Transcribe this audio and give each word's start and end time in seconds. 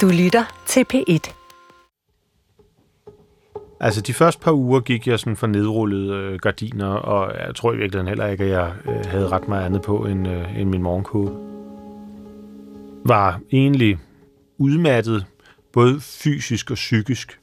Du 0.00 0.06
lytter 0.06 0.44
til 0.66 0.84
P1. 0.94 1.34
Altså, 3.80 4.00
de 4.00 4.14
første 4.14 4.40
par 4.40 4.52
uger 4.52 4.80
gik 4.80 5.06
jeg 5.06 5.18
sådan 5.18 5.36
for 5.36 5.46
nedrullede 5.46 6.14
øh, 6.14 6.38
gardiner, 6.38 6.86
og 6.86 7.46
jeg 7.46 7.54
tror 7.54 7.72
i 7.72 7.76
virkeligheden 7.76 8.08
heller 8.08 8.26
ikke, 8.26 8.44
at 8.44 8.50
jeg 8.50 8.72
øh, 8.88 9.04
havde 9.06 9.28
ret 9.28 9.48
meget 9.48 9.64
andet 9.64 9.82
på 9.82 10.04
end, 10.04 10.28
øh, 10.28 10.60
end 10.60 10.70
min 10.70 10.82
morgenkåbe. 10.82 11.30
Var 13.04 13.40
egentlig 13.52 13.98
udmattet, 14.58 15.26
både 15.72 16.00
fysisk 16.00 16.70
og 16.70 16.74
psykisk. 16.74 17.40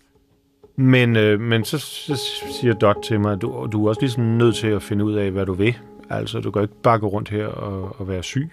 Men, 0.76 1.16
øh, 1.16 1.40
men 1.40 1.66
så, 1.66 1.78
så 1.80 2.22
siger 2.62 2.74
Dot 2.74 2.98
til 3.04 3.20
mig, 3.20 3.34
at 3.34 3.42
du, 3.42 3.68
du 3.72 3.86
er 3.86 3.90
også 3.90 4.02
ligesom 4.02 4.24
nødt 4.24 4.56
til 4.56 4.68
at 4.68 4.84
finde 4.84 5.06
ud 5.06 5.14
af, 5.14 5.32
hvad 5.32 5.46
du 5.46 5.54
vil. 5.54 5.78
Altså, 6.10 6.40
du 6.40 6.52
kan 6.52 6.62
ikke 6.62 6.82
bare 6.84 7.00
gå 7.00 7.08
rundt 7.08 7.30
her 7.30 7.48
og, 7.48 7.96
og 8.00 8.08
være 8.08 8.24
syg. 8.24 8.52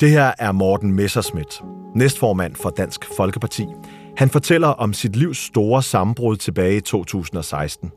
Det 0.00 0.10
her 0.10 0.32
er 0.38 0.52
Morten 0.52 0.92
Messerschmidt, 0.92 1.62
næstformand 1.94 2.54
for 2.54 2.70
Dansk 2.70 3.04
Folkeparti. 3.16 3.66
Han 4.16 4.30
fortæller 4.30 4.68
om 4.68 4.92
sit 4.92 5.16
livs 5.16 5.38
store 5.38 5.82
sammenbrud 5.82 6.36
tilbage 6.36 6.76
i 6.76 6.80
2016. 6.80 7.90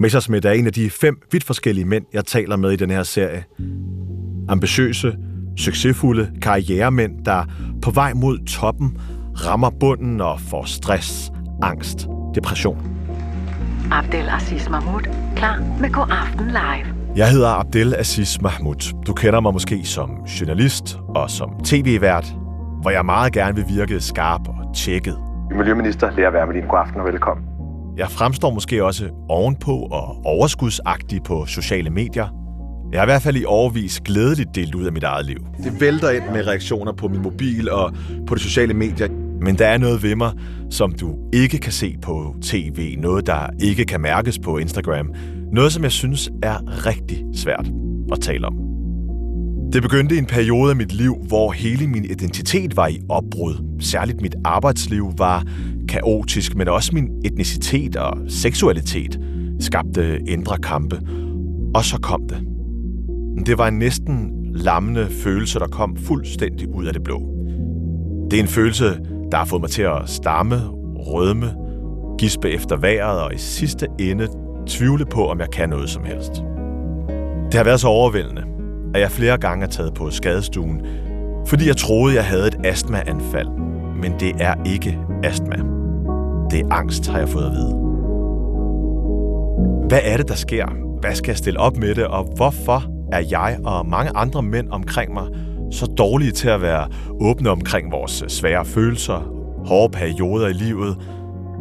Messerschmidt 0.00 0.44
er 0.44 0.50
en 0.50 0.66
af 0.66 0.72
de 0.72 0.90
fem 0.90 1.22
vidt 1.32 1.44
forskellige 1.44 1.84
mænd, 1.84 2.04
jeg 2.12 2.24
taler 2.24 2.56
med 2.56 2.70
i 2.72 2.76
den 2.76 2.90
her 2.90 3.02
serie. 3.02 3.44
Ambitiøse, 4.48 5.16
succesfulde 5.56 6.32
karrieremænd, 6.42 7.24
der 7.24 7.44
på 7.82 7.90
vej 7.90 8.12
mod 8.14 8.46
toppen 8.46 8.98
rammer 9.34 9.70
bunden 9.70 10.20
og 10.20 10.40
får 10.40 10.64
stress, 10.64 11.30
angst, 11.62 12.08
depression. 12.34 12.78
Abdel 13.90 14.28
Aziz 14.28 14.68
Mahmoud, 14.68 15.02
klar 15.36 15.78
med 15.80 15.92
God 15.92 16.06
Aften 16.10 16.46
Live. 16.46 16.97
Jeg 17.18 17.30
hedder 17.30 17.48
Abdel 17.48 17.94
Aziz 17.94 18.40
Mahmoud. 18.40 19.04
Du 19.06 19.12
kender 19.12 19.40
mig 19.40 19.52
måske 19.52 19.84
som 19.84 20.10
journalist 20.10 20.98
og 21.08 21.30
som 21.30 21.50
tv-vært, 21.64 22.34
hvor 22.80 22.90
jeg 22.90 23.04
meget 23.04 23.32
gerne 23.32 23.56
vil 23.56 23.64
virke 23.68 24.00
skarp 24.00 24.48
og 24.48 24.74
tjekket. 24.76 25.18
Miljøminister 25.56 26.10
Lea 26.16 26.30
Wermelin, 26.30 26.62
god 26.62 26.78
aften 26.78 27.00
og 27.00 27.06
velkommen. 27.06 27.44
Jeg 27.96 28.08
fremstår 28.10 28.50
måske 28.50 28.84
også 28.84 29.08
ovenpå 29.28 29.72
og 29.72 30.24
overskudsagtig 30.24 31.22
på 31.22 31.46
sociale 31.46 31.90
medier. 31.90 32.28
Jeg 32.92 33.00
har 33.00 33.06
i 33.06 33.10
hvert 33.10 33.22
fald 33.22 33.36
i 33.36 33.44
overvis 33.44 34.00
glædeligt 34.00 34.54
delt 34.54 34.74
ud 34.74 34.84
af 34.84 34.92
mit 34.92 35.04
eget 35.04 35.26
liv. 35.26 35.38
Det 35.64 35.80
vælter 35.80 36.10
ind 36.10 36.24
med 36.32 36.46
reaktioner 36.46 36.92
på 36.92 37.08
min 37.08 37.22
mobil 37.22 37.70
og 37.70 37.92
på 38.26 38.34
de 38.34 38.40
sociale 38.40 38.74
medier. 38.74 39.27
Men 39.40 39.58
der 39.58 39.66
er 39.66 39.78
noget 39.78 40.02
ved 40.02 40.16
mig, 40.16 40.32
som 40.70 40.92
du 40.92 41.16
ikke 41.32 41.58
kan 41.58 41.72
se 41.72 41.96
på 42.02 42.34
tv. 42.42 42.96
Noget, 42.98 43.26
der 43.26 43.46
ikke 43.60 43.84
kan 43.84 44.00
mærkes 44.00 44.38
på 44.38 44.58
Instagram. 44.58 45.10
Noget, 45.52 45.72
som 45.72 45.82
jeg 45.82 45.92
synes 45.92 46.30
er 46.42 46.86
rigtig 46.86 47.24
svært 47.34 47.70
at 48.12 48.20
tale 48.20 48.46
om. 48.46 48.54
Det 49.72 49.82
begyndte 49.82 50.14
i 50.14 50.18
en 50.18 50.26
periode 50.26 50.70
af 50.70 50.76
mit 50.76 50.92
liv, 50.92 51.16
hvor 51.28 51.52
hele 51.52 51.86
min 51.86 52.04
identitet 52.04 52.76
var 52.76 52.86
i 52.86 53.00
opbrud. 53.08 53.76
Særligt 53.80 54.20
mit 54.20 54.34
arbejdsliv 54.44 55.12
var 55.18 55.44
kaotisk, 55.88 56.56
men 56.56 56.68
også 56.68 56.90
min 56.94 57.08
etnicitet 57.24 57.96
og 57.96 58.18
seksualitet 58.28 59.20
skabte 59.60 60.20
indre 60.26 60.58
kampe. 60.58 61.00
Og 61.74 61.84
så 61.84 61.98
kom 62.02 62.22
det. 62.28 62.38
Det 63.46 63.58
var 63.58 63.68
en 63.68 63.78
næsten 63.78 64.30
lammende 64.54 65.06
følelse, 65.10 65.58
der 65.58 65.66
kom 65.66 65.96
fuldstændig 65.96 66.68
ud 66.74 66.86
af 66.86 66.92
det 66.92 67.02
blå. 67.02 67.22
Det 68.30 68.38
er 68.38 68.42
en 68.42 68.48
følelse, 68.48 68.98
der 69.32 69.38
har 69.38 69.44
fået 69.44 69.60
mig 69.60 69.70
til 69.70 69.82
at 69.82 70.02
stamme, 70.06 70.56
rødme, 70.96 71.54
gispe 72.18 72.50
efter 72.50 72.76
vejret 72.76 73.20
og 73.20 73.34
i 73.34 73.38
sidste 73.38 73.86
ende 73.98 74.28
tvivle 74.66 75.06
på, 75.06 75.28
om 75.28 75.40
jeg 75.40 75.50
kan 75.50 75.68
noget 75.68 75.90
som 75.90 76.04
helst. 76.04 76.32
Det 77.44 77.54
har 77.54 77.64
været 77.64 77.80
så 77.80 77.88
overvældende, 77.88 78.44
at 78.94 79.00
jeg 79.00 79.10
flere 79.10 79.38
gange 79.38 79.64
er 79.64 79.68
taget 79.68 79.94
på 79.94 80.10
skadestuen, 80.10 80.86
fordi 81.46 81.66
jeg 81.66 81.76
troede, 81.76 82.14
jeg 82.14 82.24
havde 82.24 82.46
et 82.46 82.56
astmaanfald. 82.64 83.48
Men 84.02 84.12
det 84.20 84.32
er 84.40 84.54
ikke 84.66 84.98
astma. 85.24 85.56
Det 86.50 86.60
er 86.60 86.66
angst, 86.70 87.08
har 87.08 87.18
jeg 87.18 87.28
fået 87.28 87.44
at 87.44 87.52
vide. 87.52 87.74
Hvad 89.88 90.00
er 90.04 90.16
det, 90.16 90.28
der 90.28 90.34
sker? 90.34 90.66
Hvad 91.00 91.14
skal 91.14 91.30
jeg 91.30 91.38
stille 91.38 91.60
op 91.60 91.76
med 91.76 91.94
det, 91.94 92.06
og 92.06 92.32
hvorfor 92.36 92.82
er 93.12 93.22
jeg 93.30 93.58
og 93.64 93.86
mange 93.86 94.10
andre 94.14 94.42
mænd 94.42 94.68
omkring 94.70 95.14
mig 95.14 95.26
så 95.72 95.86
dårlige 95.86 96.32
til 96.32 96.48
at 96.48 96.62
være 96.62 96.88
åbne 97.20 97.50
omkring 97.50 97.92
vores 97.92 98.24
svære 98.28 98.64
følelser, 98.64 99.32
hårde 99.66 99.92
perioder 99.92 100.48
i 100.48 100.52
livet? 100.52 100.96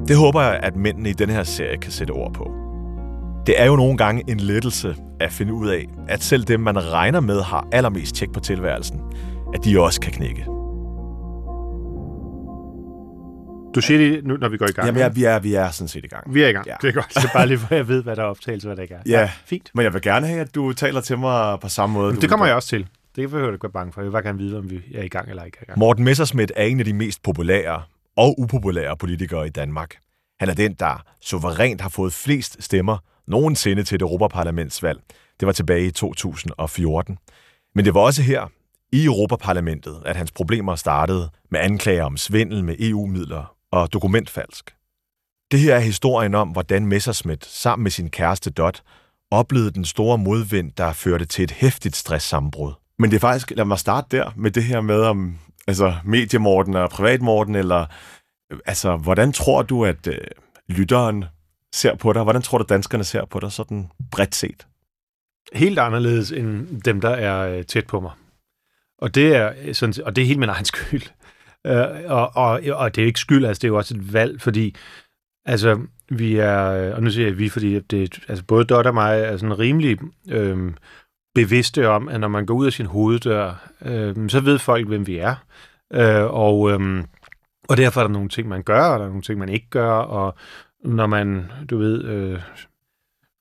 Det 0.07 0.17
håber 0.17 0.41
jeg, 0.41 0.59
at 0.63 0.75
mændene 0.75 1.09
i 1.09 1.13
denne 1.13 1.33
her 1.33 1.43
serie 1.43 1.77
kan 1.77 1.91
sætte 1.91 2.11
ord 2.11 2.33
på. 2.33 2.51
Det 3.47 3.61
er 3.61 3.65
jo 3.65 3.75
nogle 3.75 3.97
gange 3.97 4.23
en 4.27 4.39
lettelse 4.39 4.95
at 5.19 5.31
finde 5.31 5.53
ud 5.53 5.67
af, 5.67 5.85
at 6.07 6.23
selv 6.23 6.43
dem, 6.43 6.59
man 6.59 6.93
regner 6.93 7.19
med, 7.19 7.41
har 7.41 7.67
allermest 7.71 8.15
tjek 8.15 8.31
på 8.33 8.39
tilværelsen, 8.39 8.99
at 9.53 9.65
de 9.65 9.79
også 9.79 10.01
kan 10.01 10.11
knække. 10.11 10.45
Du 13.75 13.81
siger 13.81 13.97
det 13.97 14.25
nu, 14.25 14.37
når 14.37 14.49
vi 14.49 14.57
går 14.57 14.65
i 14.65 14.71
gang. 14.71 14.85
Jamen, 14.85 15.01
ja, 15.01 15.07
vi, 15.07 15.23
er, 15.23 15.39
vi 15.39 15.53
er 15.53 15.69
sådan 15.69 15.87
set 15.87 16.05
i 16.05 16.07
gang. 16.07 16.33
Vi 16.33 16.43
er 16.43 16.47
i 16.47 16.51
gang. 16.51 16.67
Ja. 16.67 16.75
Det 16.81 16.87
er 16.87 16.91
godt. 16.91 17.11
Det 17.15 17.23
er 17.23 17.33
bare 17.33 17.47
lige, 17.47 17.57
for 17.57 17.75
jeg 17.75 17.87
ved, 17.87 18.03
hvad 18.03 18.15
der 18.15 18.21
er 18.21 18.27
optagelse, 18.27 18.67
hvad 18.67 18.75
der 18.75 18.81
ikke 18.81 18.93
er. 18.93 18.99
Ja. 19.05 19.29
fint. 19.45 19.71
Men 19.73 19.83
jeg 19.83 19.93
vil 19.93 20.01
gerne 20.01 20.27
have, 20.27 20.39
at 20.39 20.55
du 20.55 20.73
taler 20.73 21.01
til 21.01 21.17
mig 21.17 21.59
på 21.59 21.69
samme 21.69 21.93
måde. 21.93 22.13
Men 22.13 22.21
det 22.21 22.29
kommer 22.29 22.45
jeg 22.45 22.55
også 22.55 22.67
til. 22.67 22.87
Det 23.17 23.29
behøver 23.29 23.47
du 23.47 23.53
ikke 23.53 23.63
være 23.63 23.71
bange 23.71 23.93
for. 23.93 24.01
Jeg 24.01 24.05
vil 24.05 24.11
bare 24.11 24.23
gerne 24.23 24.37
vide, 24.37 24.57
om 24.57 24.69
vi 24.69 24.81
er 24.93 25.03
i 25.03 25.07
gang 25.07 25.29
eller 25.29 25.43
ikke 25.43 25.57
er 25.57 25.63
i 25.63 25.65
gang. 25.65 25.79
Morten 25.79 26.03
Messerschmidt 26.03 26.51
er 26.55 26.63
en 26.63 26.79
af 26.79 26.85
de 26.85 26.93
mest 26.93 27.23
populære 27.23 27.83
og 28.15 28.39
upopulære 28.39 28.97
politikere 28.97 29.47
i 29.47 29.49
Danmark. 29.49 29.95
Han 30.39 30.49
er 30.49 30.53
den, 30.53 30.73
der 30.73 31.03
suverænt 31.21 31.81
har 31.81 31.89
fået 31.89 32.13
flest 32.13 32.63
stemmer 32.63 32.97
nogensinde 33.27 33.83
til 33.83 33.95
et 33.95 34.01
Europaparlamentsvalg. 34.01 34.99
Det 35.39 35.45
var 35.45 35.51
tilbage 35.51 35.85
i 35.85 35.91
2014. 35.91 37.17
Men 37.75 37.85
det 37.85 37.93
var 37.93 38.01
også 38.01 38.21
her, 38.21 38.51
i 38.91 39.05
Europaparlamentet, 39.05 40.01
at 40.05 40.15
hans 40.15 40.31
problemer 40.31 40.75
startede 40.75 41.29
med 41.51 41.59
anklager 41.59 42.03
om 42.03 42.17
svindel 42.17 42.63
med 42.63 42.75
EU-midler 42.79 43.55
og 43.71 43.93
dokumentfalsk. 43.93 44.75
Det 45.51 45.59
her 45.59 45.75
er 45.75 45.79
historien 45.79 46.35
om, 46.35 46.49
hvordan 46.49 46.85
Messerschmidt 46.85 47.45
sammen 47.45 47.83
med 47.83 47.91
sin 47.91 48.09
kæreste 48.09 48.49
Dot 48.49 48.83
oplevede 49.31 49.71
den 49.71 49.85
store 49.85 50.17
modvind, 50.17 50.71
der 50.71 50.93
førte 50.93 51.25
til 51.25 51.43
et 51.43 51.51
hæftigt 51.51 51.95
stresssammenbrud. 51.95 52.73
Men 52.99 53.09
det 53.09 53.15
er 53.15 53.19
faktisk, 53.19 53.51
lad 53.51 53.65
mig 53.65 53.79
starte 53.79 54.17
der 54.17 54.31
med 54.35 54.51
det 54.51 54.63
her 54.63 54.81
med 54.81 55.01
om 55.01 55.37
altså 55.67 55.95
mediemorden 56.05 56.75
og 56.75 56.89
privatmorden, 56.89 57.55
eller 57.55 57.85
øh, 58.51 58.59
altså, 58.65 58.97
hvordan 58.97 59.31
tror 59.31 59.61
du, 59.61 59.85
at 59.85 60.07
øh, 60.07 60.17
lytteren 60.69 61.25
ser 61.73 61.95
på 61.95 62.13
dig? 62.13 62.23
Hvordan 62.23 62.41
tror 62.41 62.57
du, 62.57 62.65
danskerne 62.69 63.03
ser 63.03 63.25
på 63.25 63.39
dig 63.39 63.51
sådan 63.51 63.91
bredt 64.11 64.35
set? 64.35 64.67
Helt 65.53 65.79
anderledes 65.79 66.31
end 66.31 66.81
dem, 66.81 67.01
der 67.01 67.09
er 67.09 67.57
øh, 67.57 67.65
tæt 67.65 67.87
på 67.87 67.99
mig. 67.99 68.11
Og 68.99 69.15
det 69.15 69.35
er, 69.35 69.53
øh, 69.63 69.75
sådan, 69.75 69.93
og 70.05 70.15
det 70.15 70.21
er 70.21 70.25
helt 70.25 70.39
min 70.39 70.49
egen 70.49 70.65
skyld. 70.73 71.03
Øh, 71.67 71.85
og, 72.05 72.35
og, 72.35 72.61
og 72.73 72.95
det 72.95 73.01
er 73.01 73.05
ikke 73.05 73.19
skyld, 73.19 73.45
altså 73.45 73.59
det 73.59 73.67
er 73.67 73.71
jo 73.71 73.77
også 73.77 73.95
et 73.95 74.13
valg, 74.13 74.41
fordi 74.41 74.75
altså, 75.45 75.81
vi 76.09 76.35
er, 76.35 76.93
og 76.93 77.03
nu 77.03 77.09
siger 77.09 77.27
jeg 77.27 77.37
vi, 77.37 77.49
fordi 77.49 77.79
det, 77.79 78.19
altså 78.27 78.45
både 78.45 78.65
Dot 78.65 78.85
og 78.85 78.93
mig 78.93 79.19
er 79.19 79.37
sådan 79.37 79.59
rimelig 79.59 79.99
øh, 80.29 80.73
bevidste 81.43 81.89
om, 81.89 82.09
at 82.09 82.19
når 82.19 82.27
man 82.27 82.45
går 82.45 82.53
ud 82.53 82.65
af 82.65 82.73
sin 82.73 82.85
hoveddør, 82.85 83.69
øh, 83.85 84.29
så 84.29 84.39
ved 84.39 84.59
folk, 84.59 84.87
hvem 84.87 85.07
vi 85.07 85.17
er. 85.17 85.35
Øh, 85.93 86.23
og, 86.23 86.71
øh, 86.71 87.03
og 87.69 87.77
derfor 87.77 88.01
er 88.01 88.07
der 88.07 88.13
nogle 88.13 88.29
ting, 88.29 88.47
man 88.47 88.63
gør, 88.63 88.81
og 88.81 88.99
der 88.99 89.05
er 89.05 89.09
nogle 89.09 89.21
ting, 89.21 89.39
man 89.39 89.49
ikke 89.49 89.69
gør, 89.69 89.91
og 89.91 90.35
når 90.83 91.07
man, 91.07 91.51
du 91.69 91.77
ved, 91.77 92.03
øh, 92.03 92.39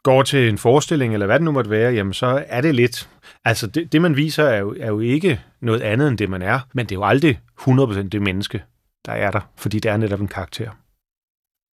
går 0.03 0.23
til 0.23 0.49
en 0.49 0.59
forestilling, 0.59 1.13
eller 1.13 1.27
hvad 1.27 1.39
det 1.39 1.45
nu 1.45 1.53
måtte 1.53 1.71
være, 1.71 1.93
jamen 1.93 2.13
så 2.13 2.45
er 2.49 2.61
det 2.61 2.75
lidt... 2.75 3.09
Altså, 3.45 3.67
det, 3.67 3.93
det 3.93 4.03
man 4.03 4.17
viser, 4.17 4.45
er 4.45 4.59
jo, 4.59 4.75
er 4.81 4.87
jo 4.87 5.01
ikke 5.01 5.41
noget 5.61 5.81
andet 5.81 6.09
end 6.09 6.19
det, 6.19 6.31
man 6.31 6.43
er, 6.43 6.61
men 6.75 6.87
det 6.87 6.93
er 6.93 6.97
jo 6.97 7.05
aldrig 7.05 7.41
100% 7.61 8.09
det 8.09 8.23
menneske, 8.23 8.63
der 9.07 9.13
er 9.13 9.31
der, 9.31 9.41
fordi 9.57 9.79
det 9.79 9.91
er 9.91 9.97
netop 9.97 10.21
en 10.21 10.29
karakter. 10.29 10.71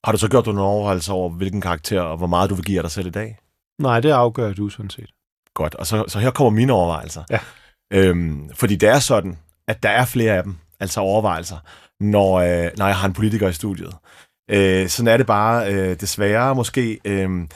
Har 0.06 0.12
du 0.12 0.18
så 0.18 0.28
gjort 0.28 0.44
dig 0.44 0.54
nogle 0.54 0.70
overvejelser 0.70 1.12
over, 1.12 1.30
hvilken 1.30 1.60
karakter 1.60 2.00
og 2.00 2.16
hvor 2.16 2.26
meget 2.26 2.50
du 2.50 2.54
vil 2.54 2.64
give 2.64 2.82
dig 2.82 2.90
selv 2.90 3.06
i 3.06 3.10
dag? 3.10 3.38
Nej, 3.78 4.00
det 4.00 4.10
afgør 4.10 4.52
du 4.52 4.68
sådan 4.68 4.90
set. 4.90 5.10
Godt, 5.54 5.74
og 5.74 5.86
så, 5.86 6.04
så 6.08 6.18
her 6.18 6.30
kommer 6.30 6.50
mine 6.50 6.72
overvejelser. 6.72 7.24
Ja. 7.30 7.38
Øhm, 7.92 8.50
fordi 8.54 8.76
det 8.76 8.88
er 8.88 8.98
sådan, 8.98 9.38
at 9.68 9.82
der 9.82 9.88
er 9.88 10.04
flere 10.04 10.36
af 10.36 10.42
dem, 10.42 10.56
altså 10.80 11.00
overvejelser, 11.00 11.56
når, 12.00 12.34
øh, 12.34 12.70
når 12.76 12.86
jeg 12.86 12.96
har 12.96 13.06
en 13.08 13.14
politiker 13.14 13.48
i 13.48 13.52
studiet. 13.52 13.94
Øh, 14.50 14.88
sådan 14.88 15.12
er 15.12 15.16
det 15.16 15.26
bare 15.26 15.74
øh, 15.74 16.00
desværre 16.00 16.54
måske, 16.54 16.98
øh, 17.04 17.48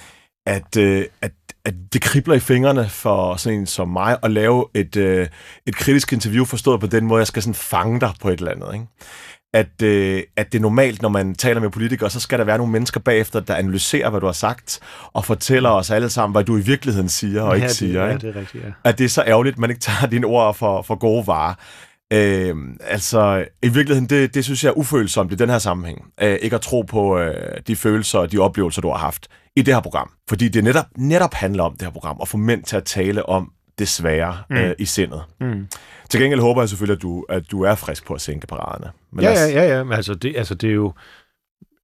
at, 0.47 0.77
øh, 0.77 1.07
at, 1.23 1.33
at 1.65 1.75
det 1.93 2.03
kribler 2.03 2.35
i 2.35 2.41
fingrene 2.41 2.89
for 2.89 3.37
sådan 3.37 3.59
en 3.59 3.67
som 3.67 3.89
mig 3.89 4.19
at 4.23 4.31
lave 4.31 4.67
et, 4.75 4.97
øh, 4.97 5.29
et 5.67 5.77
kritisk 5.77 6.13
interview, 6.13 6.45
forstået 6.45 6.81
på 6.81 6.87
den 6.87 7.07
måde, 7.07 7.19
jeg 7.19 7.27
skal 7.27 7.43
sådan 7.43 7.55
fange 7.55 8.01
dig 8.01 8.13
på 8.21 8.29
et 8.29 8.39
eller 8.39 8.53
andet. 8.53 8.75
Ikke? 8.75 8.87
At, 9.57 9.83
øh, 9.83 10.23
at 10.37 10.53
det 10.53 10.59
er 10.59 10.63
normalt, 10.63 11.03
når 11.03 11.09
man 11.09 11.35
taler 11.35 11.61
med 11.61 11.71
politikere, 11.71 12.11
så 12.11 12.21
skal 12.21 12.39
der 12.39 12.45
være 12.45 12.59
nogle 12.59 12.73
mennesker 12.73 13.01
bagefter, 13.01 13.41
der 13.41 13.55
analyserer, 13.55 14.11
hvad 14.11 14.21
du 14.21 14.27
har 14.27 14.33
sagt, 14.33 14.81
og 15.13 15.25
fortæller 15.25 15.71
os 15.71 15.91
alle 15.91 16.11
sammen, 16.11 16.33
hvad 16.35 16.45
du 16.45 16.57
i 16.57 16.61
virkeligheden 16.61 17.09
siger 17.09 17.43
og 17.43 17.49
ja, 17.49 17.55
ikke 17.55 17.69
det, 17.69 17.77
siger. 17.77 18.05
Ja, 18.05 18.13
ikke? 18.13 18.27
det 18.27 18.37
er 18.37 18.41
rigtigt, 18.41 18.65
ja. 18.65 18.71
at 18.85 18.99
det 18.99 19.05
er 19.05 19.09
så 19.09 19.23
ærgerligt, 19.27 19.55
at 19.55 19.59
man 19.59 19.71
ikke 19.71 19.81
tager 19.81 20.07
dine 20.15 20.27
ord 20.27 20.55
for, 20.55 20.83
for 20.83 20.95
gode 20.95 21.27
varer. 21.27 21.55
Øh, 22.13 22.57
altså, 22.81 23.45
i 23.63 23.69
virkeligheden, 23.69 24.09
det, 24.09 24.35
det 24.35 24.45
synes 24.45 24.65
jeg 24.65 24.71
er 24.71 24.79
ufølsomt 24.79 25.33
i 25.33 25.35
den 25.35 25.51
her 25.51 25.59
sammenhæng. 25.59 26.05
Øh, 26.21 26.39
ikke 26.43 26.57
at 26.57 26.63
tro 26.63 26.83
på 26.83 27.19
øh, 27.19 27.57
de 27.67 27.77
følelser 27.77 28.19
og 28.19 28.33
de 28.33 28.39
oplevelser, 28.39 28.83
du 28.83 28.89
har 28.91 28.99
haft 28.99 29.29
i 29.57 29.63
det 29.63 29.75
her 29.75 29.81
program. 29.81 30.11
Fordi 30.29 30.49
det 30.49 30.65
netop, 30.65 30.87
netop 30.97 31.35
handler 31.35 31.63
om 31.65 31.73
det 31.73 31.83
her 31.83 31.91
program, 31.93 32.19
at 32.23 32.29
få 32.29 32.37
mænd 32.37 32.63
til 32.63 32.77
at 32.77 32.85
tale 32.85 33.29
om 33.29 33.53
desværre 33.79 34.39
Mm. 34.51 34.57
mm. 34.57 34.63
øh, 34.63 34.75
i 34.79 34.85
sindet. 34.85 35.23
Mm. 35.41 35.67
Til 36.11 36.21
gengæld 36.21 36.41
håber 36.41 36.63
jeg 36.63 36.69
selvfølgelig, 36.69 36.97
at 36.97 37.03
du, 37.03 37.25
at 37.29 37.51
du 37.51 37.63
er 37.63 37.75
frisk 37.75 38.07
på 38.07 38.15
at 38.15 38.21
sænke 38.21 38.47
paraderne. 38.47 38.93
Men 39.11 39.23
Ja, 39.23 39.33
ja, 39.33 39.47
ja, 39.47 39.77
ja. 39.77 39.85
Men 39.85 39.93
Altså, 39.93 40.15
det, 40.15 40.37
altså, 40.37 40.55
det 40.55 40.71
er 40.71 40.75
jo... 40.75 40.93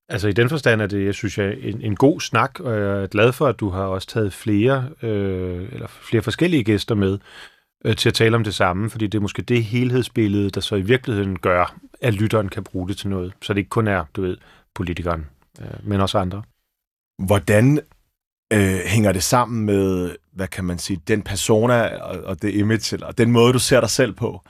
Altså, 0.08 0.28
i 0.28 0.32
den 0.32 0.48
forstand 0.48 0.82
er 0.82 0.86
det, 0.86 1.06
jeg 1.06 1.14
synes, 1.14 1.38
jeg, 1.38 1.56
en, 1.60 1.80
en 1.80 1.96
god 1.96 2.20
snak, 2.20 2.60
og 2.60 2.72
jeg 2.72 3.02
er 3.02 3.06
glad 3.06 3.32
for, 3.32 3.46
at 3.46 3.60
du 3.60 3.68
har 3.68 3.84
også 3.84 4.08
taget 4.08 4.32
flere, 4.32 4.88
øh, 5.02 5.68
eller 5.72 5.86
flere 5.86 6.22
forskellige 6.22 6.64
gæster 6.64 6.94
med 6.94 7.18
øh, 7.84 7.96
til 7.96 8.08
at 8.08 8.14
tale 8.14 8.36
om 8.36 8.44
det 8.44 8.54
samme, 8.54 8.90
fordi 8.90 9.06
det 9.06 9.18
er 9.18 9.22
måske 9.22 9.42
det 9.42 9.64
helhedsbillede, 9.64 10.50
der 10.50 10.60
så 10.60 10.76
i 10.76 10.80
virkeligheden 10.80 11.38
gør, 11.38 11.76
at 12.00 12.14
lytteren 12.14 12.48
kan 12.48 12.64
bruge 12.64 12.88
det 12.88 12.96
til 12.96 13.08
noget. 13.08 13.32
Så 13.42 13.52
det 13.52 13.58
ikke 13.58 13.68
kun 13.68 13.88
er, 13.88 14.04
du 14.16 14.22
ved, 14.22 14.36
politikeren, 14.74 15.26
øh, 15.60 15.66
men 15.82 16.00
også 16.00 16.18
andre. 16.18 16.42
Hvordan 17.26 17.80
øh, 18.52 18.80
hænger 18.86 19.12
det 19.12 19.22
sammen 19.22 19.66
med, 19.66 20.16
hvad 20.32 20.48
kan 20.48 20.64
man 20.64 20.78
sige, 20.78 21.00
den 21.08 21.22
persona 21.22 21.96
og, 21.96 22.24
og 22.24 22.42
det 22.42 22.54
image, 22.54 22.94
eller 22.94 23.10
den 23.10 23.30
måde, 23.30 23.52
du 23.52 23.58
ser 23.58 23.80
dig 23.80 23.90
selv 23.90 24.12
på, 24.12 24.40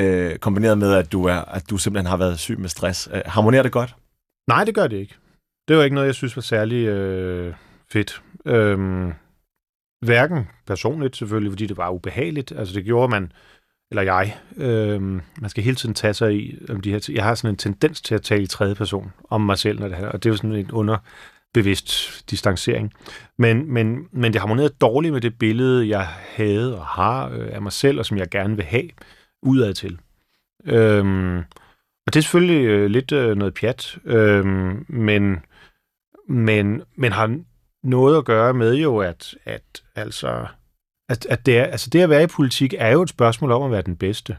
øh, 0.00 0.36
kombineret 0.36 0.78
med, 0.78 0.94
at 0.94 1.12
du, 1.12 1.24
er, 1.24 1.34
at 1.34 1.70
du 1.70 1.78
simpelthen 1.78 2.10
har 2.10 2.16
været 2.16 2.38
syg 2.38 2.58
med 2.58 2.68
stress. 2.68 3.08
Øh, 3.12 3.22
harmonerer 3.26 3.62
det 3.62 3.72
godt? 3.72 3.96
Nej, 4.48 4.64
det 4.64 4.74
gør 4.74 4.86
det 4.86 4.96
ikke. 4.96 5.14
Det 5.68 5.76
var 5.76 5.82
ikke 5.82 5.94
noget, 5.94 6.06
jeg 6.06 6.14
synes 6.14 6.36
var 6.36 6.42
særlig 6.42 6.86
øh, 6.86 7.54
fedt. 7.92 8.22
Øhm, 8.46 9.12
hverken 10.00 10.48
personligt 10.66 11.16
selvfølgelig, 11.16 11.52
fordi 11.52 11.66
det 11.66 11.76
var 11.76 11.90
ubehageligt. 11.90 12.52
Altså 12.52 12.74
det 12.74 12.84
gjorde 12.84 13.10
man, 13.10 13.32
eller 13.90 14.02
jeg. 14.02 14.36
Øhm, 14.56 15.20
man 15.40 15.50
skal 15.50 15.64
hele 15.64 15.76
tiden 15.76 15.94
tage 15.94 16.14
sig 16.14 16.34
i 16.34 16.58
om 16.68 16.80
de 16.80 16.90
her. 16.90 17.08
Jeg 17.12 17.24
har 17.24 17.34
sådan 17.34 17.54
en 17.54 17.56
tendens 17.56 18.00
til 18.00 18.14
at 18.14 18.22
tale 18.22 18.42
i 18.42 18.46
tredje 18.46 18.74
person 18.74 19.12
om 19.30 19.40
mig 19.40 19.58
selv, 19.58 19.80
når 19.80 19.88
det 19.88 19.96
her, 19.96 20.08
og 20.08 20.22
det 20.22 20.28
er 20.28 20.32
jo 20.32 20.36
sådan 20.36 20.52
en 20.52 20.70
bevidst 21.54 22.22
distancering. 22.30 22.92
Men, 23.38 23.72
men, 23.72 24.08
men 24.12 24.32
det 24.32 24.40
harmonerede 24.40 24.74
dårligt 24.80 25.12
med 25.12 25.20
det 25.20 25.38
billede, 25.38 25.88
jeg 25.88 26.06
havde 26.36 26.78
og 26.78 26.86
har 26.86 27.28
øh, 27.28 27.48
af 27.52 27.62
mig 27.62 27.72
selv, 27.72 27.98
og 27.98 28.06
som 28.06 28.16
jeg 28.16 28.28
gerne 28.30 28.56
vil 28.56 28.64
have 28.64 28.88
udad 29.42 29.74
til. 29.74 29.98
Øhm, 30.64 31.38
og 32.06 32.14
det 32.14 32.16
er 32.16 32.22
selvfølgelig 32.22 32.64
øh, 32.64 32.90
lidt 32.90 33.12
øh, 33.12 33.36
noget 33.36 33.54
pjat, 33.54 33.98
øhm, 34.04 34.86
men, 34.88 35.38
men, 36.28 36.82
men 36.96 37.12
har 37.12 37.38
noget 37.82 38.18
at 38.18 38.24
gøre 38.24 38.54
med 38.54 38.74
jo, 38.74 38.98
at, 38.98 39.34
at, 39.44 39.82
altså, 39.94 40.46
at, 41.08 41.26
at 41.26 41.46
det, 41.46 41.58
er, 41.58 41.64
altså 41.64 41.90
det 41.90 42.00
at 42.00 42.10
være 42.10 42.22
i 42.22 42.26
politik 42.26 42.74
er 42.78 42.88
jo 42.88 43.02
et 43.02 43.08
spørgsmål 43.08 43.50
om 43.50 43.62
at 43.62 43.70
være 43.70 43.82
den 43.82 43.96
bedste. 43.96 44.36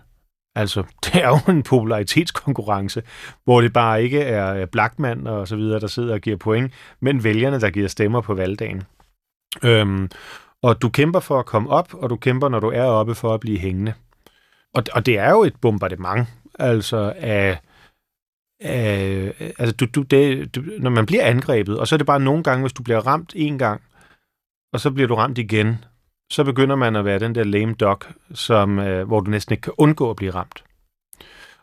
Altså, 0.56 0.84
det 1.06 1.24
er 1.24 1.28
jo 1.28 1.54
en 1.54 1.64
popularitetskonkurrence, 1.64 3.04
hvor 3.44 3.62
det 3.62 3.74
bare 3.74 4.04
ikke 4.04 4.22
er 4.22 4.66
Blackman 4.66 5.28
og 5.28 5.48
så 5.48 5.56
videre, 5.56 5.80
der 5.80 5.88
sidder 5.88 6.14
og 6.14 6.22
giver 6.22 6.38
point, 6.38 6.74
men 7.00 7.24
vælgerne, 7.24 7.60
der 7.62 7.70
giver 7.70 7.88
stemmer 7.88 8.22
på 8.22 8.34
valgdagen. 8.34 8.84
Øhm, 9.64 10.10
og 10.64 10.82
du 10.82 10.90
kæmper 10.90 11.20
for 11.20 11.40
at 11.40 11.46
komme 11.46 11.70
op, 11.70 11.94
og 11.94 12.10
du 12.10 12.16
kæmper, 12.16 12.50
når 12.50 12.60
du 12.60 12.70
er 12.70 12.84
oppe, 12.84 13.16
for 13.16 13.34
at 13.34 13.40
blive 13.40 13.60
hængende. 13.60 13.94
Og, 14.74 14.84
og 14.94 15.06
det 15.06 15.18
er 15.18 15.30
jo 15.30 15.44
et 15.44 15.56
bombardement, 15.62 16.28
altså 16.60 17.14
af, 17.18 17.60
af 18.60 19.34
altså 19.60 19.76
du, 19.76 19.86
du, 19.86 20.02
det, 20.02 20.56
du, 20.56 20.64
når 20.80 20.90
man 20.90 21.06
bliver 21.06 21.26
angrebet, 21.26 21.80
og 21.80 21.88
så 21.88 21.96
er 21.96 21.98
det 21.98 22.08
bare 22.08 22.20
nogle 22.20 22.44
gange, 22.44 22.62
hvis 22.62 22.74
du 22.74 22.84
bliver 22.84 23.08
ramt 23.08 23.34
en 23.36 23.58
gang, 23.58 23.82
og 24.74 24.80
så 24.80 24.92
bliver 24.92 25.08
du 25.08 25.16
ramt 25.16 25.38
igen, 25.38 25.86
så 26.32 26.44
begynder 26.44 26.76
man 26.76 26.96
at 26.96 27.06
være 27.06 27.20
den 27.20 27.36
der 27.36 27.44
lame 27.44 27.74
dog, 27.74 28.00
som, 28.34 28.80
øh, 28.80 29.08
hvor 29.08 29.20
du 29.20 29.32
næsten 29.32 29.54
ikke 29.54 29.62
kan 29.62 29.74
undgå 29.78 30.10
at 30.10 30.16
blive 30.16 30.32
ramt. 30.32 30.64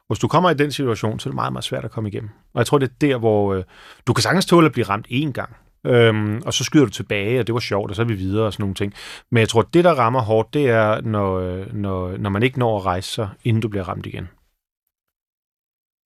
Hvis 0.09 0.19
du 0.19 0.29
kommer 0.29 0.50
i 0.50 0.55
den 0.55 0.73
situation, 0.73 1.20
så 1.20 1.29
er 1.29 1.31
det 1.31 1.35
meget, 1.35 1.53
meget 1.53 1.65
svært 1.65 1.85
at 1.85 1.91
komme 1.91 2.09
igennem. 2.09 2.31
Og 2.55 2.59
jeg 2.59 2.67
tror, 2.67 2.79
det 2.79 2.91
er 2.91 2.94
der, 3.00 3.19
hvor 3.19 3.55
øh, 3.55 3.65
du 4.06 4.12
kan 4.12 4.23
sagtens 4.23 4.47
tåle 4.47 4.67
at 4.67 4.73
blive 4.73 4.87
ramt 4.87 5.06
én 5.11 5.32
gang, 5.32 5.56
øhm, 5.87 6.43
og 6.47 6.55
så 6.55 6.65
skyder 6.65 6.85
du 6.85 6.91
tilbage, 6.91 7.41
og 7.41 7.47
det 7.47 7.53
var 7.53 7.61
sjovt, 7.61 7.91
og 7.91 7.97
så 7.97 8.03
er 8.03 8.06
vi 8.06 8.15
videre 8.15 8.47
og 8.47 8.53
sådan 8.53 8.62
nogle 8.62 8.75
ting. 8.75 8.94
Men 9.31 9.41
jeg 9.41 9.49
tror, 9.49 9.62
det, 9.62 9.85
der 9.85 9.94
rammer 9.94 10.20
hårdt, 10.20 10.55
det 10.55 10.70
er, 10.70 11.00
når, 11.00 11.38
øh, 11.38 11.75
når, 11.75 12.17
når 12.17 12.31
man 12.31 12.43
ikke 12.43 12.59
når 12.59 12.79
at 12.79 12.85
rejse 12.85 13.12
sig, 13.12 13.29
inden 13.44 13.62
du 13.62 13.69
bliver 13.69 13.88
ramt 13.88 14.06
igen. 14.06 14.29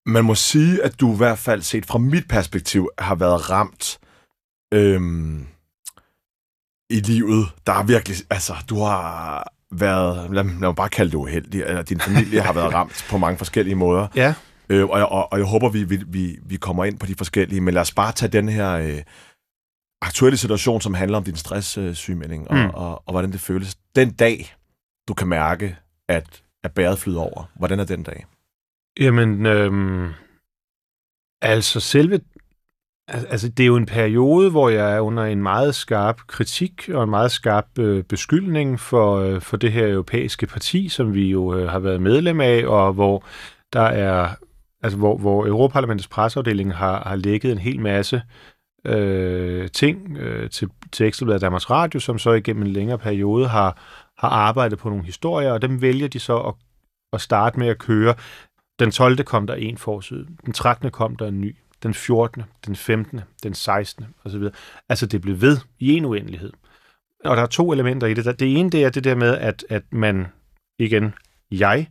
Man 0.05 0.25
må 0.25 0.35
sige, 0.35 0.83
at 0.83 0.99
du 0.99 1.13
i 1.13 1.17
hvert 1.17 1.37
fald 1.37 1.61
set 1.61 1.85
fra 1.85 1.99
mit 1.99 2.27
perspektiv 2.29 2.89
har 2.99 3.15
været 3.15 3.49
ramt 3.49 3.99
øhm, 4.73 5.47
i 6.91 6.99
livet. 6.99 7.45
Der 7.67 7.73
er 7.73 7.83
virkelig, 7.83 8.17
altså, 8.29 8.53
du 8.69 8.75
har 8.79 9.47
været, 9.71 10.33
lad, 10.33 10.43
lad 10.43 10.53
mig 10.59 10.75
bare 10.75 10.89
kalde 10.89 11.11
det 11.11 11.17
uheldig, 11.17 11.61
eller 11.61 11.81
din 11.81 11.99
familie 11.99 12.41
har 12.41 12.53
været 12.53 12.73
ramt 12.73 13.05
på 13.09 13.17
mange 13.17 13.37
forskellige 13.37 13.75
måder. 13.75 14.07
Ja. 14.15 14.33
Øh, 14.69 14.85
og, 14.85 14.97
jeg, 14.97 15.05
og, 15.05 15.31
og 15.31 15.37
jeg 15.39 15.47
håber, 15.47 15.69
vi, 15.69 15.83
vi, 15.83 15.99
vi, 16.07 16.37
vi 16.45 16.55
kommer 16.55 16.85
ind 16.85 16.99
på 16.99 17.05
de 17.05 17.15
forskellige, 17.15 17.61
men 17.61 17.73
lad 17.73 17.81
os 17.81 17.93
bare 17.93 18.11
tage 18.11 18.31
den 18.31 18.49
her 18.49 18.71
øh, 18.71 19.01
aktuelle 20.01 20.37
situation, 20.37 20.81
som 20.81 20.93
handler 20.93 21.17
om 21.17 21.23
din 21.23 21.35
stresssygmelding, 21.35 22.47
og, 22.51 22.57
Mm. 22.57 22.65
og, 22.65 22.73
og, 22.73 23.03
og 23.05 23.11
hvordan 23.13 23.31
det 23.31 23.39
føles. 23.41 23.75
Den 23.95 24.11
dag, 24.13 24.55
du 25.07 25.13
kan 25.13 25.27
mærke, 25.27 25.77
at, 26.09 26.41
at 26.63 26.71
bæret 26.71 26.99
flyder 26.99 27.19
over, 27.21 27.43
hvordan 27.55 27.79
er 27.79 27.83
den 27.83 28.03
dag? 28.03 28.25
Jamen, 28.99 29.45
øhm, 29.45 30.09
altså 31.41 31.79
selve... 31.79 32.19
Altså, 33.13 33.49
det 33.49 33.63
er 33.63 33.67
jo 33.67 33.75
en 33.75 33.85
periode, 33.85 34.51
hvor 34.51 34.69
jeg 34.69 34.95
er 34.95 34.99
under 34.99 35.23
en 35.23 35.43
meget 35.43 35.75
skarp 35.75 36.17
kritik 36.27 36.89
og 36.93 37.03
en 37.03 37.09
meget 37.09 37.31
skarp 37.31 37.79
øh, 37.79 38.03
beskyldning 38.03 38.79
for, 38.79 39.15
øh, 39.15 39.41
for 39.41 39.57
det 39.57 39.71
her 39.71 39.87
europæiske 39.87 40.47
parti, 40.47 40.89
som 40.89 41.13
vi 41.13 41.31
jo 41.31 41.55
øh, 41.55 41.69
har 41.69 41.79
været 41.79 42.01
medlem 42.01 42.41
af, 42.41 42.65
og 42.67 42.93
hvor 42.93 43.25
der 43.73 43.81
er... 43.81 44.29
Altså, 44.83 44.97
hvor, 44.97 45.17
hvor 45.17 45.45
Europaparlamentets 45.47 46.07
presseafdeling 46.07 46.75
har, 46.75 47.03
har 47.07 47.15
lægget 47.15 47.51
en 47.51 47.57
hel 47.57 47.79
masse 47.79 48.21
øh, 48.85 49.69
ting 49.69 50.17
øh, 50.17 50.49
til, 50.49 50.69
til 50.91 51.05
Ekstrabladet 51.05 51.41
Danmarks 51.41 51.69
Radio, 51.69 51.99
som 51.99 52.19
så 52.19 52.31
igennem 52.31 52.63
en 52.63 52.71
længere 52.71 52.97
periode 52.97 53.47
har, 53.47 53.77
har 54.17 54.29
arbejdet 54.29 54.79
på 54.79 54.89
nogle 54.89 55.05
historier, 55.05 55.51
og 55.51 55.61
dem 55.61 55.81
vælger 55.81 56.07
de 56.07 56.19
så 56.19 56.37
at, 56.37 56.53
at 57.13 57.21
starte 57.21 57.59
med 57.59 57.67
at 57.67 57.77
køre 57.77 58.13
den 58.79 58.91
12. 58.91 59.23
kom 59.23 59.47
der 59.47 59.55
en 59.55 59.77
forside. 59.77 60.27
Den 60.45 60.53
13. 60.53 60.91
kom 60.91 61.15
der 61.15 61.27
en 61.27 61.41
ny. 61.41 61.55
Den 61.83 61.93
14., 61.93 62.43
den 62.65 62.75
15., 62.75 63.21
den 63.43 63.53
16. 63.53 64.05
osv. 64.25 64.43
Altså, 64.89 65.05
det 65.05 65.21
blev 65.21 65.41
ved 65.41 65.57
i 65.79 65.93
en 65.93 66.05
uendelighed. 66.05 66.51
Og 67.25 67.37
der 67.37 67.43
er 67.43 67.47
to 67.47 67.73
elementer 67.73 68.07
i 68.07 68.13
det. 68.13 68.25
Der- 68.25 68.31
Det 68.31 68.57
ene, 68.59 68.69
det 68.69 68.83
er 68.83 68.89
det 68.89 69.03
der 69.03 69.15
med, 69.15 69.37
at, 69.37 69.65
at 69.69 69.83
man, 69.91 70.27
igen, 70.79 71.13
jeg, 71.51 71.87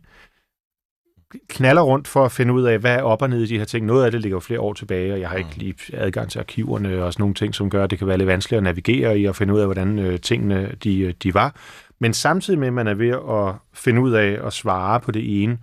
knaller 1.49 1.81
rundt 1.81 2.07
for 2.07 2.25
at 2.25 2.31
finde 2.31 2.53
ud 2.53 2.63
af, 2.63 2.79
hvad 2.79 2.95
er 2.95 3.01
op 3.01 3.21
og 3.21 3.29
ned 3.29 3.41
i 3.41 3.45
de 3.45 3.57
her 3.57 3.65
ting. 3.65 3.85
Noget 3.85 4.05
af 4.05 4.11
det 4.11 4.21
ligger 4.21 4.35
jo 4.35 4.39
flere 4.39 4.59
år 4.59 4.73
tilbage, 4.73 5.13
og 5.13 5.19
jeg 5.19 5.29
har 5.29 5.37
ikke 5.37 5.57
lige 5.57 5.75
adgang 5.93 6.29
til 6.31 6.39
arkiverne 6.39 7.03
og 7.03 7.13
sådan 7.13 7.21
nogle 7.21 7.35
ting, 7.35 7.55
som 7.55 7.69
gør, 7.69 7.83
at 7.83 7.89
det 7.89 7.99
kan 7.99 8.07
være 8.07 8.17
lidt 8.17 8.27
vanskeligt 8.27 8.57
at 8.57 8.63
navigere 8.63 9.19
i 9.19 9.25
og 9.25 9.35
finde 9.35 9.53
ud 9.53 9.59
af, 9.59 9.67
hvordan 9.67 9.99
øh, 9.99 10.19
tingene 10.19 10.75
de, 10.83 10.99
øh, 10.99 11.13
de 11.23 11.33
var. 11.33 11.55
Men 11.99 12.13
samtidig 12.13 12.59
med, 12.59 12.67
at 12.67 12.73
man 12.73 12.87
er 12.87 12.93
ved 12.93 13.09
at 13.09 13.55
finde 13.73 14.01
ud 14.01 14.11
af 14.11 14.39
at 14.47 14.53
svare 14.53 14.99
på 14.99 15.11
det 15.11 15.43
ene, 15.43 15.57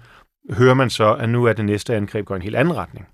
hører 0.51 0.75
man 0.75 0.91
så, 0.91 1.15
at 1.15 1.29
nu 1.29 1.45
er 1.45 1.53
det 1.53 1.65
næste 1.65 1.97
angreb 1.97 2.27
går 2.27 2.35
i 2.35 2.37
en 2.37 2.43
helt 2.43 2.57
anden 2.57 2.77
retning. 2.77 3.07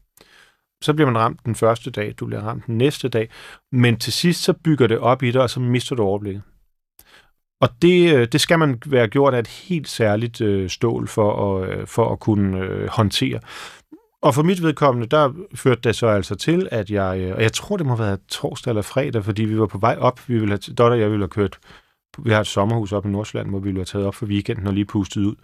Så 0.84 0.94
bliver 0.94 1.10
man 1.10 1.20
ramt 1.20 1.40
den 1.44 1.54
første 1.54 1.90
dag, 1.90 2.14
du 2.20 2.26
bliver 2.26 2.42
ramt 2.42 2.66
den 2.66 2.78
næste 2.78 3.08
dag, 3.08 3.28
men 3.72 3.98
til 3.98 4.12
sidst 4.12 4.42
så 4.42 4.52
bygger 4.52 4.86
det 4.86 4.98
op 4.98 5.22
i 5.22 5.30
dig, 5.30 5.42
og 5.42 5.50
så 5.50 5.60
mister 5.60 5.96
du 5.96 6.02
overblikket. 6.02 6.42
Og 7.60 7.68
det, 7.82 8.14
øh, 8.14 8.28
det 8.32 8.40
skal 8.40 8.58
man 8.58 8.82
være 8.86 9.08
gjort 9.08 9.34
af 9.34 9.38
et 9.38 9.46
helt 9.46 9.88
særligt 9.88 10.40
øh, 10.40 10.70
stål 10.70 11.08
for 11.08 11.58
at, 11.62 11.70
øh, 11.70 11.86
for 11.86 12.12
at 12.12 12.20
kunne 12.20 12.58
øh, 12.58 12.88
håndtere. 12.88 13.40
Og 14.22 14.34
for 14.34 14.42
mit 14.42 14.62
vedkommende, 14.62 15.08
der 15.08 15.32
førte 15.54 15.80
det 15.80 15.96
så 15.96 16.06
altså 16.06 16.34
til, 16.34 16.68
at 16.70 16.90
jeg, 16.90 17.20
øh, 17.20 17.34
og 17.34 17.42
jeg 17.42 17.52
tror, 17.52 17.76
det 17.76 17.86
må 17.86 17.96
have 17.96 18.06
været 18.06 18.20
torsdag 18.28 18.70
eller 18.70 18.82
fredag, 18.82 19.24
fordi 19.24 19.44
vi 19.44 19.58
var 19.58 19.66
på 19.66 19.78
vej 19.78 19.96
op. 20.00 20.20
Vi 20.28 20.38
ville 20.38 20.48
have, 20.48 20.74
Dotter 20.74 20.96
og 20.96 21.00
jeg 21.00 21.10
ville 21.10 21.22
have 21.22 21.28
kørt, 21.28 21.58
vi 22.18 22.30
har 22.30 22.40
et 22.40 22.46
sommerhus 22.46 22.92
op 22.92 23.06
i 23.06 23.08
Nordsjælland, 23.08 23.50
hvor 23.50 23.58
vi 23.58 23.64
ville 23.64 23.78
have 23.78 23.84
taget 23.84 24.06
op 24.06 24.14
for 24.14 24.26
weekenden 24.26 24.66
og 24.66 24.72
lige 24.72 24.84
pustet 24.84 25.20
ud. 25.20 25.34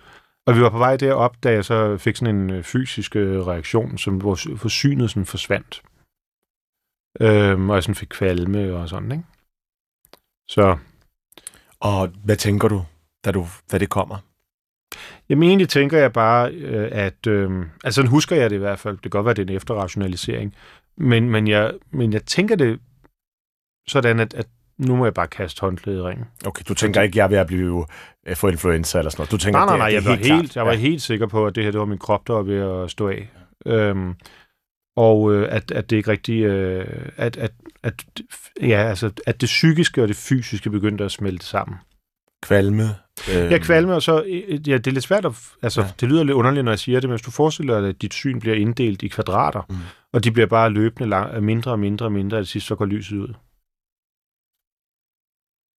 Og 0.50 0.56
vi 0.56 0.62
var 0.62 0.70
på 0.70 0.78
vej 0.78 0.96
derop, 0.96 1.42
da 1.42 1.52
jeg 1.52 1.64
så 1.64 1.96
fik 1.96 2.16
sådan 2.16 2.36
en 2.36 2.50
øh, 2.50 2.64
fysisk 2.64 3.16
øh, 3.16 3.46
reaktion, 3.46 3.98
som 3.98 4.16
hvor 4.16 4.56
hvor 4.60 4.68
synet 4.68 5.10
sådan 5.10 5.26
forsvandt. 5.26 5.82
Øhm, 7.20 7.70
og 7.70 7.74
jeg 7.76 7.82
sådan 7.82 7.94
fik 7.94 8.08
kvalme 8.08 8.76
og 8.76 8.88
sådan, 8.88 9.12
ikke? 9.12 9.24
Så 10.48 10.78
Og 11.80 12.08
hvad 12.24 12.36
tænker 12.36 12.68
du, 12.68 12.84
da, 13.24 13.30
du, 13.30 13.46
da 13.72 13.78
det 13.78 13.90
kommer? 13.90 14.18
Jamen 15.28 15.48
egentlig 15.48 15.68
tænker 15.68 15.98
jeg 15.98 16.12
bare, 16.12 16.52
øh, 16.52 16.88
at... 16.92 17.26
Øh, 17.26 17.66
altså 17.84 17.96
sådan 17.96 18.10
husker 18.10 18.36
jeg 18.36 18.50
det 18.50 18.56
i 18.56 18.58
hvert 18.58 18.78
fald. 18.78 18.94
Det 18.94 19.02
kan 19.02 19.10
godt 19.10 19.24
være, 19.24 19.34
det 19.34 19.42
er 19.42 19.52
en 19.52 19.56
efterrationalisering. 19.56 20.54
Men, 20.96 21.30
men, 21.30 21.48
jeg, 21.48 21.74
men 21.90 22.12
jeg 22.12 22.24
tænker 22.24 22.56
det 22.56 22.80
sådan, 23.88 24.20
at, 24.20 24.34
at 24.34 24.46
nu 24.86 24.96
må 24.96 25.04
jeg 25.06 25.14
bare 25.14 25.26
kaste 25.26 25.60
håndklædet 25.60 25.98
i 25.98 26.02
ringen. 26.02 26.26
Okay, 26.46 26.62
du 26.68 26.74
tænker 26.74 27.02
ikke, 27.02 27.18
jeg 27.18 27.24
er 27.24 27.28
ved 27.28 27.38
at 27.38 27.46
blive 27.46 27.86
øh, 28.26 28.36
få 28.36 28.48
influenza 28.48 28.98
eller 28.98 29.10
sådan 29.10 29.20
noget. 29.20 29.30
Du 29.30 29.36
tænker, 29.36 29.58
Nej, 29.66 29.76
nej, 29.78 29.90
det, 29.90 30.04
nej, 30.04 30.12
det 30.12 30.20
er 30.20 30.24
jeg 30.24 30.30
var, 30.34 30.36
helt, 30.40 30.56
jeg 30.56 30.66
var 30.66 30.72
ja. 30.72 30.78
helt 30.78 31.02
sikker 31.02 31.26
på, 31.26 31.46
at 31.46 31.54
det 31.54 31.64
her 31.64 31.70
det 31.70 31.80
var 31.80 31.86
min 31.86 31.98
krop, 31.98 32.26
der 32.26 32.32
var 32.34 32.42
ved 32.42 32.84
at 32.84 32.90
stå 32.90 33.08
af. 33.08 33.30
Øhm, 33.66 34.14
og 34.96 35.34
øh, 35.34 35.48
at, 35.50 35.70
at 35.70 35.90
det 35.90 35.96
ikke 35.96 36.10
rigtig... 36.10 36.42
Øh, 36.42 36.86
at, 37.16 37.36
at, 37.36 37.52
at, 37.82 38.04
ja, 38.62 38.82
altså, 38.88 39.10
at 39.26 39.40
det 39.40 39.46
psykiske 39.46 40.02
og 40.02 40.08
det 40.08 40.16
fysiske 40.16 40.70
begyndte 40.70 41.04
at 41.04 41.12
smelte 41.12 41.46
sammen. 41.46 41.76
Kvalme. 42.42 42.82
Øh, 43.30 43.34
Jeg 43.52 43.60
kvalme, 43.60 43.94
og 43.94 44.02
så, 44.02 44.22
øh, 44.22 44.68
ja, 44.68 44.76
det 44.78 44.86
er 44.86 44.90
lidt 44.90 45.04
svært 45.04 45.24
at, 45.24 45.32
altså, 45.62 45.80
Ja. 45.80 45.86
ja. 45.86 45.92
det 46.00 46.08
lyder 46.08 46.22
lidt 46.24 46.34
underligt, 46.34 46.64
når 46.64 46.72
jeg 46.72 46.78
siger 46.78 47.00
det, 47.00 47.08
men 47.08 47.14
hvis 47.14 47.22
du 47.24 47.30
forestiller 47.30 47.80
dig, 47.80 47.88
at 47.88 48.02
dit 48.02 48.14
syn 48.14 48.40
bliver 48.40 48.56
inddelt 48.56 49.02
i 49.02 49.08
kvadrater, 49.08 49.62
mm. 49.68 49.76
og 50.12 50.24
de 50.24 50.30
bliver 50.30 50.46
bare 50.46 50.70
løbende 50.70 51.08
lang, 51.10 51.42
mindre 51.42 51.70
og 51.70 51.78
mindre 51.78 52.06
og 52.06 52.12
mindre, 52.12 52.36
og 52.38 52.44
til 52.44 52.50
sidst 52.50 52.66
så 52.66 52.74
går 52.74 52.84
lyset 52.84 53.16
ud. 53.16 53.34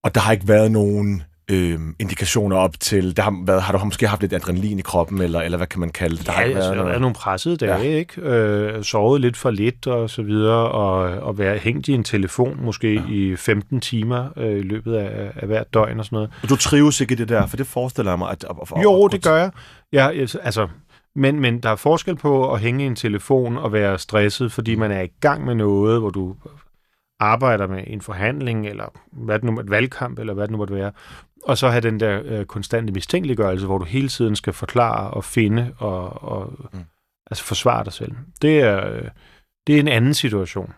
Og 0.03 0.15
der 0.15 0.21
har 0.21 0.31
ikke 0.31 0.47
været 0.47 0.71
nogen 0.71 1.23
øh, 1.51 1.79
indikationer 1.99 2.55
op 2.57 2.79
til, 2.79 3.17
der 3.17 3.23
har, 3.23 3.43
været, 3.45 3.61
har 3.61 3.77
du 3.77 3.85
måske 3.85 4.07
haft 4.07 4.21
lidt 4.21 4.33
adrenalin 4.33 4.79
i 4.79 4.81
kroppen, 4.81 5.21
eller, 5.21 5.41
eller 5.41 5.57
hvad 5.57 5.67
kan 5.67 5.79
man 5.79 5.89
kalde 5.89 6.17
det? 6.17 6.25
Der 6.25 6.31
Ja, 6.31 6.37
har 6.37 6.43
altså, 6.43 6.59
været 6.59 6.77
der 6.77 6.83
været 6.85 7.01
nogle 7.01 7.15
pressede 7.15 7.57
dage, 7.57 7.75
ja. 7.75 7.97
ikke? 7.97 8.21
Øh, 8.21 8.83
sovet 8.83 9.21
lidt 9.21 9.37
for 9.37 9.51
lidt 9.51 9.87
og 9.87 10.09
så 10.09 10.21
videre, 10.21 10.71
og, 10.71 10.97
og 10.99 11.37
være 11.37 11.57
hængt 11.57 11.87
i 11.87 11.93
en 11.93 12.03
telefon 12.03 12.59
måske 12.63 12.93
ja. 12.93 13.01
i 13.09 13.35
15 13.35 13.81
timer 13.81 14.29
øh, 14.37 14.59
i 14.59 14.61
løbet 14.61 14.95
af, 14.95 15.31
af 15.35 15.47
hvert 15.47 15.73
døgn 15.73 15.99
og 15.99 16.05
sådan 16.05 16.15
noget. 16.15 16.29
Og 16.43 16.49
du 16.49 16.55
trives 16.55 17.01
ikke 17.01 17.13
i 17.13 17.17
det 17.17 17.29
der, 17.29 17.47
for 17.47 17.57
det 17.57 17.67
forestiller 17.67 18.11
jeg 18.11 18.19
mig, 18.19 18.31
at... 18.31 18.45
at, 18.49 18.55
at 18.77 18.83
Jo, 18.83 19.07
det 19.07 19.23
gør 19.23 19.37
jeg. 19.37 19.51
Ja, 19.93 20.09
altså, 20.43 20.67
men, 21.15 21.39
men 21.39 21.59
der 21.59 21.69
er 21.69 21.75
forskel 21.75 22.15
på 22.15 22.53
at 22.53 22.59
hænge 22.59 22.83
i 22.83 22.87
en 22.87 22.95
telefon 22.95 23.57
og 23.57 23.73
være 23.73 23.99
stresset, 23.99 24.51
fordi 24.51 24.75
man 24.75 24.91
er 24.91 25.01
i 25.01 25.09
gang 25.19 25.45
med 25.45 25.55
noget, 25.55 25.99
hvor 25.99 26.09
du 26.09 26.35
arbejder 27.21 27.67
med 27.67 27.83
en 27.87 28.01
forhandling, 28.01 28.67
eller 28.67 28.85
hvad 29.11 29.39
det 29.39 29.43
nu, 29.43 29.59
et 29.59 29.69
valgkamp, 29.69 30.19
eller 30.19 30.33
hvad 30.33 30.43
det 30.43 30.51
nu 30.51 30.57
måtte 30.57 30.73
være, 30.73 30.91
og 31.43 31.57
så 31.57 31.69
have 31.69 31.81
den 31.81 31.99
der 31.99 32.21
øh, 32.25 32.45
konstante 32.45 32.93
mistænkeliggørelse, 32.93 33.65
hvor 33.65 33.77
du 33.77 33.85
hele 33.85 34.07
tiden 34.07 34.35
skal 34.35 34.53
forklare 34.53 35.11
og 35.11 35.23
finde 35.23 35.73
og, 35.77 36.23
og 36.23 36.53
mm. 36.73 36.79
altså 37.31 37.43
forsvare 37.43 37.83
dig 37.83 37.93
selv. 37.93 38.11
Det 38.41 38.59
er, 38.59 38.93
øh, 38.93 39.07
det 39.67 39.75
er 39.75 39.79
en 39.79 39.87
anden 39.87 40.13
situation. 40.13 40.73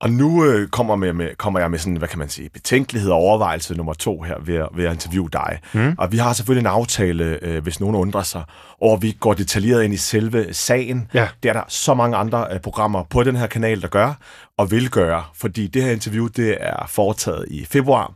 Og 0.00 0.10
nu 0.10 0.44
øh, 0.44 0.68
kommer, 0.68 0.96
med, 0.96 1.12
med, 1.12 1.28
kommer 1.38 1.60
jeg 1.60 1.70
med 1.70 1.78
sådan, 1.78 1.96
hvad 1.96 2.08
kan 2.08 2.18
man 2.18 2.28
sige, 2.28 2.48
betænkelighed 2.48 3.10
og 3.10 3.16
overvejelse 3.18 3.74
nummer 3.74 3.92
to 3.94 4.22
her 4.22 4.34
ved, 4.44 4.54
at- 4.56 4.68
ved 4.74 4.84
at 4.84 4.92
interviewe 4.92 5.28
dig. 5.32 5.58
Mm. 5.72 5.94
Og 5.98 6.12
vi 6.12 6.16
har 6.16 6.32
selvfølgelig 6.32 6.60
en 6.68 6.74
aftale, 6.74 7.38
øh, 7.42 7.62
hvis 7.62 7.80
nogen 7.80 7.96
undrer 7.96 8.22
sig, 8.22 8.42
over 8.80 8.96
vi 8.96 9.16
går 9.20 9.34
detaljeret 9.34 9.84
ind 9.84 9.94
i 9.94 9.96
selve 9.96 10.54
sagen. 10.54 11.08
Ja. 11.14 11.28
Det 11.42 11.48
er 11.48 11.52
der 11.52 11.62
så 11.68 11.94
mange 11.94 12.16
andre 12.16 12.46
øh, 12.52 12.60
programmer 12.60 13.02
på 13.10 13.22
den 13.22 13.36
her 13.36 13.46
kanal, 13.46 13.82
der 13.82 13.88
gør 13.88 14.14
og 14.56 14.70
vil 14.70 14.90
gøre, 14.90 15.22
fordi 15.34 15.66
det 15.66 15.82
her 15.82 15.90
interview, 15.90 16.26
det 16.26 16.56
er 16.60 16.86
foretaget 16.88 17.44
i 17.50 17.64
februar. 17.70 18.12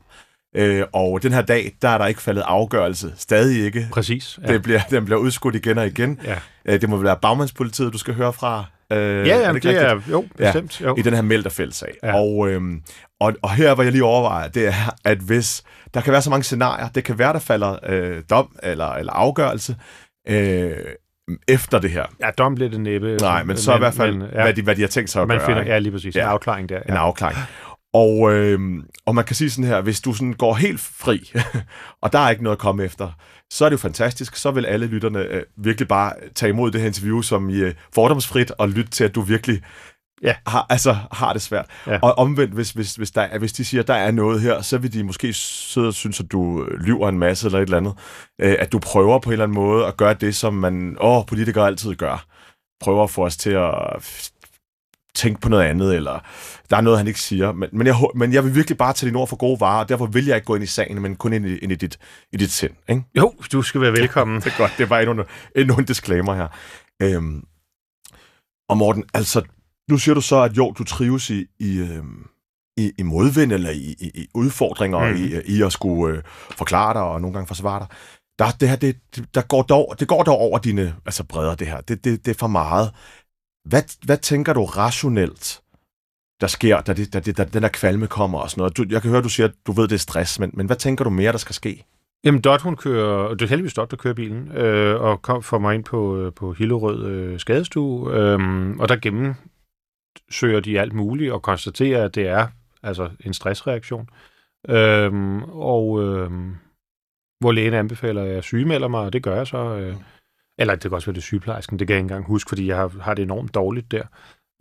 Øh, 0.54 0.84
og 0.92 1.22
den 1.22 1.32
her 1.32 1.42
dag, 1.42 1.72
der 1.82 1.88
er 1.88 1.98
der 1.98 2.06
ikke 2.06 2.22
faldet 2.22 2.42
afgørelse. 2.46 3.12
Stadig 3.16 3.64
ikke. 3.64 3.88
Præcis. 3.92 4.38
Ja. 4.46 4.52
Det 4.52 4.62
bliver, 4.62 4.80
den 4.90 5.04
bliver 5.04 5.18
udskudt 5.20 5.54
igen 5.54 5.78
og 5.78 5.86
igen. 5.86 6.20
ja. 6.24 6.34
Øh, 6.64 6.80
det 6.80 6.88
må 6.88 6.96
være 6.96 7.16
bagmandspolitiet, 7.22 7.92
du 7.92 7.98
skal 7.98 8.14
høre 8.14 8.32
fra. 8.32 8.64
Øh, 8.92 8.98
Ja, 8.98 9.34
er 9.36 9.46
ja, 9.46 9.52
det, 9.52 9.62
det 9.62 9.82
er 9.82 10.00
jo 10.10 10.24
bestemt. 10.36 10.80
Jo. 10.80 10.94
i 10.98 11.02
den 11.02 11.14
her 11.14 11.22
Melterfeld-sag. 11.22 11.94
Ja. 12.02 12.08
Ja. 12.08 12.14
Og, 12.20 12.48
øhm, 12.50 12.82
og, 13.20 13.32
og 13.42 13.50
her, 13.50 13.74
hvad 13.74 13.84
jeg 13.84 13.92
lige 13.92 14.04
overvejer, 14.04 14.48
det 14.48 14.66
er, 14.66 14.94
at 15.04 15.18
hvis 15.18 15.62
der 15.94 16.00
kan 16.00 16.12
være 16.12 16.22
så 16.22 16.30
mange 16.30 16.44
scenarier, 16.44 16.88
det 16.88 17.04
kan 17.04 17.18
være, 17.18 17.32
der 17.32 17.38
falder 17.38 17.76
øh, 17.86 18.22
dom 18.30 18.56
eller, 18.62 18.86
eller 18.92 19.12
afgørelse 19.12 19.76
øh, 20.28 20.70
efter 21.48 21.78
det 21.78 21.90
her. 21.90 22.04
Ja, 22.20 22.30
dom 22.38 22.54
bliver 22.54 22.70
det 22.70 22.80
næppe. 22.80 23.16
Nej, 23.16 23.44
men 23.44 23.56
så 23.56 23.74
i 23.74 23.78
hvert 23.78 23.94
fald, 23.94 24.12
men, 24.16 24.28
ja, 24.34 24.42
hvad, 24.42 24.54
de, 24.54 24.62
hvad 24.62 24.76
de 24.76 24.80
har 24.80 24.88
tænkt 24.88 25.10
sig 25.10 25.22
at 25.22 25.28
man 25.28 25.38
gøre. 25.38 25.46
finder, 25.46 25.62
ja, 25.62 25.78
lige 25.78 25.92
præcis. 25.92 26.16
Ja. 26.16 26.22
En 26.22 26.28
afklaring 26.28 26.68
der. 26.68 26.76
En 26.80 26.94
Ja. 26.94 27.00
afklaring. 27.00 27.38
Og, 27.94 28.32
øh, 28.32 28.60
og 29.06 29.14
man 29.14 29.24
kan 29.24 29.36
sige 29.36 29.50
sådan 29.50 29.70
her, 29.70 29.80
hvis 29.80 30.00
du 30.00 30.12
sådan 30.14 30.32
går 30.32 30.54
helt 30.54 30.80
fri, 30.80 31.32
og 32.02 32.12
der 32.12 32.18
er 32.18 32.30
ikke 32.30 32.42
noget 32.42 32.56
at 32.56 32.60
komme 32.60 32.84
efter, 32.84 33.10
så 33.50 33.64
er 33.64 33.68
det 33.68 33.76
jo 33.76 33.80
fantastisk. 33.80 34.36
Så 34.36 34.50
vil 34.50 34.66
alle 34.66 34.86
lytterne 34.86 35.18
øh, 35.18 35.42
virkelig 35.56 35.88
bare 35.88 36.12
tage 36.34 36.50
imod 36.50 36.70
det 36.70 36.80
her 36.80 36.86
interview 36.88 37.20
som 37.20 37.50
i 37.50 37.56
øh, 37.56 37.74
fordomsfrit 37.94 38.50
og 38.58 38.68
lytte 38.68 38.90
til, 38.90 39.04
at 39.04 39.14
du 39.14 39.20
virkelig 39.20 39.62
Ja. 40.22 40.34
har, 40.46 40.66
altså, 40.70 40.96
har 41.12 41.32
det 41.32 41.42
svært. 41.42 41.66
Ja. 41.86 41.98
Og 42.02 42.18
omvendt, 42.18 42.54
hvis, 42.54 42.70
hvis, 42.70 42.94
hvis, 42.94 43.10
der 43.10 43.22
er, 43.22 43.38
hvis 43.38 43.52
de 43.52 43.64
siger, 43.64 43.82
at 43.82 43.88
der 43.88 43.94
er 43.94 44.10
noget 44.10 44.40
her, 44.40 44.62
så 44.62 44.78
vil 44.78 44.92
de 44.92 45.04
måske 45.04 45.32
sidde 45.32 45.86
og 45.86 45.94
synes, 45.94 46.20
at 46.20 46.32
du 46.32 46.64
øh, 46.64 46.80
lyver 46.80 47.08
en 47.08 47.18
masse 47.18 47.46
eller 47.46 47.58
et 47.58 47.62
eller 47.62 47.76
andet. 47.76 47.94
Øh, 48.40 48.56
at 48.58 48.72
du 48.72 48.78
prøver 48.78 49.18
på 49.18 49.30
en 49.30 49.32
eller 49.32 49.44
anden 49.44 49.54
måde 49.54 49.86
at 49.86 49.96
gøre 49.96 50.14
det, 50.14 50.34
som 50.36 50.54
man, 50.54 50.96
åh, 51.00 51.26
politikere 51.26 51.66
altid 51.66 51.94
gør. 51.94 52.26
Prøver 52.80 53.04
at 53.04 53.10
få 53.10 53.24
os 53.24 53.36
til 53.36 53.50
at 53.50 54.30
tænke 55.14 55.40
på 55.40 55.48
noget 55.48 55.64
andet, 55.64 55.94
eller 55.96 56.18
der 56.70 56.76
er 56.76 56.80
noget, 56.80 56.98
han 56.98 57.06
ikke 57.08 57.20
siger. 57.20 57.52
Men, 57.52 57.68
men, 57.72 57.86
jeg, 57.86 57.94
men 58.14 58.32
jeg 58.32 58.44
vil 58.44 58.54
virkelig 58.54 58.78
bare 58.78 58.92
tage 58.92 59.08
dine 59.10 59.18
ord 59.18 59.28
for 59.28 59.36
gode 59.36 59.60
varer, 59.60 59.82
og 59.82 59.88
derfor 59.88 60.06
vil 60.06 60.26
jeg 60.26 60.36
ikke 60.36 60.46
gå 60.46 60.54
ind 60.54 60.64
i 60.64 60.66
sagen, 60.66 61.02
men 61.02 61.16
kun 61.16 61.32
ind 61.32 61.46
i, 61.46 61.56
ind 61.58 61.72
i, 61.72 61.74
dit, 61.74 61.98
i 62.32 62.36
dit 62.36 62.50
sind. 62.50 62.72
Ikke? 62.88 63.02
Jo, 63.16 63.32
du 63.52 63.62
skal 63.62 63.80
være 63.80 63.92
velkommen. 63.92 64.40
Det 64.40 64.46
er 64.46 64.56
godt, 64.58 64.72
det 64.78 64.90
var 64.90 64.98
endnu, 65.00 65.24
endnu 65.56 65.76
en 65.76 65.84
disclaimer 65.84 66.34
her. 66.34 66.48
Øhm, 67.02 67.44
og 68.68 68.76
Morten, 68.76 69.04
altså, 69.14 69.42
nu 69.90 69.98
siger 69.98 70.14
du 70.14 70.20
så, 70.20 70.36
at 70.42 70.56
jo, 70.56 70.72
du 70.78 70.84
trives 70.84 71.30
i, 71.30 71.46
i, 71.58 71.78
øhm, 71.78 72.26
i, 72.76 72.92
i 72.98 73.02
modvind, 73.02 73.52
eller 73.52 73.70
i, 73.70 73.94
i, 74.00 74.10
i 74.14 74.26
udfordringer, 74.34 75.08
mm. 75.10 75.16
I, 75.16 75.56
i 75.56 75.62
at 75.62 75.72
skulle 75.72 76.16
øh, 76.16 76.22
forklare 76.50 76.94
dig, 76.94 77.02
og 77.02 77.20
nogle 77.20 77.34
gange 77.34 77.46
forsvare 77.46 77.80
dig. 77.80 77.88
Der, 78.38 78.50
det 78.60 78.68
her, 78.68 78.76
det, 78.76 78.96
det- 79.16 79.34
der 79.34 79.42
går 79.42 79.62
dog, 79.62 79.94
det 80.00 80.08
går 80.08 80.22
dog 80.22 80.38
over 80.38 80.58
dine 80.58 80.94
altså 81.06 81.24
bredder, 81.24 81.54
det 81.54 81.66
her. 81.66 81.80
Det, 81.80 82.04
det, 82.04 82.24
det 82.26 82.30
er 82.34 82.38
for 82.38 82.46
meget. 82.46 82.92
Hvad, 83.64 83.82
hvad 84.06 84.16
tænker 84.16 84.52
du 84.52 84.64
rationelt, 84.64 85.60
der 86.40 86.46
sker, 86.46 86.80
da, 86.80 86.92
det, 86.92 87.12
da, 87.12 87.20
det, 87.20 87.36
da 87.36 87.44
den 87.44 87.62
der 87.62 87.68
kvalme 87.68 88.06
kommer 88.06 88.38
og 88.38 88.50
sådan 88.50 88.60
noget? 88.60 88.76
Du, 88.76 88.84
jeg 88.90 89.02
kan 89.02 89.10
høre, 89.10 89.22
du 89.22 89.28
siger, 89.28 89.48
at 89.48 89.54
du 89.66 89.72
ved, 89.72 89.88
det 89.88 89.94
er 89.94 89.98
stress, 89.98 90.38
men, 90.38 90.50
men 90.54 90.66
hvad 90.66 90.76
tænker 90.76 91.04
du 91.04 91.10
mere, 91.10 91.32
der 91.32 91.38
skal 91.38 91.54
ske? 91.54 91.84
Jamen, 92.24 92.40
Dot, 92.40 92.60
hun 92.60 92.76
kører, 92.76 93.34
det 93.34 93.42
er 93.42 93.48
heldigvis 93.48 93.74
Dot, 93.74 93.90
der 93.90 93.96
kører 93.96 94.14
bilen, 94.14 94.52
øh, 94.52 95.00
og 95.00 95.22
kom 95.22 95.42
for 95.42 95.58
mig 95.58 95.74
ind 95.74 95.84
på, 95.84 96.18
øh, 96.18 96.32
på 96.32 96.52
Hillerød 96.52 97.06
øh, 97.06 97.40
skadestue, 97.40 98.14
øh, 98.14 98.70
og 98.78 98.88
der 98.88 98.96
gennemsøger 98.96 100.60
de 100.60 100.80
alt 100.80 100.92
muligt 100.92 101.32
og 101.32 101.42
konstaterer, 101.42 102.04
at 102.04 102.14
det 102.14 102.28
er 102.28 102.46
altså 102.82 103.10
en 103.20 103.34
stressreaktion. 103.34 104.08
Øh, 104.68 105.12
og 105.48 106.02
øh, 106.02 106.30
hvor 107.40 107.52
lægen 107.52 107.74
anbefaler, 107.74 108.22
at 108.22 108.30
jeg 108.30 108.42
sygemelder 108.42 108.88
mig, 108.88 109.00
og 109.00 109.12
det 109.12 109.22
gør 109.22 109.36
jeg 109.36 109.46
så. 109.46 109.58
Øh, 109.58 109.96
eller 110.58 110.74
det 110.74 110.82
kan 110.82 110.92
også 110.92 111.06
være 111.06 111.14
det 111.14 111.20
er 111.20 111.22
sygeplejersken, 111.22 111.78
det 111.78 111.86
kan 111.86 111.94
jeg 111.94 111.98
ikke 111.98 112.04
engang 112.04 112.26
huske, 112.26 112.48
fordi 112.48 112.66
jeg 112.66 112.76
har, 112.76 112.88
har 113.00 113.14
det 113.14 113.22
enormt 113.22 113.54
dårligt 113.54 113.90
der. 113.90 114.02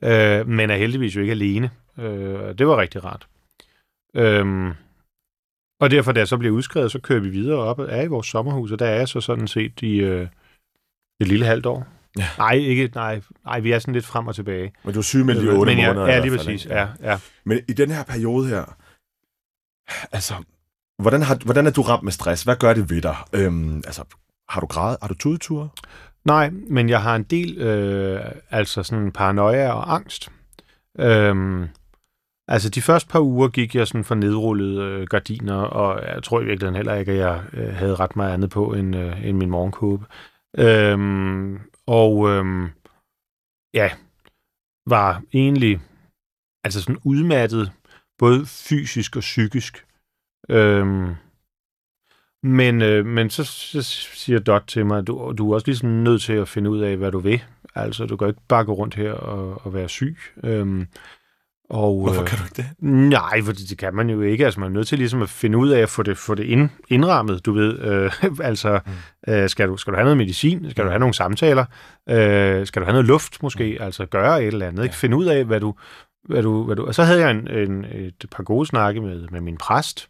Øh, 0.04 0.48
men 0.48 0.70
er 0.70 0.76
heldigvis 0.76 1.16
jo 1.16 1.22
ikke 1.22 1.32
alene. 1.32 1.72
Øh, 1.98 2.58
det 2.58 2.68
var 2.68 2.78
rigtig 2.78 3.04
rart. 3.04 3.28
Øh, 4.16 4.76
og 5.82 5.92
derfor, 5.92 6.12
da 6.12 6.20
jeg 6.20 6.28
så 6.28 6.38
bliver 6.38 6.54
udskrevet, 6.56 6.92
så 6.92 7.00
kører 7.00 7.20
vi 7.20 7.30
videre 7.30 7.58
op 7.58 7.80
og 7.80 7.88
er 7.90 8.02
i 8.02 8.08
vores 8.08 8.28
sommerhus, 8.28 8.72
og 8.72 8.80
der 8.80 8.86
er 8.86 8.96
jeg 8.96 9.08
så 9.08 9.22
sådan 9.22 9.48
set 9.48 9.82
i 9.82 9.98
øh, 9.98 10.28
et 11.22 11.28
lille 11.28 11.46
halvt 11.46 11.66
år. 11.66 11.88
Ja. 12.18 12.28
Nej, 12.38 12.54
ikke, 12.54 12.92
nej, 12.96 13.22
nej, 13.46 13.60
vi 13.60 13.72
er 13.72 13.80
sådan 13.80 13.94
lidt 13.94 14.06
frem 14.06 14.28
og 14.28 14.36
tilbage. 14.36 14.74
Men 14.84 14.94
du 14.94 15.00
er 15.00 15.04
syg 15.04 15.26
med 15.26 15.36
lige 15.36 15.52
otte 15.52 15.72
Men 15.72 15.84
jeg, 15.84 15.96
måneder. 15.96 16.08
i 16.08 16.12
Ja, 16.12 16.20
lige 16.20 16.38
præcis. 16.38 16.66
Ja, 16.66 16.88
ja. 17.02 17.20
Men 17.44 17.60
i 17.70 17.74
den 17.74 17.92
her 17.92 18.04
periode 18.04 18.48
her, 18.48 18.78
altså, 20.12 20.34
hvordan, 21.02 21.22
har, 21.22 21.36
hvordan 21.46 21.68
er 21.68 21.72
du 21.72 21.82
ramt 21.82 22.04
med 22.04 22.12
stress? 22.12 22.44
Hvad 22.44 22.56
gør 22.56 22.74
det 22.74 22.90
ved 22.90 23.02
dig? 23.02 23.16
Øhm, 23.34 23.78
altså, 23.78 24.04
har 24.50 24.62
du 24.62 24.68
grædet? 24.68 24.98
Har 25.02 25.08
du 25.08 25.14
tudeture? 25.14 25.70
Nej, 26.26 26.50
men 26.50 26.90
jeg 26.90 27.02
har 27.02 27.16
en 27.16 27.24
del 27.24 27.58
øh, 27.58 28.22
altså 28.50 28.84
sådan 28.84 29.12
paranoia 29.12 29.72
og 29.72 29.94
angst. 29.94 30.32
Øhm, 31.00 31.68
altså 32.48 32.70
de 32.70 32.82
første 32.82 33.10
par 33.10 33.20
uger 33.20 33.48
gik 33.48 33.76
jeg 33.76 33.88
sådan 33.88 34.04
for 34.04 34.16
nedrullede 34.16 34.82
øh, 34.82 35.08
gardiner, 35.08 35.56
og 35.56 36.16
jeg 36.16 36.24
tror 36.24 36.42
i 36.42 36.46
virkeligheden 36.46 36.76
heller 36.76 36.96
ikke, 36.96 37.12
at 37.12 37.18
jeg 37.18 37.44
øh, 37.54 37.74
havde 37.76 37.96
ret 37.96 38.16
meget 38.16 38.34
andet 38.34 38.50
på 38.50 38.74
end, 38.74 38.96
øh, 38.96 39.26
end 39.26 39.38
min 39.38 39.50
morgenkåbe. 39.50 40.06
Øhm, 40.58 41.60
og 41.88 42.30
øhm, 42.30 42.70
ja, 43.74 43.92
var 44.90 45.22
egentlig 45.34 45.82
altså 46.64 46.82
sådan 46.82 47.02
udmattet, 47.04 47.72
både 48.18 48.46
fysisk 48.46 49.16
og 49.16 49.20
psykisk. 49.20 49.86
Øhm, 50.50 51.16
men, 52.44 52.82
øh, 52.82 53.06
men 53.06 53.30
så, 53.30 53.44
så 53.44 53.82
siger 54.14 54.40
Dot 54.40 54.64
til 54.68 54.86
mig, 54.86 54.98
at 54.98 55.08
du, 55.08 55.34
du 55.38 55.52
er 55.52 55.54
også 55.54 55.68
ligesom 55.68 55.90
nødt 55.90 56.22
til 56.22 56.34
at 56.34 56.48
finde 56.48 56.70
ud 56.70 56.80
af, 56.80 56.98
hvad 56.98 57.12
du 57.12 57.20
vil. 57.20 57.44
Altså, 57.76 58.06
du 58.06 58.18
kan 58.18 58.28
ikke 58.28 58.42
bare 58.48 58.66
gå 58.66 58.74
rundt 58.74 58.96
her 58.96 59.12
og, 59.12 59.66
og 59.66 59.74
være 59.74 59.90
syg. 59.90 60.18
Øhm, 60.44 60.88
og, 61.70 62.04
Hvorfor 62.04 62.22
øh, 62.22 62.28
kan 62.28 62.38
du 62.38 62.44
ikke 62.44 62.56
det? 62.56 62.66
Nej, 63.10 63.42
for 63.42 63.52
det, 63.52 63.70
det 63.70 63.78
kan 63.78 63.96
man 63.96 64.10
jo 64.10 64.22
ikke. 64.22 64.46
Altså, 64.46 64.60
man 64.60 64.70
er 64.70 64.74
nødt 64.74 64.88
til 64.88 64.98
ligesom 64.98 65.22
at 65.22 65.30
finde 65.30 65.58
ud 65.58 65.70
af 65.70 65.80
at 65.80 65.90
få 65.90 66.04
det, 66.04 66.18
få 66.18 66.36
det 66.36 66.44
ind, 66.44 66.70
indrammet, 66.90 67.46
du 67.46 67.54
ved. 67.54 67.80
Øh, 67.80 68.12
altså, 68.50 68.80
mm. 68.86 69.34
øh, 69.34 69.50
skal, 69.50 69.68
du, 69.68 69.78
skal 69.78 69.94
du 69.94 69.98
have 69.98 70.04
noget 70.04 70.18
medicin? 70.18 70.72
Skal 70.72 70.84
du 70.84 70.90
have 70.90 71.00
nogle 71.00 71.14
samtaler? 71.14 71.66
Øh, 72.10 72.68
skal 72.68 72.82
du 72.82 72.86
have 72.86 72.94
noget 72.94 73.08
luft 73.08 73.44
måske? 73.44 73.78
Altså, 73.80 74.06
gøre 74.06 74.44
et 74.44 74.48
eller 74.48 74.68
andet. 74.68 74.84
Ikke? 74.84 74.96
Finde 74.96 75.18
ud 75.18 75.26
af, 75.26 75.46
hvad 75.46 75.60
du... 75.60 75.76
Hvad 76.24 76.44
du, 76.44 76.64
hvad 76.64 76.76
du 76.76 76.86
og 76.86 76.96
så 76.96 77.04
havde 77.04 77.22
jeg 77.22 77.32
en, 77.32 77.48
en, 77.48 77.86
et 77.86 78.26
par 78.32 78.44
gode 78.44 78.66
snakke 78.66 79.02
med, 79.02 79.28
med 79.32 79.42
min 79.42 79.58
præst, 79.58 80.10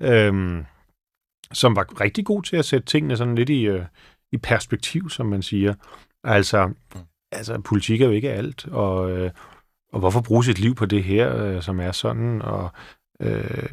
øhm, 0.00 0.64
som 1.54 1.76
var 1.76 2.00
rigtig 2.00 2.24
god 2.24 2.42
til 2.42 2.56
at 2.56 2.64
sætte 2.64 2.86
tingene 2.86 3.16
sådan 3.16 3.34
lidt 3.34 3.50
i, 3.50 3.66
øh, 3.66 3.84
i 4.32 4.36
perspektiv, 4.36 5.10
som 5.10 5.26
man 5.26 5.42
siger. 5.42 5.74
Altså, 6.24 6.70
altså, 7.32 7.60
politik 7.60 8.00
er 8.00 8.06
jo 8.06 8.12
ikke 8.12 8.32
alt, 8.32 8.66
og, 8.68 9.10
øh, 9.10 9.30
og 9.92 9.98
hvorfor 9.98 10.20
bruge 10.20 10.44
sit 10.44 10.58
liv 10.58 10.74
på 10.74 10.86
det 10.86 11.04
her, 11.04 11.36
øh, 11.36 11.62
som 11.62 11.80
er 11.80 11.92
sådan, 11.92 12.42
og 12.42 12.70
øh, 13.20 13.68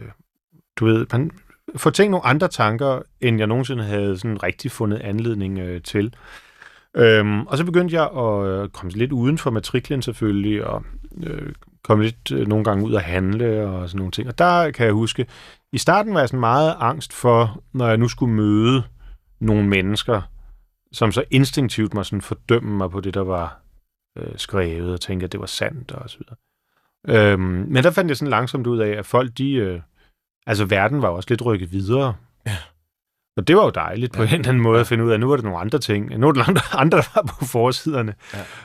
du 0.76 0.86
ved, 0.86 1.06
man 1.12 1.32
får 1.76 1.90
tænkt 1.90 2.12
nogle 2.12 2.26
andre 2.26 2.48
tanker, 2.48 3.02
end 3.22 3.38
jeg 3.38 3.48
nogensinde 3.48 3.84
havde 3.84 4.18
sådan 4.18 4.44
rigtig 4.44 4.72
fundet 4.72 5.00
anledning 5.00 5.60
øh, 5.60 5.82
til. 5.82 6.16
Øhm, 6.98 7.48
og 7.48 7.58
så 7.58 7.66
begyndte 7.66 7.96
jeg 7.96 8.04
at 8.04 8.48
øh, 8.48 8.70
komme 8.70 8.92
lidt 8.92 9.12
uden 9.12 9.38
for 9.38 9.52
matriklen 9.52 10.02
selvfølgelig, 10.02 10.66
og 10.66 10.84
øh, 11.24 11.54
komme 11.84 12.04
lidt 12.04 12.32
øh, 12.32 12.48
nogle 12.48 12.64
gange 12.64 12.86
ud 12.86 12.94
og 12.94 13.02
handle 13.02 13.68
og 13.68 13.90
sådan 13.90 13.98
nogle 13.98 14.12
ting. 14.12 14.28
Og 14.28 14.38
der 14.38 14.72
kan 14.72 14.86
jeg 14.86 14.94
huske, 14.94 15.26
i 15.74 15.78
starten 15.78 16.14
var 16.14 16.20
jeg 16.20 16.30
sådan 16.30 16.40
meget 16.40 16.76
angst 16.80 17.14
for, 17.14 17.64
når 17.74 17.88
jeg 17.88 17.98
nu 17.98 18.08
skulle 18.08 18.34
møde 18.34 18.84
nogle 19.40 19.68
mennesker, 19.68 20.22
som 20.92 21.12
så 21.12 21.24
instinktivt 21.32 21.94
må 21.94 22.04
sådan 22.04 22.22
fordømme 22.22 22.78
mig 22.78 22.90
på 22.90 23.02
det, 23.02 23.14
der 23.14 23.24
var 23.24 23.62
øh, 24.18 24.34
skrevet, 24.38 24.94
og 24.94 25.02
tænke, 25.02 25.24
at 25.24 25.32
det 25.32 25.40
var 25.40 25.46
sandt 25.46 25.92
og 25.92 26.10
så 26.10 26.18
videre. 26.18 26.36
Øhm, 27.08 27.66
men 27.68 27.84
der 27.84 27.92
fandt 27.92 28.10
jeg 28.10 28.18
sådan 28.18 28.30
langsomt 28.30 28.68
ud 28.68 28.80
af, 28.80 28.90
at 28.90 29.06
folk, 29.06 29.38
de, 29.38 29.54
øh, 29.54 29.82
Altså, 30.48 30.66
verden 30.66 31.02
var 31.02 31.08
også 31.08 31.28
lidt 31.30 31.46
rykket 31.46 31.72
videre. 31.72 32.16
Ja. 32.46 32.58
Og 33.42 33.48
det 33.48 33.56
var 33.56 33.64
jo 33.64 33.70
dejligt 33.70 34.14
på 34.14 34.24
ja. 34.24 34.28
en 34.28 34.36
eller 34.36 34.50
anden 34.50 34.64
måde 34.64 34.80
at 34.80 34.88
finde 34.88 35.04
ud 35.04 35.10
af, 35.10 35.14
at 35.14 35.20
nu 35.20 35.28
var 35.28 35.36
det 35.36 35.44
nogle 35.44 35.60
andre 35.60 35.80
ting. 35.80 36.18
Nu 36.18 36.28
er 36.28 36.32
det 36.32 36.48
andre, 36.48 36.62
andre 36.82 36.98
der 36.98 37.04
var 37.16 37.22
på 37.40 37.46
forsiderne. 37.46 38.14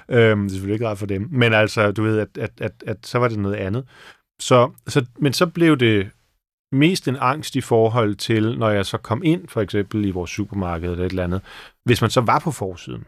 Ja. 0.08 0.30
Øhm, 0.30 0.40
det 0.40 0.46
er 0.46 0.52
selvfølgelig 0.52 0.74
ikke 0.74 0.88
ret 0.88 0.98
for 0.98 1.06
dem. 1.06 1.28
Men 1.30 1.52
altså, 1.52 1.92
du 1.92 2.02
ved, 2.02 2.18
at, 2.18 2.28
at, 2.38 2.50
at, 2.60 2.72
at 2.86 2.96
så 3.02 3.18
var 3.18 3.28
det 3.28 3.38
noget 3.38 3.54
andet. 3.54 3.84
Så, 4.40 4.70
så, 4.86 5.04
men 5.18 5.32
så 5.32 5.46
blev 5.46 5.76
det 5.76 6.10
mest 6.72 7.08
en 7.08 7.16
angst 7.20 7.56
i 7.56 7.60
forhold 7.60 8.14
til, 8.14 8.58
når 8.58 8.70
jeg 8.70 8.86
så 8.86 8.98
kom 8.98 9.22
ind, 9.24 9.48
for 9.48 9.60
eksempel 9.60 10.04
i 10.04 10.10
vores 10.10 10.30
supermarked 10.30 10.90
eller 10.90 11.04
et 11.04 11.10
eller 11.10 11.24
andet, 11.24 11.40
hvis 11.84 12.00
man 12.00 12.10
så 12.10 12.20
var 12.20 12.38
på 12.38 12.50
forsiden. 12.50 13.04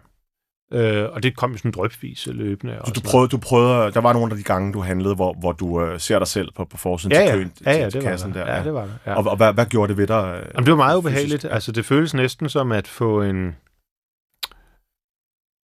Øh, 0.72 1.04
og 1.12 1.22
det 1.22 1.36
kom 1.36 1.56
sådan 1.56 1.70
drøbvis 1.70 2.28
løbende. 2.32 2.78
Du, 2.86 2.90
du, 2.94 3.00
prøvede, 3.00 3.28
du 3.28 3.38
prøvede, 3.38 3.92
der 3.92 4.00
var 4.00 4.12
nogle 4.12 4.32
af 4.32 4.36
de 4.36 4.42
gange, 4.42 4.72
du 4.72 4.80
handlede, 4.80 5.14
hvor, 5.14 5.32
hvor 5.32 5.52
du 5.52 5.82
øh, 5.82 6.00
ser 6.00 6.18
dig 6.18 6.28
selv 6.28 6.52
på, 6.56 6.64
på 6.64 6.76
forsiden 6.76 7.12
ja, 7.12 7.26
til 7.26 7.34
køen, 7.34 7.52
ja, 7.66 7.72
ja, 7.72 7.90
til, 7.90 8.00
det 8.00 8.08
kassen 8.08 8.34
der. 8.34 8.54
Ja, 8.54 8.64
det 8.64 8.74
var 8.74 8.82
det. 8.82 8.98
Ja. 9.06 9.14
Og, 9.14 9.26
og 9.26 9.36
hvad, 9.36 9.52
hvad 9.52 9.66
gjorde 9.66 9.88
det 9.88 9.96
ved 9.96 10.06
dig? 10.06 10.40
Øh, 10.40 10.46
Jamen, 10.54 10.66
det 10.66 10.70
var 10.70 10.76
meget 10.76 10.96
ubehageligt. 10.96 11.42
Fysisk? 11.42 11.54
Altså, 11.54 11.72
det 11.72 11.84
føles 11.84 12.14
næsten 12.14 12.48
som 12.48 12.72
at 12.72 12.88
få 12.88 13.22
en... 13.22 13.56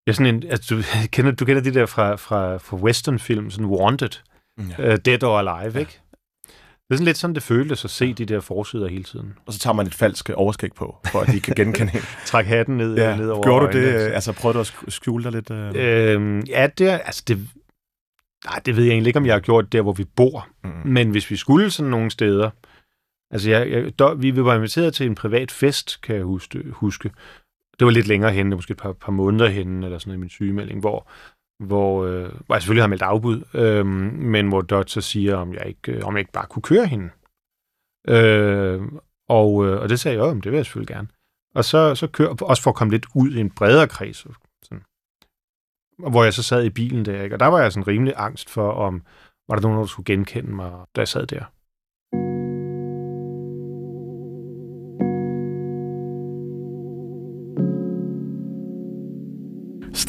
Ja, 0.07 0.13
sådan 0.13 0.35
en, 0.35 0.43
altså, 0.51 0.75
du, 0.75 0.83
kender, 1.13 1.33
du 1.33 1.45
kender 1.45 1.63
de 1.63 1.75
der 1.75 1.87
fra, 1.87 2.17
fra, 2.17 2.57
fra 2.57 2.77
westernfilm, 2.77 3.51
sådan 3.51 3.67
Wanted, 3.67 4.21
ja. 4.79 4.93
uh, 4.93 4.99
Dead 5.05 5.23
or 5.23 5.39
Alive, 5.39 5.73
ja. 5.75 5.79
ikke? 5.79 6.01
Det 6.89 6.95
er 6.95 6.97
sådan 6.97 7.05
lidt 7.05 7.17
sådan, 7.17 7.35
det 7.35 7.43
føltes 7.43 7.85
at 7.85 7.91
se 7.91 8.15
de 8.15 8.25
der 8.25 8.41
forsider 8.41 8.89
hele 8.89 9.05
tiden. 9.05 9.35
Og 9.47 9.53
så 9.53 9.59
tager 9.59 9.75
man 9.75 9.87
et 9.87 9.95
falsk 9.95 10.31
overskæg 10.31 10.75
på, 10.75 10.97
for 11.07 11.21
at 11.21 11.29
de 11.29 11.41
kan 11.41 11.55
genkende 11.55 11.93
hende. 11.93 12.07
Træk 12.27 12.47
hatten 12.47 12.77
ned, 12.77 12.97
ja. 12.97 13.17
ned 13.17 13.29
over 13.29 13.43
Gjorde 13.43 13.67
du 13.67 13.73
det? 13.79 13.87
Altså. 13.87 14.09
altså 14.09 14.33
prøvede 14.33 14.55
du 14.55 14.61
at 14.61 14.75
skjule 14.89 15.25
dig 15.25 15.33
lidt? 15.33 15.51
Øh... 15.51 16.15
Øhm, 16.15 16.41
ja, 16.41 16.67
det, 16.79 16.89
er, 16.89 16.99
altså 16.99 17.23
det, 17.29 17.49
nej, 18.45 18.61
det 18.67 18.77
ved 18.77 18.85
jeg 18.85 18.93
egentlig 18.93 19.09
ikke, 19.09 19.19
om 19.19 19.27
jeg 19.27 19.35
har 19.35 19.41
gjort 19.41 19.73
der, 19.73 19.83
hvor 19.83 19.93
vi 19.93 20.05
bor. 20.05 20.49
Mm. 20.65 20.71
Men 20.85 21.11
hvis 21.11 21.31
vi 21.31 21.37
skulle 21.37 21.71
sådan 21.71 21.91
nogle 21.91 22.11
steder, 22.11 22.51
altså 23.31 23.51
jeg, 23.51 23.71
jeg, 23.71 23.99
der, 23.99 24.15
vi 24.15 24.45
var 24.45 24.55
inviteret 24.55 24.95
til 24.95 25.07
en 25.07 25.15
privat 25.15 25.51
fest, 25.51 26.01
kan 26.01 26.17
jeg 26.17 26.25
huske. 26.25 26.65
huske. 26.71 27.11
Det 27.79 27.85
var 27.85 27.91
lidt 27.91 28.07
længere 28.07 28.33
henne, 28.33 28.57
måske 28.57 28.73
et 28.73 28.77
par, 28.77 28.93
par 28.93 29.13
måneder 29.13 29.49
henne, 29.49 29.87
eller 29.87 29.99
sådan 29.99 30.11
noget 30.11 30.19
i 30.19 30.21
min 30.21 30.31
sygemelding, 30.31 30.81
hvor 30.81 31.09
hvor, 31.65 32.05
øh, 32.05 32.31
hvor 32.47 32.55
jeg 32.55 32.63
selvfølgelig 32.63 32.83
har 32.83 32.89
meldt 32.89 33.03
afbud, 33.03 33.43
øh, 33.55 33.87
men 33.87 34.49
hvor 34.49 34.61
Dodge 34.61 34.89
så 34.89 35.01
siger, 35.01 35.37
om 35.37 35.55
jeg 35.55 35.67
ikke, 35.67 35.93
øh, 35.93 36.05
om 36.05 36.15
jeg 36.15 36.19
ikke 36.19 36.33
bare 36.33 36.47
kunne 36.47 36.63
køre 36.63 36.87
hende. 36.87 37.11
Øh, 38.09 38.83
og, 39.29 39.67
øh, 39.67 39.81
og 39.81 39.89
det 39.89 40.01
sagde 40.01 40.17
jeg, 40.17 40.25
om 40.25 40.41
det 40.41 40.53
vil 40.53 40.59
jeg 40.59 40.67
selvfølgelig 40.67 40.95
gerne. 40.95 41.09
Og 41.55 41.65
så, 41.65 41.95
så 41.95 42.07
kører, 42.07 42.35
også 42.43 42.63
for 42.63 42.71
at 42.71 42.77
komme 42.77 42.91
lidt 42.91 43.07
ud 43.15 43.31
i 43.31 43.41
en 43.41 43.51
bredere 43.51 43.89
kreds, 43.89 44.27
sådan, 44.63 44.83
hvor 45.99 46.25
jeg 46.25 46.35
så 46.35 46.43
sad 46.43 46.65
i 46.65 46.71
bilen 46.71 47.05
der, 47.05 47.23
ikke? 47.23 47.37
og 47.37 47.41
der 47.41 47.47
var 47.47 47.61
jeg 47.61 47.73
sådan 47.73 47.87
rimelig 47.87 48.15
angst 48.17 48.51
for, 48.51 48.73
om 48.73 49.03
var 49.49 49.55
der 49.55 49.63
nogen, 49.63 49.79
der 49.79 49.87
skulle 49.87 50.07
genkende 50.07 50.53
mig, 50.53 50.73
da 50.97 51.01
jeg 51.01 51.09
sad 51.09 51.27
der. 51.27 51.45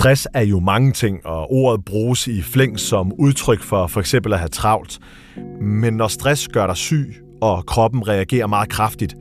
Stress 0.06 0.28
er 0.34 0.42
jo 0.42 0.60
mange 0.60 0.92
ting, 0.92 1.26
og 1.26 1.52
ordet 1.52 1.86
bruges 1.86 2.28
i 2.28 2.42
flæng 2.42 2.80
som 2.80 3.14
udtryk 3.20 3.62
for 3.62 3.88
for 3.88 4.00
eksempel 4.00 4.34
at 4.34 4.40
have 4.40 4.50
travlt. 4.50 5.00
Men 5.62 5.94
når 5.94 6.08
stress 6.08 6.48
gør 6.48 6.68
dig 6.68 6.78
syg, 6.78 7.16
og 7.42 7.66
kroppen 7.66 8.08
reagerer 8.08 8.48
meget 8.48 8.70
kraftigt, 8.70 9.16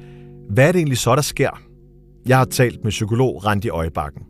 hvad 0.50 0.68
er 0.68 0.72
det 0.72 0.78
egentlig 0.78 0.98
så, 0.98 1.16
der 1.16 1.22
sker? 1.22 1.50
Jeg 2.26 2.38
har 2.38 2.44
talt 2.44 2.82
med 2.82 2.90
psykolog 2.90 3.46
Randi 3.46 3.68
Øjebakken. 3.68 4.22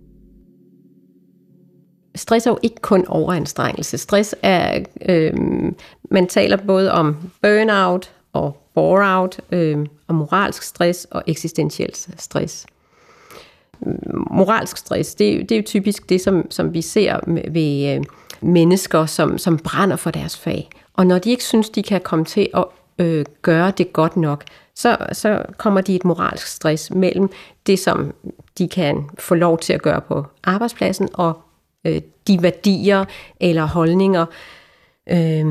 Stress 2.14 2.46
er 2.46 2.50
jo 2.50 2.58
ikke 2.62 2.80
kun 2.80 3.06
overanstrengelse. 3.06 3.98
Stress 3.98 4.34
er, 4.42 4.84
øh, 5.08 5.32
man 6.10 6.26
taler 6.26 6.56
både 6.56 6.92
om 6.92 7.16
burnout 7.42 8.12
og 8.32 8.56
bore-out, 8.74 9.40
øh, 9.52 9.86
og 10.08 10.14
moralsk 10.14 10.62
stress 10.62 11.06
og 11.10 11.22
eksistentiel 11.26 11.90
stress 12.16 12.66
moralsk 14.30 14.76
stress, 14.76 15.14
det, 15.14 15.48
det 15.48 15.52
er 15.52 15.56
jo 15.56 15.64
typisk 15.66 16.08
det, 16.08 16.20
som, 16.20 16.50
som 16.50 16.74
vi 16.74 16.82
ser 16.82 17.20
ved 17.50 17.96
øh, 17.96 18.04
mennesker, 18.40 19.06
som, 19.06 19.38
som 19.38 19.58
brænder 19.58 19.96
for 19.96 20.10
deres 20.10 20.38
fag. 20.38 20.68
Og 20.94 21.06
når 21.06 21.18
de 21.18 21.30
ikke 21.30 21.44
synes, 21.44 21.70
de 21.70 21.82
kan 21.82 22.00
komme 22.00 22.24
til 22.24 22.48
at 22.54 22.64
øh, 22.98 23.24
gøre 23.42 23.70
det 23.70 23.92
godt 23.92 24.16
nok, 24.16 24.44
så, 24.74 24.96
så 25.12 25.42
kommer 25.56 25.80
de 25.80 25.96
et 25.96 26.04
moralsk 26.04 26.46
stress 26.46 26.90
mellem 26.90 27.30
det, 27.66 27.78
som 27.78 28.14
de 28.58 28.68
kan 28.68 29.10
få 29.18 29.34
lov 29.34 29.58
til 29.58 29.72
at 29.72 29.82
gøre 29.82 30.00
på 30.00 30.26
arbejdspladsen, 30.44 31.08
og 31.14 31.40
øh, 31.84 32.02
de 32.28 32.42
værdier 32.42 33.04
eller 33.40 33.64
holdninger, 33.64 34.26
øh, 35.10 35.46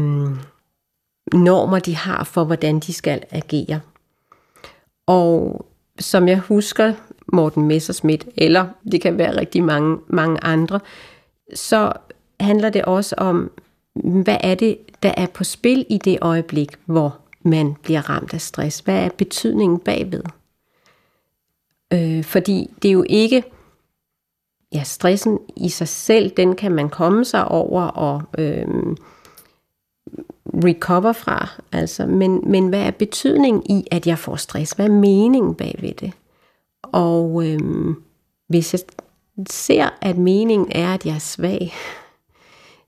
normer, 1.34 1.80
de 1.80 1.96
har 1.96 2.24
for, 2.24 2.44
hvordan 2.44 2.80
de 2.80 2.94
skal 2.94 3.24
agere. 3.32 3.80
Og 5.08 5.66
som 6.00 6.28
jeg 6.28 6.40
husker 6.40 6.94
Morten 7.28 7.68
Messerschmidt, 7.68 8.28
eller 8.38 8.68
det 8.92 9.02
kan 9.02 9.18
være 9.18 9.38
rigtig 9.38 9.64
mange, 9.64 9.98
mange 10.08 10.44
andre, 10.44 10.80
så 11.54 11.94
handler 12.40 12.70
det 12.70 12.86
også 12.86 13.16
om, 13.18 13.52
hvad 13.96 14.38
er 14.40 14.56
det, 14.56 14.78
der 15.04 15.14
er 15.18 15.28
på 15.28 15.44
spil 15.44 15.86
i 15.90 15.98
det 15.98 16.18
øjeblik, 16.22 16.70
hvor 16.86 17.18
man 17.42 17.76
bliver 17.84 18.10
ramt 18.10 18.34
af 18.34 18.42
stress? 18.42 18.80
Hvad 18.80 18.96
er 18.96 19.10
betydningen 19.18 19.80
bagved? 19.80 20.24
Øh, 21.94 22.24
fordi 22.24 22.70
det 22.82 22.88
er 22.88 22.94
jo 22.94 23.06
ikke, 23.10 23.44
ja, 24.74 24.84
stressen 24.84 25.40
i 25.58 25.70
sig 25.70 25.88
selv, 25.88 26.32
den 26.38 26.56
kan 26.56 26.72
man 26.72 26.90
komme 26.90 27.26
sig 27.26 27.48
over 27.48 27.82
og 27.82 28.22
øh, 28.38 28.68
recover 30.46 31.14
fra, 31.14 31.50
altså, 31.72 32.06
men, 32.06 32.52
men 32.52 32.68
hvad 32.68 32.82
er 32.82 32.92
betydningen 32.92 33.64
i, 33.70 33.88
at 33.92 34.08
jeg 34.08 34.20
får 34.20 34.36
stress? 34.36 34.72
Hvad 34.72 34.86
er 34.86 34.92
meningen 34.92 35.56
bagved 35.56 35.94
det? 35.94 36.14
Og 36.84 37.48
øhm, 37.48 37.96
hvis 38.48 38.74
jeg 38.74 38.82
ser, 39.50 39.90
at 40.02 40.18
meningen 40.18 40.68
er, 40.72 40.94
at 40.94 41.06
jeg 41.06 41.16
er 41.16 41.20
svag, 41.20 41.74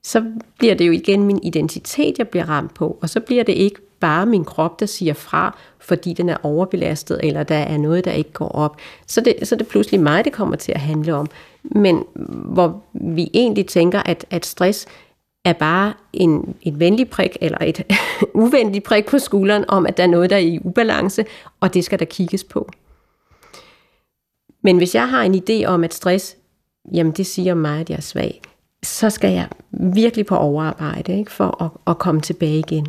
så 0.04 0.24
bliver 0.60 0.76
det 0.76 0.88
jo 0.88 0.92
igen 0.92 1.24
min 1.24 1.40
identitet, 1.44 2.18
jeg 2.18 2.28
bliver 2.28 2.50
ramt 2.50 2.74
på. 2.74 2.98
Og 3.02 3.10
så 3.10 3.20
bliver 3.20 3.44
det 3.44 3.54
ikke 3.54 3.80
bare 4.00 4.26
min 4.26 4.46
krop, 4.46 4.80
der 4.80 4.86
siger 4.86 5.14
fra, 5.14 5.58
fordi 5.80 6.14
den 6.14 6.30
er 6.30 6.38
overbelastet, 6.44 7.20
eller 7.24 7.44
der 7.44 7.56
er 7.56 7.78
noget, 7.78 8.06
der 8.06 8.12
ikke 8.12 8.32
går 8.32 8.48
op. 8.48 8.78
Så 9.08 9.22
det, 9.22 9.48
så 9.48 9.56
det 9.56 9.62
er 9.62 9.70
pludselig 9.70 10.00
mig, 10.00 10.26
det 10.26 10.34
kommer 10.34 10.56
til 10.56 10.72
at 10.72 10.82
handle 10.82 11.16
om. 11.16 11.28
Men 11.64 12.04
hvor 12.46 12.84
vi 12.94 13.30
egentlig 13.34 13.68
tænker, 13.68 14.02
at, 14.06 14.26
at 14.30 14.46
stress 14.46 14.88
er 15.46 15.54
bare 15.54 15.94
en, 16.14 16.56
et 16.62 16.80
venlig 16.80 17.10
prik, 17.10 17.38
eller 17.42 17.58
et 17.62 17.84
uvenligt 18.34 18.84
prik 18.84 19.06
på 19.06 19.20
skulderen, 19.20 19.66
om 19.68 19.86
at 19.86 19.98
der 19.98 20.04
er 20.04 20.08
noget, 20.08 20.30
der 20.30 20.36
er 20.36 20.40
i 20.40 20.60
ubalance, 20.64 21.26
og 21.60 21.74
det 21.74 21.84
skal 21.84 22.00
der 22.00 22.06
kigges 22.06 22.44
på. 22.44 22.70
Men 24.66 24.78
hvis 24.78 24.96
jeg 24.96 25.10
har 25.10 25.24
en 25.24 25.36
idé 25.36 25.66
om, 25.66 25.84
at 25.84 25.94
stress, 25.94 26.38
jamen 26.94 27.14
det 27.14 27.26
siger 27.26 27.54
mig, 27.54 27.80
at 27.80 27.90
jeg 27.90 27.98
er 27.98 28.02
svag, 28.02 28.42
så 28.84 29.10
skal 29.10 29.32
jeg 29.32 29.50
virkelig 29.72 30.26
på 30.26 30.36
overarbejde 30.36 31.20
ikke, 31.20 31.32
for 31.32 31.64
at, 31.64 31.72
at 31.88 32.00
komme 32.00 32.22
tilbage 32.22 32.60
igen. 32.60 32.88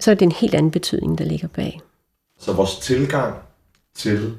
Så 0.00 0.10
er 0.10 0.14
det 0.14 0.22
en 0.26 0.32
helt 0.32 0.54
anden 0.54 0.70
betydning, 0.70 1.18
der 1.18 1.24
ligger 1.24 1.48
bag. 1.48 1.80
Så 2.38 2.52
vores 2.52 2.78
tilgang 2.78 3.34
til 3.94 4.36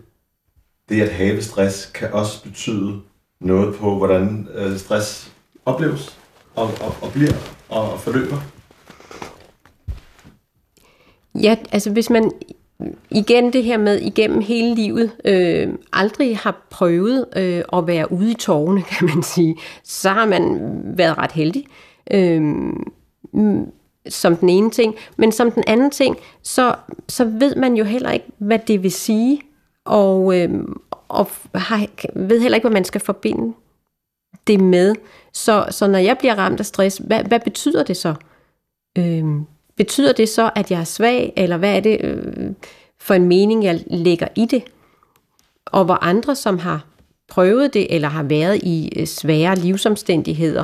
det 0.89 1.01
at 1.01 1.09
have 1.09 1.41
stress 1.41 1.85
kan 1.85 2.13
også 2.13 2.43
betyde 2.43 3.01
noget 3.39 3.75
på, 3.75 3.97
hvordan 3.97 4.47
øh, 4.53 4.77
stress 4.77 5.31
opleves 5.65 6.19
og, 6.55 6.65
og, 6.65 6.95
og 7.01 7.11
bliver 7.11 7.33
og 7.69 7.99
forløber? 7.99 8.37
Ja, 11.41 11.57
altså 11.71 11.91
hvis 11.91 12.09
man 12.09 12.31
igen 13.11 13.53
det 13.53 13.63
her 13.63 13.77
med 13.77 14.01
igennem 14.01 14.41
hele 14.41 14.75
livet 14.75 15.11
øh, 15.25 15.73
aldrig 15.93 16.37
har 16.37 16.67
prøvet 16.69 17.25
øh, 17.35 17.63
at 17.73 17.87
være 17.87 18.11
ude 18.11 18.31
i 18.31 18.33
tårne, 18.33 18.83
kan 18.91 19.07
man 19.07 19.23
sige, 19.23 19.55
så 19.83 20.09
har 20.09 20.25
man 20.25 20.71
været 20.97 21.17
ret 21.17 21.31
heldig. 21.31 21.65
Øh, 22.11 22.41
mm, 23.33 23.71
som 24.09 24.35
den 24.35 24.49
ene 24.49 24.69
ting. 24.69 24.95
Men 25.17 25.31
som 25.31 25.51
den 25.51 25.63
anden 25.67 25.91
ting, 25.91 26.17
så, 26.43 26.75
så 27.07 27.25
ved 27.25 27.55
man 27.55 27.75
jo 27.75 27.83
heller 27.83 28.11
ikke, 28.11 28.25
hvad 28.37 28.59
det 28.59 28.83
vil 28.83 28.91
sige, 28.91 29.41
og, 29.85 30.39
øh, 30.39 30.49
og 31.07 31.27
har, 31.55 31.87
ved 32.15 32.41
heller 32.41 32.55
ikke, 32.55 32.67
hvad 32.67 32.73
man 32.73 32.85
skal 32.85 33.01
forbinde 33.01 33.53
det 34.47 34.59
med. 34.59 34.95
Så, 35.33 35.65
så 35.69 35.87
når 35.87 35.99
jeg 35.99 36.17
bliver 36.17 36.35
ramt 36.35 36.59
af 36.59 36.65
stress, 36.65 36.97
hvad, 36.97 37.23
hvad 37.23 37.39
betyder 37.39 37.83
det 37.83 37.97
så? 37.97 38.15
Øh, 38.97 39.25
Betyder 39.79 40.13
det 40.13 40.29
så, 40.29 40.49
at 40.55 40.71
jeg 40.71 40.79
er 40.79 40.83
svag, 40.83 41.33
eller 41.37 41.57
hvad 41.57 41.75
er 41.75 41.79
det 41.79 41.97
øh, 42.03 42.51
for 42.99 43.13
en 43.13 43.27
mening, 43.27 43.63
jeg 43.63 43.83
lægger 43.87 44.27
i 44.35 44.45
det? 44.45 44.63
Og 45.65 45.85
hvor 45.85 46.03
andre, 46.03 46.35
som 46.35 46.59
har 46.59 46.85
prøvet 47.27 47.73
det, 47.73 47.95
eller 47.95 48.07
har 48.07 48.23
været 48.23 48.63
i 48.63 48.91
øh, 48.99 49.07
svære 49.07 49.55
livsomstændigheder, 49.55 50.63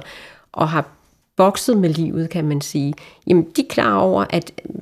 og 0.51 0.69
har 0.69 0.89
bokset 1.36 1.78
med 1.78 1.89
livet, 1.89 2.30
kan 2.30 2.45
man 2.45 2.62
sige, 2.62 2.93
jamen 3.28 3.43
de 3.56 3.62
er 3.62 3.67
klar 3.69 3.97
over, 3.97 4.25
at 4.30 4.51
øh, 4.69 4.75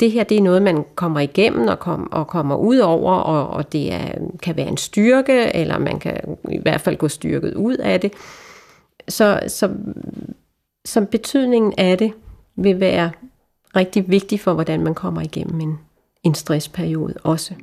det 0.00 0.10
her 0.10 0.24
det 0.24 0.36
er 0.36 0.42
noget, 0.42 0.62
man 0.62 0.84
kommer 0.94 1.20
igennem 1.20 1.68
og, 1.68 1.78
kom, 1.78 2.12
og 2.12 2.26
kommer 2.26 2.56
ud 2.56 2.78
over, 2.78 3.12
og, 3.12 3.50
og 3.50 3.72
det 3.72 3.92
er, 3.92 4.12
kan 4.42 4.56
være 4.56 4.68
en 4.68 4.76
styrke, 4.76 5.56
eller 5.56 5.78
man 5.78 5.98
kan 5.98 6.38
i 6.50 6.58
hvert 6.58 6.80
fald 6.80 6.96
gå 6.96 7.08
styrket 7.08 7.54
ud 7.54 7.76
af 7.76 8.00
det. 8.00 8.12
Så, 9.08 9.40
så, 9.48 9.70
så 10.84 11.00
betydningen 11.00 11.74
af 11.78 11.98
det 11.98 12.12
vil 12.56 12.80
være 12.80 13.10
rigtig 13.76 14.04
vigtig 14.08 14.40
for, 14.40 14.54
hvordan 14.54 14.82
man 14.82 14.94
kommer 14.94 15.20
igennem 15.20 15.60
en, 15.60 15.78
en 16.22 16.34
stressperiode 16.34 17.14
også. 17.24 17.54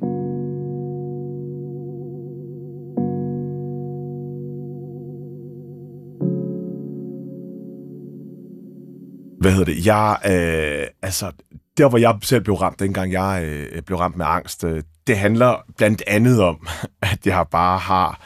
Hvad 9.40 9.52
hedder 9.52 9.64
det? 9.64 9.86
Jeg, 9.86 10.18
øh, 10.24 10.86
altså, 11.02 11.32
der 11.78 11.88
hvor 11.88 11.98
jeg 11.98 12.18
selv 12.22 12.44
blev 12.44 12.54
ramt, 12.56 12.80
dengang 12.80 13.12
jeg 13.12 13.44
øh, 13.44 13.82
blev 13.82 13.98
ramt 13.98 14.16
med 14.16 14.26
angst, 14.28 14.64
øh, 14.64 14.82
det 15.06 15.18
handler 15.18 15.64
blandt 15.76 16.02
andet 16.06 16.42
om, 16.42 16.68
at 17.12 17.26
jeg 17.26 17.46
bare 17.50 17.78
har, 17.78 18.20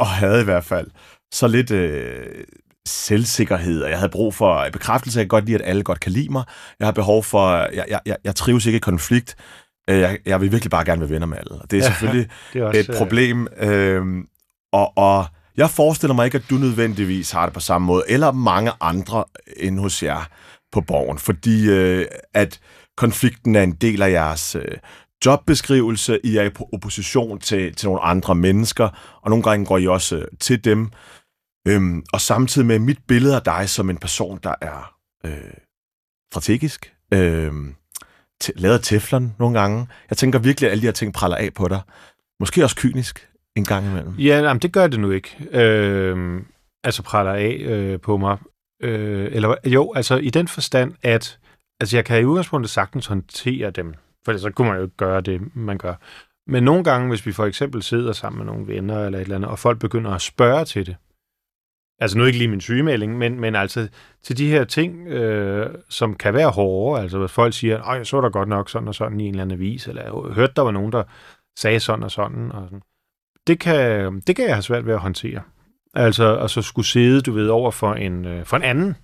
og 0.00 0.06
havde 0.06 0.40
i 0.40 0.44
hvert 0.44 0.64
fald, 0.64 0.90
så 1.32 1.48
lidt 1.48 1.70
øh, 1.70 2.44
selvsikkerhed, 2.88 3.82
og 3.82 3.90
jeg 3.90 3.98
havde 3.98 4.10
brug 4.10 4.34
for 4.34 4.66
bekræftelse. 4.72 5.18
Jeg 5.18 5.24
kan 5.24 5.28
godt 5.28 5.44
lide, 5.44 5.54
at 5.54 5.68
alle 5.68 5.82
godt 5.82 6.00
kan 6.00 6.12
lide 6.12 6.32
mig. 6.32 6.44
Jeg 6.78 6.86
har 6.86 6.92
behov 6.92 7.24
for, 7.24 7.56
jeg, 7.56 8.00
jeg, 8.06 8.16
jeg 8.24 8.34
trives 8.34 8.66
ikke 8.66 8.76
i 8.76 8.80
konflikt. 8.80 9.36
Øh, 9.90 9.98
jeg, 9.98 10.18
jeg 10.26 10.40
vil 10.40 10.52
virkelig 10.52 10.70
bare 10.70 10.84
gerne 10.84 11.00
være 11.00 11.10
venner 11.10 11.26
med 11.26 11.38
alle. 11.38 11.62
Og 11.62 11.70
det 11.70 11.78
er 11.78 11.82
selvfølgelig 11.82 12.30
det 12.52 12.60
er 12.60 12.64
også, 12.64 12.80
et 12.80 12.88
øh, 12.88 12.96
problem. 12.96 13.48
Øh, 13.56 14.04
og, 14.72 14.98
og 14.98 15.26
jeg 15.56 15.70
forestiller 15.70 16.14
mig 16.14 16.24
ikke, 16.24 16.38
at 16.38 16.50
du 16.50 16.54
nødvendigvis 16.54 17.30
har 17.30 17.46
det 17.46 17.54
på 17.54 17.60
samme 17.60 17.86
måde, 17.86 18.04
eller 18.08 18.32
mange 18.32 18.72
andre 18.80 19.24
end 19.56 19.78
hos 19.78 20.02
jer 20.02 20.28
på 20.72 20.80
borgen, 20.80 21.18
fordi 21.18 21.70
øh, 21.70 22.06
at 22.34 22.60
konflikten 22.96 23.56
er 23.56 23.62
en 23.62 23.72
del 23.72 24.02
af 24.02 24.10
jeres 24.10 24.56
øh, 24.56 24.76
jobbeskrivelse, 25.26 26.20
I 26.24 26.36
er 26.36 26.42
i 26.42 26.50
opposition 26.72 27.38
til, 27.38 27.74
til 27.74 27.86
nogle 27.88 28.02
andre 28.02 28.34
mennesker, 28.34 29.18
og 29.22 29.30
nogle 29.30 29.42
gange 29.42 29.66
går 29.66 29.78
I 29.78 29.86
også 29.86 30.16
øh, 30.16 30.24
til 30.40 30.64
dem. 30.64 30.90
Øhm, 31.68 32.04
og 32.12 32.20
samtidig 32.20 32.66
med 32.66 32.78
mit 32.78 32.98
billede 33.08 33.36
af 33.36 33.42
dig 33.42 33.68
som 33.68 33.90
en 33.90 33.96
person, 33.96 34.40
der 34.42 34.54
er 34.60 34.94
øh, 35.26 35.54
strategisk, 36.32 36.94
øh, 37.14 37.52
lavet 38.56 38.82
teflon 38.82 39.34
nogle 39.38 39.60
gange. 39.60 39.86
Jeg 40.10 40.16
tænker 40.18 40.38
virkelig, 40.38 40.66
at 40.66 40.70
alle 40.70 40.82
de 40.82 40.86
her 40.86 40.92
ting 40.92 41.14
praller 41.14 41.36
af 41.36 41.54
på 41.54 41.68
dig. 41.68 41.80
Måske 42.40 42.64
også 42.64 42.76
kynisk 42.76 43.28
en 43.56 43.64
gang 43.64 43.86
imellem. 43.86 44.14
Ja, 44.18 44.40
jamen, 44.40 44.60
det 44.60 44.72
gør 44.72 44.86
det 44.86 45.00
nu 45.00 45.10
ikke. 45.10 45.36
Øh, 45.52 46.42
altså 46.84 47.02
praller 47.02 47.32
af 47.32 47.56
øh, 47.60 48.00
på 48.00 48.16
mig. 48.16 48.38
Øh, 48.82 49.28
eller 49.32 49.54
jo, 49.66 49.92
altså 49.96 50.16
i 50.16 50.30
den 50.30 50.48
forstand, 50.48 50.94
at 51.02 51.38
altså, 51.80 51.96
jeg 51.96 52.04
kan 52.04 52.20
i 52.20 52.24
udgangspunktet 52.24 52.70
sagtens 52.70 53.06
håndtere 53.06 53.70
dem. 53.70 53.94
For 54.24 54.36
så 54.36 54.50
kunne 54.50 54.68
man 54.68 54.76
jo 54.76 54.82
ikke 54.82 54.96
gøre 54.96 55.20
det, 55.20 55.56
man 55.56 55.78
gør. 55.78 55.94
Men 56.46 56.62
nogle 56.62 56.84
gange, 56.84 57.08
hvis 57.08 57.26
vi 57.26 57.32
for 57.32 57.46
eksempel 57.46 57.82
sidder 57.82 58.12
sammen 58.12 58.38
med 58.38 58.46
nogle 58.46 58.66
venner 58.66 59.06
eller 59.06 59.18
et 59.18 59.22
eller 59.22 59.36
andet, 59.36 59.50
og 59.50 59.58
folk 59.58 59.78
begynder 59.78 60.10
at 60.10 60.20
spørge 60.20 60.64
til 60.64 60.86
det, 60.86 60.96
altså 62.00 62.18
nu 62.18 62.24
ikke 62.24 62.38
lige 62.38 62.48
min 62.48 62.60
sygemelding, 62.60 63.18
men, 63.18 63.40
men 63.40 63.54
altså 63.54 63.88
til 64.22 64.38
de 64.38 64.50
her 64.50 64.64
ting, 64.64 65.08
øh, 65.08 65.74
som 65.88 66.14
kan 66.14 66.34
være 66.34 66.50
hårde, 66.50 67.02
altså 67.02 67.18
hvis 67.18 67.32
folk 67.32 67.54
siger, 67.54 67.82
at 67.82 67.96
jeg 67.96 68.06
så 68.06 68.20
der 68.20 68.30
godt 68.30 68.48
nok 68.48 68.70
sådan 68.70 68.88
og 68.88 68.94
sådan 68.94 69.20
i 69.20 69.24
en 69.24 69.30
eller 69.30 69.42
anden 69.42 69.58
avis, 69.58 69.86
eller 69.86 70.02
jeg 70.02 70.34
hørte, 70.34 70.52
der 70.56 70.62
var 70.62 70.70
nogen, 70.70 70.92
der 70.92 71.02
sagde 71.58 71.80
sådan 71.80 72.02
og 72.02 72.10
sådan, 72.10 72.52
og 72.52 72.64
sådan. 72.64 72.82
Det, 73.46 73.60
kan, 73.60 74.20
det 74.20 74.36
kan 74.36 74.44
jeg 74.44 74.54
have 74.54 74.62
svært 74.62 74.86
ved 74.86 74.94
at 74.94 75.00
håndtere. 75.00 75.42
Altså, 75.94 76.38
at 76.38 76.50
så 76.50 76.62
skulle 76.62 76.86
sidde, 76.86 77.20
du 77.20 77.32
ved, 77.32 77.48
over 77.48 77.70
for 77.70 77.94
en, 77.94 78.24
øh, 78.24 78.44
for 78.44 78.56
en 78.56 78.62
anden. 78.62 78.96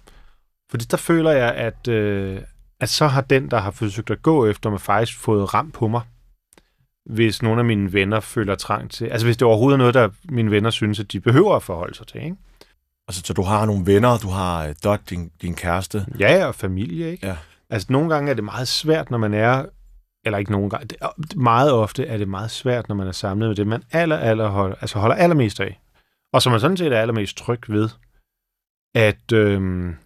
Fordi 0.70 0.84
der 0.84 0.96
føler 0.96 1.30
jeg, 1.30 1.54
at, 1.54 1.88
øh, 1.88 2.40
at 2.80 2.88
så 2.88 3.06
har 3.06 3.20
den, 3.20 3.50
der 3.50 3.58
har 3.58 3.70
forsøgt 3.70 4.10
at 4.10 4.22
gå 4.22 4.46
efter 4.46 4.70
mig, 4.70 4.80
faktisk 4.80 5.18
fået 5.18 5.54
ramt 5.54 5.74
på 5.74 5.88
mig. 5.88 6.00
Hvis 7.06 7.42
nogle 7.42 7.60
af 7.60 7.64
mine 7.64 7.92
venner 7.92 8.20
føler 8.20 8.54
trang 8.54 8.90
til... 8.90 9.06
Altså, 9.06 9.26
hvis 9.26 9.36
det 9.36 9.48
overhovedet 9.48 9.74
er 9.74 9.78
noget, 9.78 9.94
der 9.94 10.08
mine 10.28 10.50
venner 10.50 10.70
synes, 10.70 11.00
at 11.00 11.12
de 11.12 11.20
behøver 11.20 11.56
at 11.56 11.62
forholde 11.62 11.94
sig 11.94 12.06
til, 12.06 12.24
ikke? 12.24 12.36
Altså, 13.08 13.22
så 13.24 13.32
du 13.32 13.42
har 13.42 13.66
nogle 13.66 13.86
venner, 13.86 14.18
du 14.18 14.28
har 14.28 14.72
Dot, 14.84 15.10
din, 15.10 15.30
din 15.42 15.54
kæreste. 15.54 16.06
Ja, 16.18 16.46
og 16.46 16.54
familie, 16.54 17.10
ikke? 17.10 17.26
Ja. 17.26 17.36
Altså, 17.70 17.86
nogle 17.90 18.14
gange 18.14 18.30
er 18.30 18.34
det 18.34 18.44
meget 18.44 18.68
svært, 18.68 19.10
når 19.10 19.18
man 19.18 19.34
er... 19.34 19.66
Eller 20.24 20.38
ikke 20.38 20.52
nogle 20.52 20.70
gange. 20.70 20.88
Meget 21.36 21.72
ofte 21.72 22.06
er 22.06 22.18
det 22.18 22.28
meget 22.28 22.50
svært, 22.50 22.88
når 22.88 22.94
man 22.94 23.06
er 23.06 23.12
samlet 23.12 23.48
med 23.48 23.56
det, 23.56 23.66
man 23.66 23.82
aller, 23.92 24.16
aller 24.16 24.48
holder, 24.48 24.76
altså 24.80 24.98
holder 24.98 25.16
allermest 25.16 25.60
af. 25.60 25.80
Og 26.32 26.42
som 26.42 26.50
man 26.50 26.60
sådan 26.60 26.76
set 26.76 26.92
er 26.92 27.00
allermest 27.00 27.36
tryg 27.36 27.60
ved. 27.68 27.88
At, 28.94 29.32
øhm, 29.32 29.96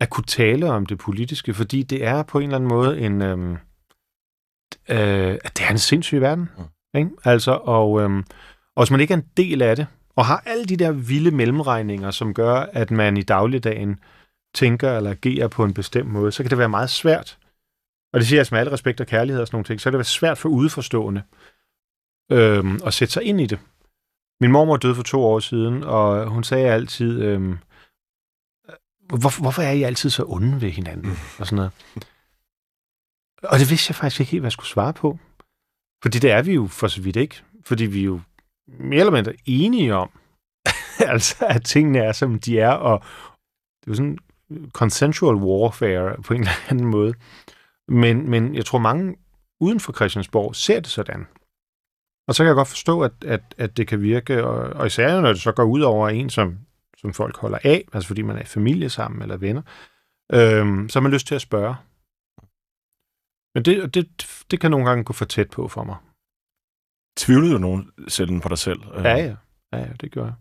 at 0.00 0.10
kunne 0.10 0.24
tale 0.24 0.70
om 0.70 0.86
det 0.86 0.98
politiske, 0.98 1.54
fordi 1.54 1.82
det 1.82 2.04
er 2.04 2.22
på 2.22 2.38
en 2.38 2.44
eller 2.44 2.56
anden 2.56 2.68
måde 2.68 3.00
en... 3.00 3.22
Øhm, 3.22 3.52
øh, 4.88 5.38
det 5.56 5.60
er 5.60 5.70
en 5.70 5.78
sindssyg 5.78 6.20
verden. 6.20 6.48
Mm. 6.58 6.98
Ikke? 6.98 7.10
Altså, 7.24 7.52
og, 7.52 8.00
øhm, 8.00 8.24
og 8.76 8.82
hvis 8.82 8.90
man 8.90 9.00
ikke 9.00 9.14
er 9.14 9.18
en 9.18 9.28
del 9.36 9.62
af 9.62 9.76
det, 9.76 9.86
og 10.16 10.26
har 10.26 10.42
alle 10.46 10.64
de 10.64 10.76
der 10.76 10.92
vilde 10.92 11.30
mellemregninger, 11.30 12.10
som 12.10 12.34
gør, 12.34 12.54
at 12.54 12.90
man 12.90 13.16
i 13.16 13.22
dagligdagen 13.22 14.00
tænker 14.54 14.96
eller 14.96 15.10
agerer 15.10 15.48
på 15.48 15.64
en 15.64 15.74
bestemt 15.74 16.10
måde, 16.10 16.32
så 16.32 16.42
kan 16.42 16.50
det 16.50 16.58
være 16.58 16.68
meget 16.68 16.90
svært. 16.90 17.38
Og 18.12 18.20
det 18.20 18.28
siger 18.28 18.40
jeg 18.40 18.46
med 18.50 18.60
al 18.60 18.68
respekt 18.68 19.00
og 19.00 19.06
kærlighed 19.06 19.40
og 19.40 19.46
sådan 19.46 19.56
nogle 19.56 19.64
ting, 19.64 19.80
så 19.80 19.84
kan 19.84 19.92
det 19.92 19.98
være 19.98 20.04
svært 20.04 20.38
for 20.38 20.48
udforstående 20.48 21.22
øhm, 22.32 22.80
at 22.86 22.94
sætte 22.94 23.12
sig 23.12 23.22
ind 23.22 23.40
i 23.40 23.46
det. 23.46 23.58
Min 24.40 24.52
mormor 24.52 24.76
døde 24.76 24.94
for 24.94 25.02
to 25.02 25.24
år 25.24 25.40
siden, 25.40 25.84
og 25.84 26.26
hun 26.26 26.44
sagde 26.44 26.70
altid, 26.70 27.22
øhm, 27.22 27.58
hvor, 29.08 29.40
hvorfor 29.40 29.62
er 29.62 29.70
I 29.70 29.82
altid 29.82 30.10
så 30.10 30.24
onde 30.26 30.60
ved 30.60 30.70
hinanden? 30.70 31.06
Mm. 31.06 31.16
Og 31.38 31.46
sådan 31.46 31.56
noget. 31.56 31.72
Og 33.42 33.58
det 33.58 33.70
vidste 33.70 33.90
jeg 33.90 33.96
faktisk 33.96 34.20
ikke 34.20 34.30
helt, 34.30 34.40
hvad 34.40 34.46
jeg 34.46 34.52
skulle 34.52 34.68
svare 34.68 34.92
på. 34.92 35.18
Fordi 36.02 36.18
det 36.18 36.30
er 36.30 36.42
vi 36.42 36.54
jo 36.54 36.66
for 36.66 36.88
så 36.88 37.02
vidt 37.02 37.16
ikke. 37.16 37.42
Fordi 37.64 37.84
vi 37.84 38.04
jo 38.04 38.20
mere 38.68 39.00
eller 39.00 39.12
mindre 39.12 39.34
enige 39.44 39.94
om, 39.94 40.10
altså 41.12 41.46
at 41.48 41.64
tingene 41.64 41.98
er, 41.98 42.12
som 42.12 42.38
de 42.38 42.60
er, 42.60 42.72
og 42.72 43.04
det 43.80 43.86
er 43.86 43.90
jo 43.90 43.94
sådan 43.94 44.18
consensual 44.68 45.36
warfare 45.36 46.22
på 46.22 46.34
en 46.34 46.40
eller 46.40 46.70
anden 46.70 46.86
måde. 46.86 47.14
Men, 47.88 48.30
men 48.30 48.54
jeg 48.54 48.66
tror, 48.66 48.78
mange 48.78 49.16
uden 49.60 49.80
for 49.80 49.92
Christiansborg 49.92 50.56
ser 50.56 50.80
det 50.80 50.90
sådan. 50.90 51.26
Og 52.28 52.34
så 52.34 52.42
kan 52.42 52.46
jeg 52.46 52.54
godt 52.54 52.68
forstå, 52.68 53.00
at, 53.00 53.12
at, 53.24 53.54
at 53.58 53.76
det 53.76 53.88
kan 53.88 54.02
virke, 54.02 54.44
og, 54.44 54.56
og 54.56 54.86
især 54.86 55.20
når 55.20 55.32
det 55.32 55.40
så 55.40 55.52
går 55.52 55.64
ud 55.64 55.80
over 55.80 56.08
en, 56.08 56.30
som, 56.30 56.58
som 56.96 57.14
folk 57.14 57.36
holder 57.36 57.58
af, 57.64 57.84
altså 57.92 58.06
fordi 58.06 58.22
man 58.22 58.36
er 58.36 58.40
i 58.40 58.44
familie 58.44 58.90
sammen 58.90 59.22
eller 59.22 59.36
venner, 59.36 59.62
øhm, 60.32 60.88
så 60.88 60.98
har 60.98 61.02
man 61.02 61.12
lyst 61.12 61.26
til 61.26 61.34
at 61.34 61.40
spørge. 61.40 61.74
Men 63.54 63.64
det, 63.64 63.94
det, 63.94 64.06
det 64.50 64.60
kan 64.60 64.70
nogle 64.70 64.86
gange 64.86 65.04
gå 65.04 65.12
for 65.12 65.24
tæt 65.24 65.50
på 65.50 65.68
for 65.68 65.84
mig. 65.84 65.96
Tvivlede 67.16 67.52
du 67.52 67.58
nogen 67.58 67.90
selv 68.08 68.40
på 68.40 68.48
dig 68.48 68.58
selv? 68.58 68.80
Ja, 68.94 69.16
ja. 69.16 69.36
Ja, 69.72 69.78
ja, 69.78 69.92
det 70.00 70.12
gør 70.12 70.24
jeg. 70.24 70.34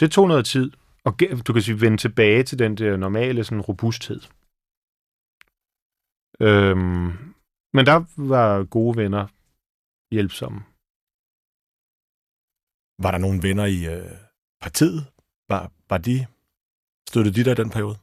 Det 0.00 0.12
tog 0.12 0.28
noget 0.28 0.46
tid, 0.46 0.72
og 1.04 1.20
du 1.46 1.52
kan 1.52 1.62
sige, 1.62 1.80
vende 1.80 1.96
tilbage 1.96 2.42
til 2.42 2.58
den 2.58 2.76
der 2.76 2.96
normale 2.96 3.44
sådan, 3.44 3.60
robusthed. 3.60 4.20
Øhm, 6.40 7.34
men 7.72 7.86
der 7.86 8.26
var 8.32 8.64
gode 8.64 8.96
venner 8.96 9.26
hjælpsomme. 10.14 10.60
Var 13.02 13.10
der 13.10 13.18
nogle 13.18 13.42
venner 13.42 13.64
i 13.64 13.78
øh, 13.94 14.18
partiet? 14.60 15.06
Var, 15.48 15.72
var 15.90 15.98
de, 15.98 16.26
støttede 17.08 17.34
de 17.34 17.44
der 17.44 17.52
i 17.52 17.62
den 17.62 17.70
periode? 17.70 17.98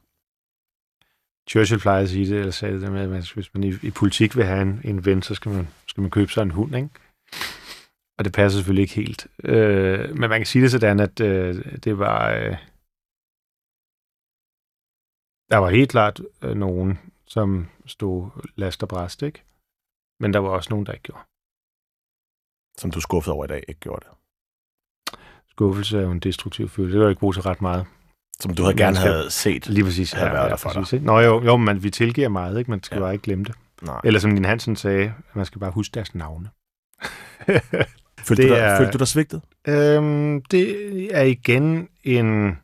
Churchill 1.50 1.80
plejer 1.80 2.02
at 2.02 2.08
sige 2.08 2.26
det, 2.30 2.38
eller 2.38 2.52
sagde 2.52 2.80
det 2.80 2.92
med, 2.92 3.16
at 3.16 3.32
hvis 3.32 3.54
man 3.54 3.64
i, 3.64 3.72
i 3.82 3.90
politik 3.90 4.36
vil 4.36 4.44
have 4.44 4.62
en, 4.62 4.80
en 4.84 5.04
ven, 5.04 5.22
så 5.22 5.34
skal 5.34 5.52
man, 5.52 5.68
skal 5.86 6.00
man 6.00 6.10
købe 6.10 6.32
sig 6.32 6.42
en 6.42 6.50
hund, 6.50 6.76
ikke? 6.76 6.88
Og 8.18 8.24
det 8.24 8.32
passer 8.32 8.58
selvfølgelig 8.58 8.82
ikke 8.82 8.94
helt. 8.94 9.26
Øh, 9.44 10.16
men 10.16 10.30
man 10.30 10.40
kan 10.40 10.46
sige 10.46 10.62
det 10.62 10.70
sådan, 10.70 11.00
at 11.00 11.20
øh, 11.20 11.54
det 11.84 11.98
var... 11.98 12.30
Øh, 12.30 12.56
der 15.50 15.56
var 15.56 15.70
helt 15.70 15.90
klart 15.90 16.20
øh, 16.42 16.54
nogen, 16.54 16.98
som 17.26 17.68
stod 17.86 18.30
last 18.56 18.82
og 18.82 18.88
bræst, 18.88 19.22
ikke? 19.22 19.42
Men 20.20 20.32
der 20.32 20.38
var 20.38 20.48
også 20.48 20.70
nogen, 20.70 20.86
der 20.86 20.92
ikke 20.92 21.02
gjorde. 21.02 21.24
Som 22.78 22.90
du 22.90 23.00
skuffede 23.00 23.34
over 23.34 23.44
i 23.44 23.48
dag, 23.48 23.64
ikke 23.68 23.80
gjorde 23.80 24.06
det? 24.06 24.12
Skuffelse 25.48 25.98
er 25.98 26.02
jo 26.02 26.10
en 26.10 26.20
destruktiv 26.20 26.68
følelse. 26.68 26.96
Det 26.96 27.04
var 27.04 27.10
ikke 27.10 27.20
brugt 27.20 27.34
til 27.34 27.42
ret 27.42 27.62
meget. 27.62 27.86
Som 28.40 28.54
du 28.54 28.62
havde 28.62 28.76
gerne 28.76 28.96
have 28.96 29.30
set. 29.30 29.68
Lige 29.68 29.84
præcis. 29.84 30.12
Havde 30.12 30.26
ja, 30.26 30.32
været 30.32 30.44
ja, 30.44 30.50
der 30.50 30.56
for 30.56 30.70
præcis, 30.70 30.90
dig. 30.90 30.96
Ikke? 30.96 31.06
Nå 31.06 31.18
jo, 31.18 31.44
jo, 31.44 31.56
men 31.56 31.82
vi 31.82 31.90
tilgiver 31.90 32.28
meget, 32.28 32.58
ikke? 32.58 32.70
Man 32.70 32.82
skal 32.82 32.96
ja. 32.96 33.02
bare 33.02 33.12
ikke 33.12 33.22
glemme 33.22 33.44
det. 33.44 33.54
Nej. 33.82 34.00
Eller 34.04 34.20
som 34.20 34.30
din 34.30 34.44
Hansen 34.44 34.76
sagde, 34.76 35.14
man 35.34 35.46
skal 35.46 35.58
bare 35.58 35.70
huske 35.70 35.94
deres 35.94 36.14
navne. 36.14 36.50
følte, 38.28 38.42
det 38.42 38.50
du 38.50 38.54
dig, 38.54 38.60
er, 38.60 38.78
følte 38.78 38.92
du 38.92 38.98
dig 38.98 39.08
svigtet? 39.08 39.42
Øhm, 39.68 40.42
det 40.42 41.16
er 41.16 41.22
igen 41.22 41.88
en, 42.04 42.58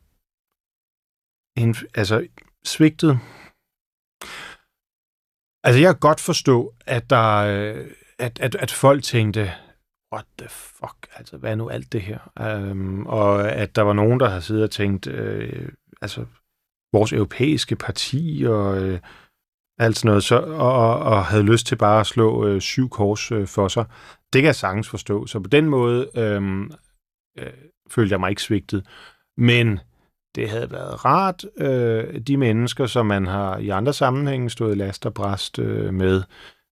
en... 1.56 1.74
Altså, 1.94 2.26
svigtet... 2.64 3.18
Altså, 5.64 5.80
jeg 5.80 5.94
kan 5.94 6.00
godt 6.00 6.20
forstå, 6.20 6.74
at 6.86 7.10
der... 7.10 7.40
At, 8.18 8.40
at, 8.40 8.54
at 8.54 8.70
folk 8.70 9.02
tænkte, 9.02 9.52
what 10.12 10.26
the 10.38 10.48
fuck, 10.48 11.08
altså 11.16 11.36
hvad 11.36 11.50
er 11.50 11.54
nu 11.54 11.68
alt 11.68 11.92
det 11.92 12.02
her? 12.02 12.18
Um, 12.70 13.06
og 13.06 13.52
at 13.52 13.76
der 13.76 13.82
var 13.82 13.92
nogen, 13.92 14.20
der 14.20 14.28
har 14.28 14.40
siddet 14.40 14.64
og 14.64 14.70
tænkt, 14.70 15.06
øh, 15.06 15.68
altså 16.02 16.24
vores 16.92 17.12
europæiske 17.12 17.76
parti 17.76 18.44
og 18.46 18.82
øh, 18.82 19.00
alt 19.78 19.96
sådan 19.96 20.08
noget, 20.08 20.24
så, 20.24 20.36
og, 20.40 20.98
og 20.98 21.24
havde 21.24 21.42
lyst 21.42 21.66
til 21.66 21.76
bare 21.76 22.00
at 22.00 22.06
slå 22.06 22.46
øh, 22.46 22.60
syv 22.60 22.88
kors 22.88 23.32
øh, 23.32 23.46
for 23.46 23.68
sig. 23.68 23.84
Det 24.32 24.42
kan 24.42 24.46
jeg 24.46 24.54
sagtens 24.54 24.88
forstå. 24.88 25.26
Så 25.26 25.40
på 25.40 25.48
den 25.48 25.66
måde 25.66 26.10
øh, 26.16 26.60
øh, 27.38 27.52
følte 27.90 28.12
jeg 28.12 28.20
mig 28.20 28.30
ikke 28.30 28.42
svigtet. 28.42 28.86
Men 29.36 29.80
det 30.34 30.50
havde 30.50 30.70
været 30.70 31.04
rart, 31.04 31.44
øh, 31.56 32.20
de 32.20 32.36
mennesker, 32.36 32.86
som 32.86 33.06
man 33.06 33.26
har 33.26 33.58
i 33.58 33.68
andre 33.68 33.92
sammenhænge 33.92 34.50
stået 34.50 34.76
last 34.76 35.06
og 35.06 35.14
bræst 35.14 35.58
øh, 35.58 35.94
med, 35.94 36.22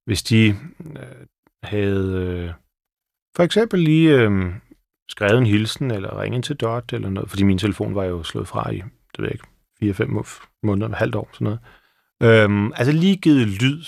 hvis 0.06 0.22
de 0.22 0.48
øh, 0.48 1.26
havde 1.62 2.14
øh, 2.14 2.50
for 3.36 3.42
eksempel 3.42 3.80
lige 3.80 4.14
øh, 4.14 4.52
skrevet 5.08 5.38
en 5.38 5.46
hilsen, 5.46 5.90
eller 5.90 6.20
ringet 6.22 6.44
til 6.44 6.56
Dot, 6.56 6.92
eller 6.92 7.10
noget, 7.10 7.30
fordi 7.30 7.42
min 7.42 7.58
telefon 7.58 7.94
var 7.94 8.04
jo 8.04 8.22
slået 8.22 8.48
fra 8.48 8.70
i, 8.70 8.76
det 8.76 9.18
ved 9.18 9.28
jeg 9.28 9.34
ikke, 9.34 10.04
4-5 10.04 10.58
måneder, 10.62 10.88
et 10.88 10.94
halvt 10.94 11.14
år, 11.14 11.30
sådan 11.32 11.44
noget. 11.44 11.60
Øhm, 12.22 12.72
altså 12.72 12.92
lige 12.92 13.16
givet 13.16 13.62
lyd, 13.62 13.84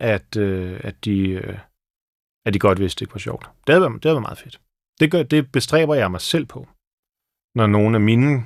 at, 0.00 0.36
øh, 0.36 0.80
at, 0.84 1.04
de, 1.04 1.28
øh, 1.28 1.58
at 2.48 2.54
de 2.54 2.58
godt 2.58 2.80
vidste, 2.80 2.98
det 2.98 3.02
ikke 3.02 3.14
var 3.14 3.18
sjovt. 3.18 3.44
Det 3.66 3.72
havde 3.72 3.80
været, 3.80 4.02
det 4.02 4.04
havde 4.04 4.14
været 4.14 4.28
meget 4.30 4.38
fedt. 4.38 4.60
Det, 5.00 5.10
gør, 5.10 5.22
det 5.22 5.52
bestræber 5.52 5.94
jeg 5.94 6.10
mig 6.10 6.20
selv 6.20 6.46
på, 6.46 6.68
når 7.54 7.66
nogle 7.66 7.96
af 7.96 8.00
mine 8.00 8.44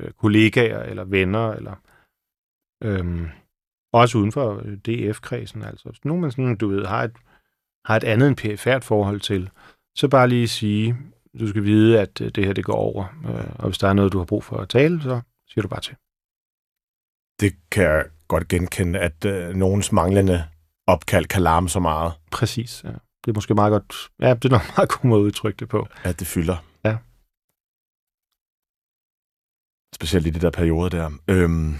øh, 0.00 0.10
kollegaer 0.10 0.82
eller 0.82 1.04
venner, 1.04 1.52
eller 1.52 1.74
øhm, 2.84 3.28
også 3.92 4.18
uden 4.18 4.32
for 4.32 4.62
DF-kredsen, 4.86 5.62
altså 5.62 5.88
hvis 5.88 6.04
nogen 6.04 6.22
man 6.22 6.30
sådan, 6.30 6.56
du 6.56 6.68
ved, 6.68 6.84
har 6.86 7.04
et, 7.04 7.16
har 7.84 7.96
et 7.96 8.04
andet 8.04 8.28
end 8.28 8.36
perifært 8.36 8.84
forhold 8.84 9.20
til, 9.20 9.50
så 9.96 10.08
bare 10.08 10.28
lige 10.28 10.48
sige, 10.48 10.96
du 11.40 11.48
skal 11.48 11.64
vide, 11.64 12.00
at 12.00 12.20
øh, 12.20 12.30
det 12.34 12.44
her 12.44 12.52
det 12.52 12.64
går 12.64 12.74
over, 12.88 13.04
øh, 13.28 13.50
og 13.58 13.66
hvis 13.68 13.78
der 13.78 13.88
er 13.88 13.92
noget, 13.92 14.12
du 14.12 14.18
har 14.18 14.24
brug 14.24 14.44
for 14.44 14.56
at 14.56 14.68
tale, 14.68 15.02
så 15.02 15.20
siger 15.48 15.62
du 15.62 15.68
bare 15.68 15.80
til. 15.80 15.96
Det 17.40 17.52
kan 17.70 17.84
jeg 17.84 18.04
godt 18.28 18.48
genkende, 18.48 18.98
at 18.98 19.24
øh, 19.24 19.54
nogens 19.54 19.92
manglende 19.92 20.44
opkald 20.86 21.26
kan 21.26 21.42
larme 21.42 21.68
så 21.68 21.80
meget. 21.80 22.12
Præcis, 22.30 22.84
ja. 22.84 22.94
Det 23.28 23.32
er 23.34 23.36
måske 23.36 23.54
meget 23.54 23.70
godt, 23.70 24.08
ja, 24.20 24.34
det 24.34 24.44
er 24.44 24.48
nok 24.48 24.62
meget 24.76 24.88
god 24.88 25.08
måde 25.08 25.20
at 25.20 25.24
udtrykke 25.24 25.56
det 25.60 25.68
på. 25.68 25.86
At 26.04 26.18
det 26.20 26.26
fylder. 26.26 26.56
Ja. 26.84 26.96
Specielt 29.94 30.26
i 30.26 30.30
de 30.30 30.40
der 30.40 30.50
perioder 30.50 30.88
der. 30.88 31.10
Øhm, 31.28 31.74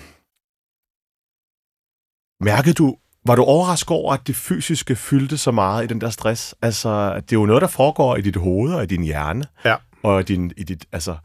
mærkede 2.40 2.74
du, 2.74 2.96
var 3.26 3.34
du 3.34 3.42
overrasket 3.42 3.90
over, 3.90 4.14
at 4.14 4.26
det 4.26 4.37
fysiske 4.37 4.96
fyldte 4.96 5.38
så 5.38 5.50
meget 5.50 5.84
i 5.84 5.87
den 5.87 6.00
der 6.00 6.11
stress? 6.11 6.54
Altså, 6.62 7.14
det 7.14 7.32
er 7.32 7.40
jo 7.40 7.46
noget, 7.46 7.62
der 7.62 7.68
foregår 7.68 8.16
i 8.16 8.20
dit 8.20 8.37
hoved 8.37 8.74
og 8.74 8.82
i 8.82 8.87
din 8.87 9.02
hjerne. 9.02 9.44
Ja. 9.64 9.76
Og 10.02 10.20
i 10.20 10.22
din, 10.22 10.52
i 10.56 10.62
dit, 10.64 10.87
altså, 10.92 11.16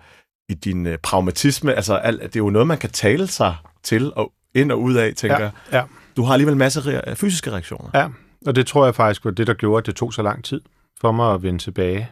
i 0.49 0.53
din 0.53 0.85
uh, 0.87 0.93
pragmatisme. 1.03 1.73
Altså, 1.73 1.95
alt, 1.95 2.21
det 2.21 2.35
er 2.35 2.39
jo 2.39 2.49
noget, 2.49 2.67
man 2.67 2.77
kan 2.77 2.89
tale 2.89 3.27
sig 3.27 3.55
til 3.83 4.13
og 4.13 4.33
ind 4.55 4.71
og 4.71 4.81
ud 4.81 4.93
af, 4.95 5.13
tænker 5.15 5.37
Ja, 5.39 5.43
jeg. 5.43 5.51
ja. 5.71 5.83
Du 6.17 6.23
har 6.23 6.33
alligevel 6.33 6.57
masser 6.57 7.01
af 7.03 7.17
fysiske 7.17 7.51
reaktioner. 7.51 7.89
Ja, 7.93 8.07
og 8.47 8.55
det 8.55 8.67
tror 8.67 8.85
jeg 8.85 8.95
faktisk 8.95 9.25
var 9.25 9.31
det, 9.31 9.47
der 9.47 9.53
gjorde, 9.53 9.77
at 9.81 9.85
det 9.85 9.95
tog 9.95 10.13
så 10.13 10.21
lang 10.21 10.43
tid 10.43 10.61
for 11.01 11.11
mig 11.11 11.33
at 11.33 11.43
vende 11.43 11.59
tilbage. 11.59 12.11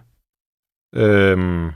Øhm, 0.95 1.69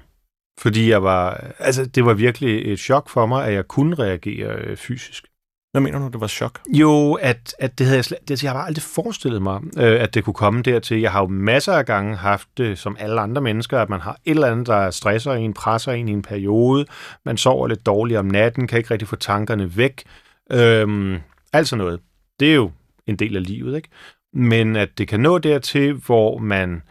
fordi 0.60 0.90
jeg 0.90 1.04
var, 1.04 1.52
altså 1.60 1.86
det 1.86 2.06
var 2.06 2.14
virkelig 2.14 2.74
et 2.74 2.80
chok 2.80 3.10
for 3.10 3.26
mig, 3.26 3.46
at 3.46 3.54
jeg 3.54 3.68
kunne 3.68 3.96
reagere 3.96 4.56
øh, 4.56 4.78
fysisk. 4.78 5.26
Hvad 5.72 5.82
mener 5.82 6.00
du, 6.00 6.08
det 6.08 6.22
var 6.22 6.28
chok? 6.28 6.60
Jo, 6.68 7.14
at, 7.14 7.56
at 7.60 7.80
det 7.80 7.86
havde 7.86 7.98
jeg, 7.98 8.06
slet, 8.06 8.20
det, 8.28 8.44
jeg 8.44 8.52
har 8.52 8.60
aldrig 8.60 8.84
forestillet 8.84 9.42
mig, 9.42 9.62
øh, 9.78 10.02
at 10.02 10.14
det 10.14 10.24
kunne 10.24 10.34
komme 10.34 10.62
dertil. 10.62 11.02
Jeg 11.02 11.12
har 11.12 11.22
jo 11.22 11.28
masser 11.28 11.74
af 11.74 11.86
gange 11.86 12.16
haft 12.16 12.48
det, 12.58 12.80
som 12.80 12.98
alle 13.00 13.22
andre 13.22 13.42
mennesker, 13.42 13.80
at 13.80 13.90
man 13.90 14.00
har 14.00 14.18
et 14.26 14.32
eller 14.32 14.52
andet, 14.52 14.68
der 14.68 14.92
stresser 14.92 15.32
en, 15.32 15.54
presser 15.54 15.92
en 15.92 16.08
i 16.08 16.12
en 16.12 16.22
periode. 16.22 16.86
Man 17.26 17.38
sover 17.38 17.68
lidt 17.68 17.86
dårligt 17.86 18.18
om 18.18 18.26
natten, 18.26 18.68
kan 18.68 18.78
ikke 18.78 18.92
rigtig 18.92 19.08
få 19.08 19.16
tankerne 19.16 19.78
væk. 19.78 20.04
Øhm, 20.52 21.18
altså 21.54 21.76
noget. 21.76 22.00
Det 22.40 22.52
er 22.52 22.56
jo 22.56 22.72
en 23.08 23.16
del 23.16 23.36
af 23.36 23.44
livet, 23.44 23.76
ikke? 23.76 23.90
Men 24.36 24.76
at 24.76 24.98
det 24.98 25.08
kan 25.08 25.20
nå 25.20 25.38
dertil, 25.38 25.94
hvor 25.94 26.38
man 26.38 26.82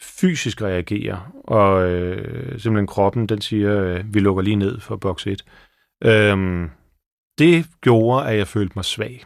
fysisk 0.00 0.62
reagerer, 0.62 1.32
og 1.44 1.90
øh, 1.90 2.60
simpelthen 2.60 2.86
kroppen, 2.86 3.26
den 3.26 3.40
siger, 3.40 3.82
øh, 3.82 4.14
vi 4.14 4.20
lukker 4.20 4.42
lige 4.42 4.56
ned 4.56 4.80
for 4.80 4.96
boks 4.96 5.26
1. 5.26 5.44
Øhm, 6.04 6.70
det 7.38 7.66
gjorde, 7.80 8.28
at 8.28 8.38
jeg 8.38 8.48
følte 8.48 8.72
mig 8.76 8.84
svag. 8.84 9.24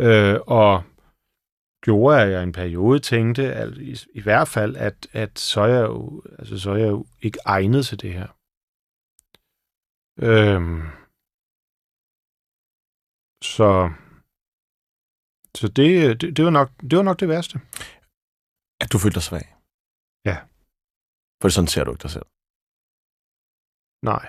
Øh, 0.00 0.40
og 0.46 0.82
gjorde, 1.82 2.22
at 2.22 2.30
jeg 2.30 2.40
i 2.40 2.42
en 2.42 2.52
periode 2.52 2.98
tænkte, 2.98 3.52
at 3.52 3.78
i, 3.78 3.96
i 4.14 4.20
hvert 4.20 4.48
fald, 4.48 4.76
at, 4.76 5.08
at 5.12 5.38
så, 5.38 5.60
er 5.60 5.66
jeg 5.66 5.88
jo, 5.88 6.22
altså, 6.38 6.58
så 6.58 6.70
er 6.70 6.76
jeg 6.76 6.88
jo 6.88 7.06
ikke 7.22 7.38
egnet 7.44 7.86
til 7.86 8.00
det 8.00 8.12
her. 8.12 8.28
Øhm, 10.18 10.82
så 13.42 13.90
så 15.56 15.68
det, 15.68 16.20
det, 16.20 16.36
det, 16.36 16.44
var 16.44 16.50
nok, 16.50 16.70
det 16.90 16.94
var 16.98 17.02
nok 17.02 17.20
det 17.20 17.28
værste. 17.28 17.56
At 18.82 18.92
du 18.92 18.98
følte 18.98 19.14
dig 19.14 19.22
svag? 19.22 19.46
Ja. 20.28 20.36
For 21.40 21.48
sådan 21.48 21.72
ser 21.72 21.84
du 21.84 21.90
ikke 21.92 22.02
dig 22.02 22.14
selv. 22.16 22.28
Nej. 24.10 24.24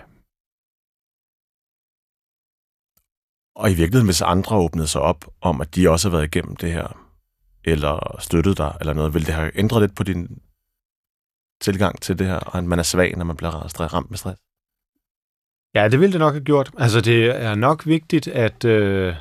Og 3.61 3.65
i 3.71 3.75
virkeligheden, 3.79 4.11
hvis 4.11 4.29
andre 4.33 4.55
åbnede 4.65 4.87
sig 4.87 5.01
op 5.01 5.21
om, 5.41 5.61
at 5.61 5.75
de 5.75 5.89
også 5.89 6.09
har 6.09 6.17
været 6.17 6.29
igennem 6.29 6.55
det 6.55 6.71
her, 6.77 6.87
eller 7.63 8.17
støttet 8.19 8.57
dig, 8.57 8.71
eller 8.79 8.93
noget, 8.93 9.13
ville 9.13 9.25
det 9.25 9.33
have 9.33 9.57
ændret 9.61 9.81
lidt 9.81 9.95
på 9.95 10.03
din 10.03 10.41
tilgang 11.61 12.01
til 12.01 12.19
det 12.19 12.27
her, 12.27 12.39
og 12.39 12.57
at 12.57 12.63
man 12.63 12.79
er 12.79 12.83
svag, 12.83 13.17
når 13.17 13.25
man 13.25 13.37
bliver 13.37 13.51
ramt 13.95 14.09
med 14.09 14.17
stress? 14.17 14.39
Ja, 15.75 15.89
det 15.91 15.99
ville 15.99 16.13
det 16.13 16.19
nok 16.19 16.33
have 16.33 16.43
gjort. 16.51 16.71
Altså, 16.77 17.01
det 17.01 17.19
er 17.47 17.55
nok 17.55 17.85
vigtigt, 17.85 18.27
at... 18.27 18.65
Øh, 18.65 19.15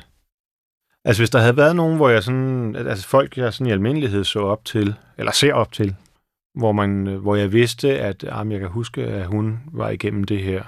altså, 1.05 1.21
hvis 1.21 1.29
der 1.29 1.39
havde 1.39 1.57
været 1.57 1.75
nogen, 1.75 1.95
hvor 1.95 2.09
jeg 2.09 2.23
sådan... 2.23 2.75
Altså, 2.75 3.07
folk, 3.07 3.37
jeg 3.37 3.53
sådan 3.53 3.67
i 3.67 3.71
almindelighed 3.71 4.23
så 4.23 4.39
op 4.39 4.65
til, 4.65 4.95
eller 5.17 5.31
ser 5.31 5.53
op 5.53 5.71
til, 5.71 5.95
hvor, 6.55 6.71
man, 6.71 7.05
hvor 7.05 7.35
jeg 7.35 7.51
vidste, 7.51 7.99
at 7.99 8.23
ah, 8.23 8.51
jeg 8.51 8.59
kan 8.59 8.69
huske, 8.69 9.03
at 9.03 9.27
hun 9.27 9.59
var 9.71 9.89
igennem 9.89 10.23
det 10.23 10.43
her. 10.43 10.63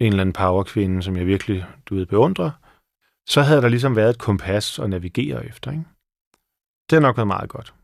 En 0.00 0.06
eller 0.06 0.20
anden 0.20 0.32
powerkvinde, 0.32 1.02
som 1.02 1.16
jeg 1.16 1.26
virkelig, 1.26 1.66
du 1.86 1.94
ved, 1.94 2.06
beundrer. 2.06 2.50
Så 3.28 3.42
havde 3.42 3.62
der 3.62 3.68
ligesom 3.68 3.96
været 3.96 4.10
et 4.10 4.18
kompas 4.18 4.78
at 4.78 4.90
navigere 4.90 5.46
efter, 5.46 5.70
ikke? 5.70 5.84
Det 6.90 6.96
har 6.96 7.00
nok 7.00 7.16
været 7.16 7.26
meget 7.26 7.50
godt. 7.50 7.74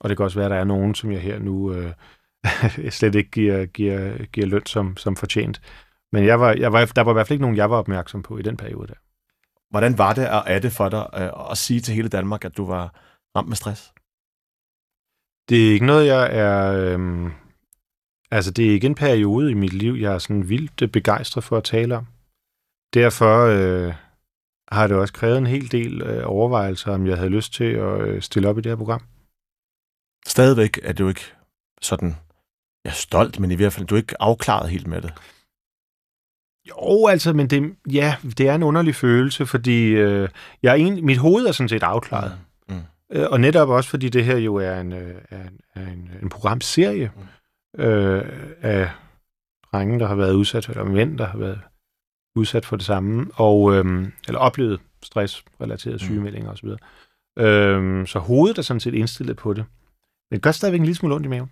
Og 0.00 0.08
det 0.08 0.16
kan 0.16 0.24
også 0.24 0.38
være, 0.38 0.46
at 0.46 0.50
der 0.50 0.56
er 0.56 0.64
nogen, 0.64 0.94
som 0.94 1.12
jeg 1.12 1.20
her 1.20 1.38
nu 1.38 1.74
øh, 1.74 1.92
slet 2.98 3.14
ikke 3.14 3.30
giver, 3.30 3.66
giver, 3.66 4.26
giver 4.26 4.46
løn 4.46 4.66
som, 4.66 4.96
som 4.96 5.16
fortjent. 5.16 5.60
Men 6.12 6.24
jeg 6.24 6.40
var, 6.40 6.52
jeg 6.52 6.72
var, 6.72 6.84
der 6.84 7.02
var 7.02 7.12
i 7.12 7.14
hvert 7.14 7.26
fald 7.26 7.34
ikke 7.34 7.42
nogen, 7.42 7.56
jeg 7.56 7.70
var 7.70 7.76
opmærksom 7.76 8.22
på 8.22 8.38
i 8.38 8.42
den 8.42 8.56
periode 8.56 8.88
der. 8.88 8.94
Hvordan 9.72 9.98
var 9.98 10.12
det 10.12 10.28
og 10.28 10.42
er 10.46 10.58
det 10.58 10.72
for 10.72 10.88
dig 10.88 11.04
øh, 11.14 11.50
at 11.50 11.58
sige 11.58 11.80
til 11.80 11.94
hele 11.94 12.08
Danmark, 12.08 12.44
at 12.44 12.56
du 12.56 12.64
var 12.66 12.84
ramt 13.36 13.48
med 13.48 13.56
stress? 13.56 13.92
Det 15.48 15.68
er 15.68 15.72
ikke 15.72 15.86
noget, 15.86 16.06
jeg 16.06 16.24
er... 16.36 16.72
Øhm, 16.72 17.32
altså, 18.30 18.50
det 18.50 18.66
er 18.66 18.72
ikke 18.72 18.86
en 18.86 18.94
periode 18.94 19.50
i 19.50 19.54
mit 19.54 19.72
liv, 19.72 19.92
jeg 19.94 20.14
er 20.14 20.18
sådan 20.18 20.48
vildt 20.48 20.82
øh, 20.82 20.88
begejstret 20.88 21.44
for 21.44 21.56
at 21.56 21.64
tale 21.64 21.96
om. 21.96 22.06
Derfor 22.94 23.34
øh, 23.46 23.94
har 24.68 24.86
det 24.86 24.96
også 24.96 25.14
krævet 25.14 25.38
en 25.38 25.46
hel 25.46 25.72
del 25.72 26.02
øh, 26.02 26.22
overvejelser, 26.26 26.92
om 26.92 27.06
jeg 27.06 27.16
havde 27.16 27.30
lyst 27.30 27.52
til 27.54 27.64
at 27.64 28.00
øh, 28.00 28.22
stille 28.22 28.48
op 28.48 28.58
i 28.58 28.60
det 28.60 28.70
her 28.70 28.76
program. 28.76 29.02
Stadigvæk 30.26 30.78
er 30.82 30.92
du 30.92 31.08
ikke 31.08 31.32
sådan, 31.82 32.14
jeg 32.84 32.90
er 32.90 32.94
stolt, 33.08 33.40
men 33.40 33.50
i 33.50 33.54
hvert 33.54 33.72
fald, 33.72 33.86
du 33.86 33.94
er 33.94 34.00
ikke 34.00 34.22
afklaret 34.22 34.70
helt 34.70 34.86
med 34.86 35.02
det. 35.02 35.12
Jo, 36.68 37.06
altså, 37.06 37.32
men 37.32 37.46
det, 37.46 37.74
ja, 37.92 38.16
det 38.38 38.48
er 38.48 38.54
en 38.54 38.62
underlig 38.62 38.94
følelse, 38.94 39.46
fordi 39.46 39.88
øh, 39.88 40.28
jeg 40.62 40.70
er 40.70 40.74
en, 40.74 41.06
mit 41.06 41.18
hoved 41.18 41.46
er 41.46 41.52
sådan 41.52 41.68
set 41.68 41.82
afklaret. 41.82 42.38
Mm. 42.68 42.74
Mm. 42.74 42.80
Øh, 43.12 43.26
Og 43.30 43.40
netop 43.40 43.68
også, 43.68 43.90
fordi 43.90 44.08
det 44.08 44.24
her 44.24 44.36
jo 44.36 44.54
er 44.54 44.80
en, 44.80 44.92
øh, 44.92 45.14
er 45.30 45.42
en, 45.42 45.60
er 45.74 45.86
en, 45.92 46.10
en 46.22 46.28
programserie 46.28 47.10
øh, 47.78 48.22
af 48.62 48.90
drenge, 49.72 49.98
der 50.00 50.06
har 50.06 50.14
været 50.14 50.32
udsat, 50.34 50.68
eller 50.68 50.84
mænd, 50.84 51.18
der 51.18 51.26
har 51.26 51.38
været 51.38 51.60
udsat 52.36 52.66
for 52.66 52.76
det 52.76 52.86
samme, 52.86 53.26
og, 53.34 53.74
øh, 53.74 54.08
eller 54.28 54.38
oplevet 54.38 54.80
stressrelaterede 55.02 55.98
sygemeldinger 55.98 56.50
osv. 56.50 56.68
Øh, 57.38 58.06
så 58.06 58.18
hovedet 58.18 58.58
er 58.58 58.62
sådan 58.62 58.80
set 58.80 58.94
indstillet 58.94 59.36
på 59.36 59.54
det. 59.54 59.64
Men 60.30 60.36
det 60.36 60.42
gør 60.42 60.50
stadigvæk 60.52 60.80
en 60.80 60.86
lille 60.86 60.96
smule 60.96 61.14
ondt 61.14 61.26
i 61.26 61.28
maven. 61.28 61.50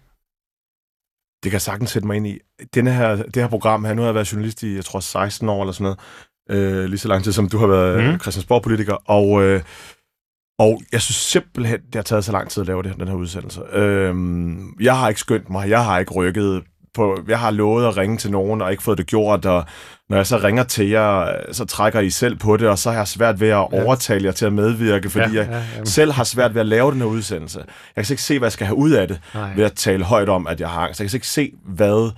Det 1.42 1.50
kan 1.50 1.52
jeg 1.52 1.62
sagtens 1.62 1.90
sætte 1.90 2.06
mig 2.06 2.16
ind 2.16 2.26
i. 2.26 2.38
Denne 2.74 2.92
her, 2.92 3.16
det 3.16 3.36
her 3.36 3.48
program 3.48 3.84
her, 3.84 3.94
nu 3.94 4.02
har 4.02 4.08
jeg 4.08 4.14
været 4.14 4.32
journalist 4.32 4.62
i, 4.62 4.74
jeg 4.74 4.84
tror, 4.84 5.00
16 5.00 5.48
år 5.48 5.62
eller 5.62 5.72
sådan 5.72 5.84
noget. 5.84 5.98
Øh, 6.50 6.84
lige 6.84 6.98
så 6.98 7.08
lang 7.08 7.24
tid, 7.24 7.32
som 7.32 7.48
du 7.48 7.58
har 7.58 7.66
været 7.66 8.12
mm. 8.12 8.20
Christiansborg-politiker. 8.20 8.94
Og, 8.94 9.42
øh, 9.42 9.62
og 10.58 10.80
jeg 10.92 11.02
synes 11.02 11.16
simpelthen, 11.16 11.80
det 11.86 11.94
har 11.94 12.02
taget 12.02 12.24
så 12.24 12.32
lang 12.32 12.50
tid 12.50 12.60
at 12.60 12.66
lave 12.66 12.82
det, 12.82 12.96
den 12.98 13.08
her 13.08 13.14
udsendelse. 13.14 13.60
Øh, 13.72 14.14
jeg 14.80 14.98
har 14.98 15.08
ikke 15.08 15.20
skyndt 15.20 15.50
mig, 15.50 15.68
jeg 15.68 15.84
har 15.84 15.98
ikke 15.98 16.12
rykket 16.12 16.62
på, 16.94 17.18
jeg 17.28 17.38
har 17.38 17.50
lovet 17.50 17.86
at 17.86 17.96
ringe 17.96 18.16
til 18.16 18.30
nogen, 18.30 18.62
og 18.62 18.70
ikke 18.70 18.82
fået 18.82 18.98
det 18.98 19.06
gjort, 19.06 19.46
og 19.46 19.64
når 20.08 20.16
jeg 20.16 20.26
så 20.26 20.36
ringer 20.36 20.62
til 20.62 20.88
jer, 20.88 21.36
så 21.52 21.64
trækker 21.64 22.00
I 22.00 22.10
selv 22.10 22.36
på 22.36 22.56
det, 22.56 22.68
og 22.68 22.78
så 22.78 22.90
har 22.90 22.98
jeg 22.98 23.08
svært 23.08 23.40
ved 23.40 23.48
at 23.48 23.72
overtale 23.72 24.24
jer 24.24 24.32
til 24.32 24.46
at 24.46 24.52
medvirke, 24.52 25.10
fordi 25.10 25.34
Ja, 25.34 25.44
ja, 25.44 25.50
jeg 25.50 25.86
selv 25.86 26.12
har 26.12 26.24
svært 26.24 26.54
ved 26.54 26.60
at 26.60 26.66
lave 26.66 26.92
den 26.92 27.00
her 27.00 27.06
udsendelse. 27.06 27.58
Jeg 27.96 28.04
kan 28.06 28.12
ikke 28.12 28.22
se, 28.22 28.38
hvad 28.38 28.46
jeg 28.46 28.52
skal 28.52 28.66
have 28.66 28.76
ud 28.76 28.90
af 28.90 29.08
det 29.08 29.20
Nej. 29.34 29.54
ved 29.56 29.64
at 29.64 29.72
tale 29.72 30.04
højt 30.04 30.28
om, 30.28 30.46
at 30.46 30.60
jeg 30.60 30.68
har 30.68 30.80
angst. 30.80 31.00
Jeg 31.00 31.10
kan 31.10 31.16
ikke 31.16 31.28
se, 31.28 31.52
hvad 31.64 32.10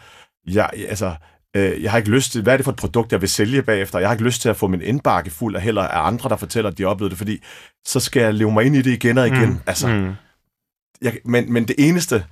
jeg... 0.47 0.71
Altså, 0.89 1.15
øh, 1.57 1.83
jeg 1.83 1.91
har 1.91 1.99
ikke 1.99 2.11
lyst 2.11 2.33
til... 2.33 2.43
Hvad 2.43 2.53
er 2.53 2.57
det 2.57 2.65
for 2.65 2.73
et 2.73 2.79
produkt, 2.79 3.13
jeg 3.13 3.21
vil 3.21 3.29
sælge 3.29 3.63
bagefter? 3.63 3.99
Jeg 3.99 4.09
har 4.09 4.15
ikke 4.15 4.25
lyst 4.25 4.43
til 4.43 4.49
at 4.49 4.57
få 4.57 4.67
min 4.67 4.83
indbakke 4.83 5.31
fuld 5.31 5.57
af 5.57 5.63
heller 5.63 5.83
af 5.83 6.07
andre, 6.07 6.29
der 6.29 6.37
fortæller, 6.37 6.71
at 6.71 6.79
de 6.79 6.85
oplevede 6.85 7.11
det, 7.11 7.19
fordi 7.19 7.43
så 7.87 8.01
skal 8.01 8.23
jeg 8.23 8.35
leve 8.35 8.53
mig 8.53 8.65
ind 8.65 8.77
i 8.77 8.83
det 8.83 8.91
igen 8.91 9.19
og 9.19 9.27
igen. 9.27 9.49
Mm. 9.49 9.59
Altså, 9.67 9.89
mm. 9.89 10.13
Jeg, 11.03 11.13
men, 11.25 11.53
men 11.53 11.69
det 11.69 11.77
eneste, 11.79 12.25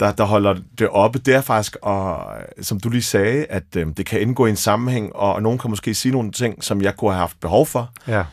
der, 0.00 0.12
der 0.12 0.24
holder 0.24 0.54
det 0.78 0.88
oppe, 0.88 1.18
det 1.18 1.34
er 1.34 1.40
faktisk, 1.40 1.76
og, 1.82 2.26
som 2.60 2.80
du 2.80 2.88
lige 2.88 3.02
sagde, 3.02 3.46
at 3.46 3.76
øh, 3.76 3.86
det 3.96 4.06
kan 4.06 4.20
indgå 4.20 4.46
i 4.46 4.50
en 4.50 4.56
sammenhæng, 4.56 5.16
og, 5.16 5.34
og 5.34 5.42
nogen 5.42 5.58
kan 5.58 5.70
måske 5.70 5.94
sige 5.94 6.12
nogle 6.12 6.32
ting, 6.32 6.64
som 6.64 6.82
jeg 6.82 6.96
kunne 6.96 7.10
have 7.10 7.18
haft 7.18 7.40
behov 7.40 7.66
for. 7.66 7.92
Ja. 8.08 8.24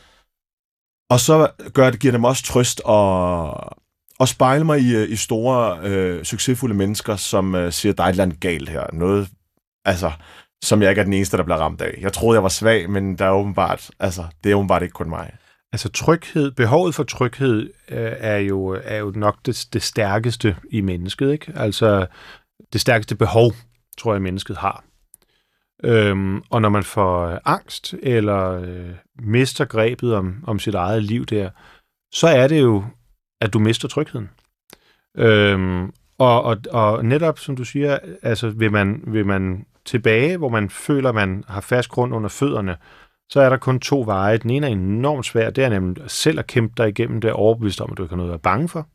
Og 1.10 1.20
så 1.20 1.52
gør 1.74 1.90
det, 1.90 2.00
giver 2.00 2.12
det 2.12 2.22
mig 2.22 2.30
også 2.30 2.44
trøst 2.44 2.82
at, 2.90 3.74
at 4.20 4.30
spejle 4.30 4.64
mig 4.64 4.80
i, 4.80 5.06
i 5.06 5.16
store, 5.16 5.80
øh, 5.84 6.24
succesfulde 6.24 6.76
mennesker, 6.76 7.16
som 7.16 7.56
øh, 7.56 7.72
siger, 7.72 7.94
der 7.94 8.04
er 8.04 8.08
et 8.08 8.12
eller 8.12 8.24
andet 8.24 8.40
galt 8.40 8.70
her. 8.70 8.86
Noget, 8.94 9.30
altså, 9.86 10.12
som 10.64 10.82
jeg 10.82 10.90
ikke 10.90 11.00
er 11.00 11.04
den 11.04 11.14
eneste, 11.14 11.38
der 11.38 11.44
bliver 11.44 11.58
ramt 11.58 11.82
af. 11.82 11.98
Jeg 12.02 12.14
troede, 12.14 12.36
jeg 12.36 12.44
var 12.44 12.50
svag, 12.50 12.90
men 12.90 13.18
der 13.18 13.26
er 13.26 13.32
åbenbart, 13.32 13.92
altså, 14.00 14.26
det 14.44 14.52
er 14.52 14.56
åbenbart 14.56 14.82
ikke 14.82 14.94
kun 14.94 15.10
mig. 15.10 15.32
Altså 15.74 15.90
tryghed, 15.90 16.52
behovet 16.52 16.96
for 16.96 17.04
tryghed 17.04 17.62
øh, 17.90 18.14
er, 18.18 18.38
jo, 18.38 18.82
er 18.84 18.98
jo 18.98 19.12
nok 19.16 19.38
det, 19.46 19.68
det 19.74 19.82
stærkeste 19.82 20.56
i 20.72 20.82
mennesket. 20.82 21.32
Ikke? 21.32 21.54
Altså 21.56 22.08
det 22.74 22.82
stærkeste 22.82 23.16
behov, 23.16 23.52
tror 23.98 24.14
jeg, 24.14 24.22
mennesket 24.22 24.58
har. 24.58 24.84
Øhm, 25.84 26.42
og 26.50 26.62
når 26.62 26.70
man 26.70 26.84
får 26.84 27.26
øh, 27.26 27.38
angst 27.46 27.96
eller 28.04 28.50
øh, 28.52 28.90
mister 29.20 29.66
grebet 29.66 30.16
om, 30.16 30.44
om 30.48 30.60
sit 30.60 30.76
eget 30.76 31.04
liv 31.04 31.26
der, 31.26 31.50
så 32.14 32.28
er 32.28 32.48
det 32.48 32.62
jo, 32.62 32.84
at 33.42 33.54
du 33.54 33.60
mister 33.60 33.88
trygheden. 33.88 34.30
Øhm, 35.18 35.94
og, 36.18 36.44
og, 36.44 36.58
og 36.72 37.06
netop, 37.06 37.40
som 37.40 37.56
du 37.56 37.64
siger, 37.64 38.00
altså 38.22 38.50
vil 38.50 38.72
man, 38.72 39.04
vil 39.08 39.26
man 39.26 39.66
tilbage, 39.86 40.38
hvor 40.38 40.50
man 40.50 40.70
føler, 40.70 41.12
man 41.12 41.44
har 41.48 41.62
fast 41.62 41.90
grund 41.90 42.14
under 42.16 42.30
fødderne, 42.30 42.78
så 43.32 43.42
er 43.42 43.50
der 43.50 43.58
kun 43.58 43.80
to 43.80 44.04
veje. 44.06 44.38
Den 44.38 44.50
ene 44.50 44.68
er 44.68 44.72
enormt 44.72 45.26
svær, 45.26 45.50
det 45.50 45.64
er 45.64 45.70
nemlig 45.70 46.12
selv 46.12 46.40
at 46.40 46.48
kæmpe 46.48 46.74
dig 46.78 46.90
igennem 46.90 47.22
det 47.22 47.32
overbevist 47.32 47.82
om, 47.82 47.92
at 47.92 47.98
du 47.98 48.04
ikke 48.04 48.12
har 48.12 48.18
noget 48.18 48.30
at 48.30 48.34
være 48.34 48.40
bange 48.40 48.70
for. 48.70 48.88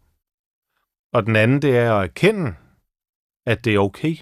Og 1.12 1.26
den 1.26 1.36
anden, 1.36 1.62
det 1.62 1.76
er 1.78 1.94
at 1.94 2.04
erkende, 2.04 2.54
at 3.46 3.64
det 3.64 3.74
er 3.74 3.78
okay. 3.78 4.16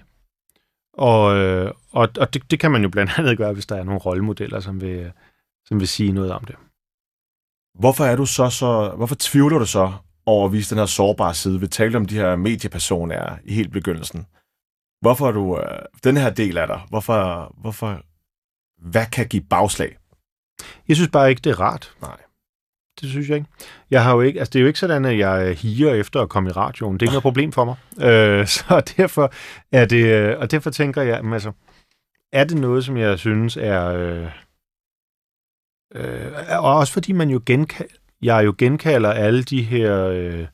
Og, 0.92 1.37
øh, 1.37 1.70
og, 1.92 2.09
og 2.18 2.35
det, 2.35 2.50
det 2.50 2.61
kan 2.61 2.70
man 2.70 2.83
jo 2.83 2.88
blandt 2.88 3.18
andet 3.18 3.38
gøre, 3.38 3.53
hvis 3.53 3.66
der 3.66 3.77
er 3.77 3.85
nogle 3.85 4.00
rollemodeller, 4.00 4.61
som 4.61 4.81
vil, 4.81 5.12
som 5.64 5.81
vil 5.81 5.88
sige 5.88 6.12
noget 6.12 6.33
om 6.33 6.44
det. 6.44 6.57
Hvorfor 7.79 8.05
er 8.05 8.16
du 8.16 8.27
så 8.27 8.50
så, 8.50 8.92
hvorfor 8.96 9.16
tvivler 9.18 9.59
du 9.59 9.66
så 9.66 9.92
over 10.27 10.46
at 10.46 10.53
vise 10.53 10.70
den 10.70 10.79
her 10.79 10.87
sårbare 10.87 11.35
side? 11.35 11.61
Vi 11.61 11.66
talte 11.66 11.96
om 11.96 12.07
de 12.07 12.14
her 12.14 12.37
mediepersoner 12.37 13.38
i 13.44 13.55
helt 13.55 13.72
begyndelsen. 13.72 14.27
Hvorfor 15.00 15.29
er 15.29 15.33
du, 15.33 15.59
øh, 15.59 15.79
den 16.05 16.16
her 16.16 16.31
del 16.31 16.59
af 16.59 16.66
dig, 16.66 16.81
hvorfor, 16.88 17.53
hvorfor, 17.61 18.03
hvad 18.90 19.07
kan 19.07 19.29
give 19.29 19.42
bagslag? 19.50 19.96
Jeg 20.88 20.96
synes 20.96 21.10
bare 21.10 21.30
ikke, 21.30 21.40
det 21.40 21.50
er 21.50 21.60
rart. 21.60 21.94
Nej. 22.02 22.16
Det 23.00 23.08
synes 23.10 23.28
jeg 23.28 23.36
ikke. 23.36 23.48
Jeg 23.90 24.04
har 24.04 24.14
jo 24.14 24.20
ikke, 24.20 24.38
altså 24.38 24.50
det 24.50 24.58
er 24.58 24.60
jo 24.60 24.66
ikke 24.66 24.78
sådan, 24.78 25.04
at 25.04 25.18
jeg 25.18 25.54
higer 25.54 25.94
efter 25.94 26.20
at 26.20 26.28
komme 26.28 26.50
i 26.50 26.52
radioen. 26.52 26.94
Det 26.94 27.02
er 27.02 27.06
ikke 27.06 27.12
noget 27.12 27.22
problem 27.22 27.52
for 27.52 27.64
mig. 27.64 27.76
Øh, 28.08 28.46
så 28.46 28.82
derfor 28.96 29.32
er 29.72 29.84
det, 29.84 30.04
øh, 30.04 30.38
og 30.38 30.50
derfor 30.50 30.70
tænker 30.70 31.02
jeg, 31.02 31.32
altså, 31.32 31.52
er 32.32 32.44
det 32.44 32.58
noget, 32.58 32.84
som 32.84 32.96
jeg 32.96 33.18
synes 33.18 33.56
er, 33.56 33.86
øh, 33.86 34.30
øh, 35.94 36.32
og 36.48 36.74
også 36.74 36.92
fordi 36.92 37.12
man 37.12 37.30
jo 37.30 37.42
genkalder, 37.46 37.94
jeg 38.22 38.44
jo 38.44 38.54
genkalder 38.58 39.12
alle 39.12 39.42
de 39.42 39.62
her 39.62 40.06
øh, 40.06 40.46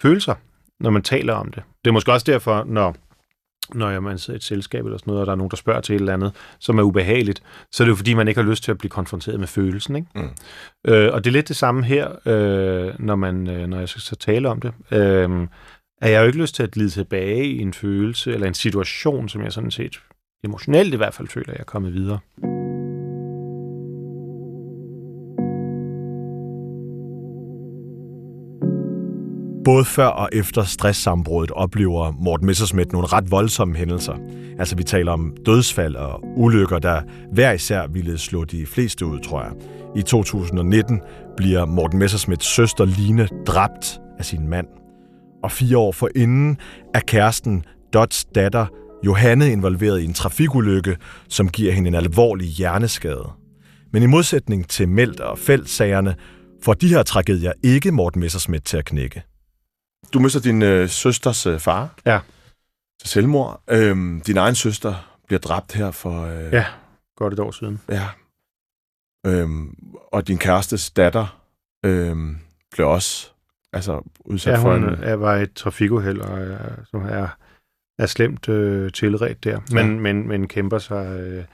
følelser, 0.00 0.34
når 0.80 0.90
man 0.90 1.02
taler 1.02 1.34
om 1.34 1.52
det. 1.52 1.62
Det 1.84 1.90
er 1.90 1.92
måske 1.92 2.12
også 2.12 2.32
derfor, 2.32 2.64
når 2.64 2.96
når 3.74 3.90
jeg 3.90 4.02
i 4.28 4.32
et 4.32 4.42
selskab 4.42 4.84
eller 4.84 4.98
sådan 4.98 5.10
noget, 5.10 5.20
og 5.20 5.26
der 5.26 5.32
er 5.32 5.36
nogen, 5.36 5.50
der 5.50 5.56
spørger 5.56 5.80
til 5.80 5.94
et 5.94 6.00
eller 6.00 6.14
andet, 6.14 6.32
som 6.60 6.78
er 6.78 6.82
ubehageligt, 6.82 7.42
så 7.72 7.82
er 7.82 7.84
det 7.84 7.90
jo 7.90 7.96
fordi, 7.96 8.14
man 8.14 8.28
ikke 8.28 8.40
har 8.40 8.50
lyst 8.50 8.64
til 8.64 8.70
at 8.70 8.78
blive 8.78 8.90
konfronteret 8.90 9.40
med 9.40 9.48
følelsen. 9.48 9.96
Ikke? 9.96 10.08
Mm. 10.14 10.30
Øh, 10.88 11.12
og 11.12 11.24
det 11.24 11.30
er 11.30 11.32
lidt 11.32 11.48
det 11.48 11.56
samme 11.56 11.84
her, 11.84 12.08
øh, 12.26 12.94
når, 12.98 13.16
man, 13.16 13.50
øh, 13.50 13.66
når 13.66 13.78
jeg 13.78 13.88
skal 13.88 14.02
så 14.02 14.16
tale 14.16 14.48
om 14.48 14.60
det. 14.60 14.72
Øh, 14.90 15.48
at 16.00 16.10
jeg 16.10 16.18
har 16.18 16.22
jo 16.22 16.26
ikke 16.26 16.40
lyst 16.40 16.54
til 16.54 16.62
at 16.62 16.70
glide 16.70 16.90
tilbage 16.90 17.44
i 17.44 17.58
en 17.58 17.72
følelse 17.72 18.32
eller 18.32 18.46
en 18.46 18.54
situation, 18.54 19.28
som 19.28 19.42
jeg 19.42 19.52
sådan 19.52 19.70
set 19.70 20.00
emotionelt 20.44 20.94
i 20.94 20.96
hvert 20.96 21.14
fald 21.14 21.28
føler, 21.28 21.48
at 21.48 21.54
jeg 21.54 21.60
er 21.60 21.64
kommet 21.64 21.94
videre. 21.94 22.18
Både 29.66 29.84
før 29.84 30.06
og 30.06 30.28
efter 30.32 30.62
stresssambruddet 30.62 31.50
oplever 31.50 32.12
Morten 32.12 32.46
Messersmith 32.46 32.92
nogle 32.92 33.08
ret 33.08 33.30
voldsomme 33.30 33.76
hændelser. 33.76 34.14
Altså 34.58 34.76
vi 34.76 34.82
taler 34.82 35.12
om 35.12 35.36
dødsfald 35.46 35.94
og 35.94 36.20
ulykker, 36.36 36.78
der 36.78 37.00
hver 37.32 37.52
især 37.52 37.86
ville 37.86 38.18
slå 38.18 38.44
de 38.44 38.66
fleste 38.66 39.06
ud, 39.06 39.20
tror 39.20 39.42
jeg. 39.42 39.52
I 39.96 40.02
2019 40.02 41.00
bliver 41.36 41.64
Morten 41.64 41.98
Messersmiths 41.98 42.54
søster 42.54 42.84
Line 42.84 43.28
dræbt 43.46 44.00
af 44.18 44.24
sin 44.24 44.48
mand. 44.48 44.66
Og 45.42 45.52
fire 45.52 45.78
år 45.78 45.92
forinden 45.92 46.58
er 46.94 47.00
kæresten 47.00 47.64
Dots 47.92 48.24
datter 48.24 48.66
Johanne 49.06 49.52
involveret 49.52 50.00
i 50.00 50.04
en 50.04 50.14
trafikulykke, 50.14 50.96
som 51.28 51.48
giver 51.48 51.72
hende 51.72 51.88
en 51.88 51.94
alvorlig 51.94 52.46
hjerneskade. 52.46 53.30
Men 53.92 54.02
i 54.02 54.06
modsætning 54.06 54.68
til 54.68 54.88
Meldt 54.88 55.20
og 55.20 55.38
Feldsagerne, 55.38 56.14
får 56.62 56.74
de 56.74 56.88
her 56.88 57.02
tragedier 57.02 57.52
ikke 57.62 57.92
Morten 57.92 58.20
Messersmith 58.20 58.62
til 58.62 58.76
at 58.76 58.84
knække. 58.84 59.22
Du 60.12 60.18
mister 60.20 60.40
din 60.40 60.62
øh, 60.62 60.88
søsters 60.88 61.46
øh, 61.46 61.58
far 61.58 61.94
Ja, 62.06 62.20
til 63.00 63.08
selvmord. 63.08 63.62
Øhm, 63.70 64.20
din 64.26 64.36
egen 64.36 64.54
søster 64.54 65.18
bliver 65.26 65.40
dræbt 65.40 65.72
her 65.72 65.90
for... 65.90 66.22
Øh, 66.26 66.52
ja, 66.52 66.64
godt 67.16 67.32
et 67.32 67.38
år 67.38 67.50
siden. 67.50 67.80
ja. 67.88 68.08
Øhm, 69.26 69.74
og 70.12 70.28
din 70.28 70.38
kærestes 70.38 70.90
datter 70.90 71.40
øhm, 71.84 72.38
blev 72.72 72.88
også 72.88 73.30
altså, 73.72 74.02
udsat 74.20 74.52
Ja, 74.52 74.58
for 74.62 74.72
hun 74.72 74.84
en... 74.88 75.02
er, 75.02 75.14
var 75.14 75.36
et 75.36 75.52
trafikuheld, 75.52 76.20
og 76.20 76.58
som 76.90 77.02
er, 77.02 77.28
er 77.98 78.06
slemt 78.06 78.48
øh, 78.48 78.92
tilret 78.92 79.44
der, 79.44 79.60
men, 79.72 79.94
Ja. 79.94 80.00
men, 80.00 80.28
men 80.28 80.48
kæmper 80.48 80.78
sig 80.78 81.20
øh, 81.20 81.44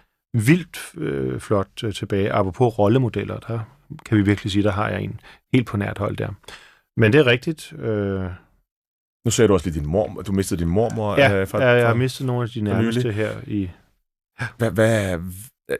vildt 0.47 0.79
øh, 0.97 1.41
flot 1.41 1.85
øh, 1.85 1.95
tilbage. 1.95 2.33
Apropos 2.33 2.79
rollemodeller, 2.79 3.39
der 3.39 3.61
kan 4.07 4.19
vi 4.19 4.23
virkelig 4.23 4.53
sige, 4.53 4.63
der 4.63 4.71
har 4.73 4.89
jeg 4.89 5.03
en 5.03 5.21
helt 5.53 5.67
på 5.67 5.77
nært 5.77 5.99
hold 5.99 6.17
der. 6.17 6.29
Men 6.97 7.13
det 7.13 7.19
er 7.21 7.27
rigtigt. 7.27 7.73
Øh, 7.73 8.31
Nu 9.25 9.31
sagde 9.31 9.49
du 9.49 9.53
også 9.55 9.67
lige 9.71 9.81
din 9.81 9.89
mor. 9.89 10.23
Du 10.23 10.33
mistede 10.33 10.61
din 10.61 10.69
mormor. 10.69 11.17
ja, 11.17 11.41
øh, 11.41 11.47
for, 11.47 11.59
ja, 11.61 11.69
jeg 11.69 11.87
har 11.87 11.95
mistet 11.95 12.27
nogle 12.27 12.43
af 12.43 12.49
de 12.49 12.61
nærmeste 12.61 13.13
her 13.13 13.41
i... 13.47 13.71
hvad, 14.59 14.71
hvad, 14.71 15.21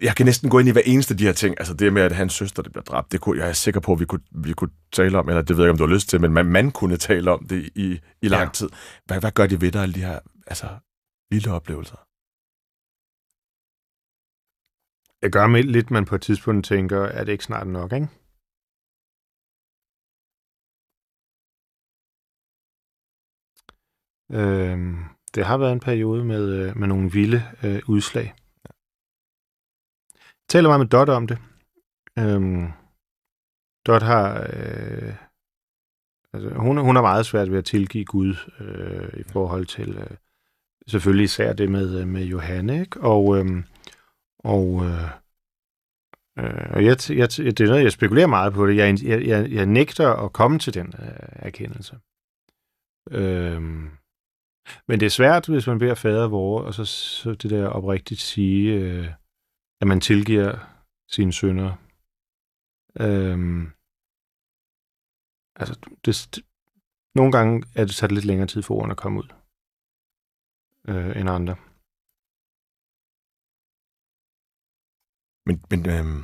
jeg 0.03 0.17
kan 0.17 0.27
næsten 0.27 0.51
gå 0.51 0.59
ind 0.59 0.69
i 0.69 0.73
hver 0.73 0.83
eneste 0.85 1.15
af 1.15 1.19
de 1.19 1.25
her 1.25 1.33
ting. 1.33 1.55
Altså 1.59 1.75
det 1.75 1.93
med, 1.93 2.03
at 2.03 2.13
hans 2.13 2.33
søster 2.33 2.63
det 2.63 2.73
bliver 2.73 2.85
dræbt, 2.85 3.13
det 3.13 3.21
kunne, 3.21 3.39
jeg 3.41 3.49
er 3.49 3.53
sikker 3.53 3.81
på, 3.81 3.93
at 3.93 4.01
vi 4.01 4.05
kunne, 4.05 4.23
vi 4.31 4.53
kunne 4.53 4.71
tale 4.93 5.19
om, 5.19 5.29
eller 5.29 5.43
det 5.43 5.57
ved 5.57 5.65
jeg 5.65 5.69
ikke, 5.69 5.73
om 5.73 5.79
du 5.79 5.87
har 5.87 5.95
lyst 5.95 6.09
til, 6.09 6.21
men 6.21 6.33
man, 6.33 6.47
man 6.47 6.71
kunne 6.71 6.97
tale 6.97 7.31
om 7.31 7.47
det 7.47 7.71
i, 7.75 8.01
i 8.23 8.29
lang 8.29 8.43
Ja. 8.49 8.51
tid. 8.53 8.69
Hvad, 9.07 9.21
hvad 9.21 9.31
gør 9.33 9.47
de 9.47 9.61
ved 9.61 9.73
dig, 9.73 9.83
alle 9.83 9.95
de 9.95 10.01
her 10.01 10.19
altså, 10.47 10.67
lille 11.33 11.53
oplevelser? 11.53 11.97
Jeg 15.23 15.31
gør 15.31 15.47
mig 15.47 15.65
lidt, 15.65 15.91
man 15.91 16.05
på 16.05 16.15
et 16.15 16.23
tidspunkt 16.23 16.67
tænker, 16.67 17.01
er 17.03 17.25
det 17.25 17.33
ikke 17.33 17.45
snart 17.45 17.67
nok, 17.67 17.93
ikke? 17.93 18.09
Øhm, 24.33 25.05
det 25.35 25.45
har 25.45 25.57
været 25.57 25.73
en 25.73 25.81
periode 25.81 26.25
med, 26.25 26.53
øh, 26.53 26.77
med 26.77 26.89
nogle 26.89 27.13
vilde 27.13 27.43
øh, 27.63 27.83
udslag. 27.87 28.35
Jeg 30.25 30.49
taler 30.49 30.69
meget 30.69 30.81
med 30.81 30.89
Dot 30.89 31.09
om 31.09 31.27
det. 31.27 31.39
Øhm, 32.19 32.73
Dot 33.87 34.03
har... 34.03 34.41
Øh, 34.53 35.15
altså, 36.33 36.49
hun, 36.57 36.79
hun 36.79 36.97
har 36.97 37.03
meget 37.03 37.27
svært 37.27 37.51
ved 37.51 37.59
at 37.59 37.65
tilgive 37.65 38.05
Gud 38.05 38.35
øh, 38.61 39.21
i 39.21 39.23
forhold 39.23 39.67
til... 39.67 39.99
Øh, 39.99 40.17
selvfølgelig 40.87 41.25
især 41.25 41.53
det 41.53 41.71
med, 41.71 42.01
øh, 42.01 42.09
med 42.09 42.25
Johanne, 42.25 42.81
ikke? 42.81 43.01
Og, 43.01 43.39
øhm, 43.39 43.65
og 44.39 44.85
øh, 44.85 45.11
Øh, 46.39 46.71
og 46.71 46.85
jeg, 46.85 46.97
jeg, 47.11 47.29
det 47.31 47.61
er 47.61 47.67
noget, 47.67 47.83
jeg 47.83 47.93
spekulerer 47.93 48.27
meget 48.27 48.53
på 48.53 48.67
det. 48.67 48.77
Jeg, 48.77 49.05
jeg, 49.05 49.27
jeg, 49.27 49.51
jeg 49.51 49.67
nægter 49.67 50.13
at 50.13 50.33
komme 50.33 50.59
til 50.59 50.75
den 50.75 50.95
øh, 50.99 51.29
erkendelse. 51.33 51.97
Øhm, 53.11 53.91
men 54.89 55.01
det 55.01 55.07
er 55.07 55.19
svært, 55.19 55.49
hvis 55.49 55.67
man 55.67 55.79
beder 55.79 55.95
fader 55.95 56.29
vore, 56.29 56.65
og 56.65 56.75
så, 56.75 56.85
så 56.85 57.31
det 57.31 57.51
der 57.51 57.69
oprigtigt 57.69 58.21
sige, 58.21 58.75
øh, 58.75 59.09
at 59.81 59.87
man 59.87 60.01
tilgiver 60.01 60.51
sine 61.09 61.33
sønner. 61.33 61.71
Øhm, 63.05 63.63
altså, 65.61 65.75
det, 66.05 66.15
det, 66.35 66.45
nogle 67.15 67.33
gange 67.33 67.55
er 67.77 67.85
det 67.85 67.95
taget 67.95 68.13
lidt 68.13 68.25
længere 68.25 68.47
tid 68.47 68.63
for 68.63 68.75
ordene 68.75 68.93
at 68.97 69.03
komme 69.03 69.19
ud 69.23 69.29
øh, 70.91 71.13
end 71.21 71.31
andre. 71.39 71.57
Men, 75.47 75.57
men 75.71 75.81
øhm, 75.95 76.23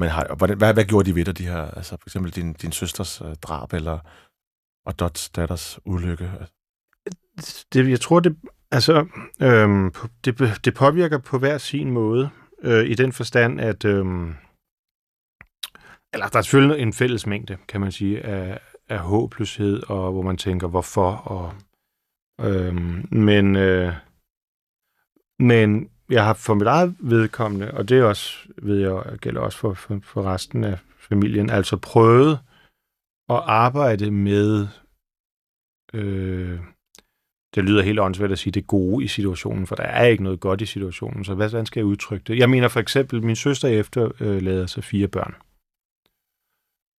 men 0.00 0.08
har, 0.14 0.34
hvordan, 0.38 0.58
hvad, 0.58 0.74
hvad 0.74 0.84
gjorde 0.84 1.08
de 1.08 1.14
ved 1.14 1.24
dig, 1.24 1.38
de 1.38 1.50
her, 1.52 1.62
altså 1.78 1.96
for 1.96 2.08
eksempel 2.08 2.30
din, 2.38 2.52
din 2.52 2.72
søsters 2.72 3.20
øh, 3.20 3.34
drab, 3.44 3.72
eller 3.72 3.98
og 4.88 4.98
Dots 5.00 5.30
datters 5.30 5.80
ulykke? 5.84 6.28
Det, 7.72 7.90
jeg 7.90 8.00
tror, 8.00 8.20
det, 8.20 8.36
altså, 8.70 9.06
øhm, 9.42 9.94
det, 10.24 10.64
det 10.64 10.74
påvirker 10.74 11.18
på 11.18 11.38
hver 11.38 11.58
sin 11.58 11.90
måde, 11.90 12.30
øh, 12.62 12.86
i 12.86 12.94
den 12.94 13.12
forstand, 13.12 13.60
at 13.60 13.84
øhm, 13.84 14.34
eller 16.12 16.26
der 16.28 16.38
er 16.38 16.42
selvfølgelig 16.42 16.82
en 16.82 16.92
fælles 16.92 17.26
mængde, 17.26 17.56
kan 17.68 17.80
man 17.80 17.92
sige, 17.92 18.20
af, 18.20 18.60
af 18.88 18.98
håbløshed, 18.98 19.82
og 19.88 20.12
hvor 20.12 20.22
man 20.22 20.36
tænker, 20.36 20.68
hvorfor, 20.68 21.10
og, 21.12 21.54
øhm, 22.40 23.08
men, 23.10 23.56
øh, 23.56 23.92
men 25.38 25.90
jeg 26.10 26.24
har 26.24 26.34
for 26.34 26.54
mit 26.54 26.66
eget 26.66 26.96
vedkommende, 27.00 27.74
og 27.74 27.88
det 27.88 27.98
er 27.98 28.04
også, 28.04 28.48
ved 28.62 28.78
jeg, 28.78 29.18
gælder 29.18 29.40
også 29.40 29.58
for, 29.58 29.74
for, 29.74 30.00
for 30.02 30.22
resten 30.22 30.64
af 30.64 30.78
familien, 30.98 31.50
altså 31.50 31.76
prøvet 31.76 32.38
at 33.28 33.42
arbejde 33.46 34.10
med, 34.10 34.66
øh, 35.94 36.60
det 37.54 37.64
lyder 37.64 37.82
helt 37.82 38.00
åndssvagt 38.00 38.32
at 38.32 38.38
sige 38.38 38.52
det 38.52 38.66
gode 38.66 39.04
i 39.04 39.08
situationen, 39.08 39.66
for 39.66 39.74
der 39.74 39.82
er 39.82 40.06
ikke 40.06 40.22
noget 40.22 40.40
godt 40.40 40.60
i 40.60 40.66
situationen, 40.66 41.24
så 41.24 41.34
hvordan 41.34 41.66
skal 41.66 41.80
jeg 41.80 41.86
udtrykke 41.86 42.24
det? 42.24 42.38
Jeg 42.38 42.50
mener 42.50 42.68
for 42.68 42.80
eksempel, 42.80 43.22
min 43.22 43.36
søster 43.36 43.68
efterlader 43.68 44.66
sig 44.66 44.84
fire 44.84 45.08
børn, 45.08 45.34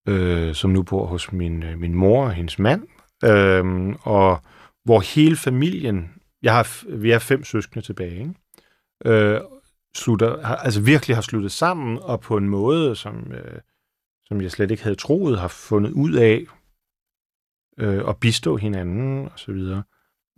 øh, 0.07 0.55
som 0.55 0.69
nu 0.69 0.83
bor 0.83 1.05
hos 1.05 1.31
min, 1.31 1.63
øh, 1.63 1.79
min 1.79 1.93
mor 1.93 2.25
og 2.25 2.33
hendes 2.33 2.59
mand, 2.59 2.87
øh, 3.25 3.95
og 4.01 4.41
hvor 4.83 5.15
hele 5.15 5.35
familien, 5.35 6.13
jeg 6.41 6.55
har, 6.55 6.95
vi 6.97 7.11
er 7.11 7.19
fem 7.19 7.43
søskende 7.43 7.85
tilbage, 7.85 8.19
ikke? 8.19 8.33
Øh, 9.05 9.41
slutter, 9.95 10.41
har, 10.41 10.55
altså 10.55 10.81
virkelig 10.81 11.17
har 11.17 11.21
sluttet 11.21 11.51
sammen, 11.51 11.99
og 12.01 12.19
på 12.19 12.37
en 12.37 12.49
måde, 12.49 12.95
som, 12.95 13.31
øh, 13.31 13.59
som 14.25 14.41
jeg 14.41 14.51
slet 14.51 14.71
ikke 14.71 14.83
havde 14.83 14.95
troet, 14.95 15.39
har 15.39 15.47
fundet 15.47 15.91
ud 15.91 16.13
af 16.13 16.45
øh, 17.79 18.09
at 18.09 18.17
bistå 18.17 18.57
hinanden 18.57 19.25
og 19.25 19.39
så 19.39 19.51
videre. 19.51 19.83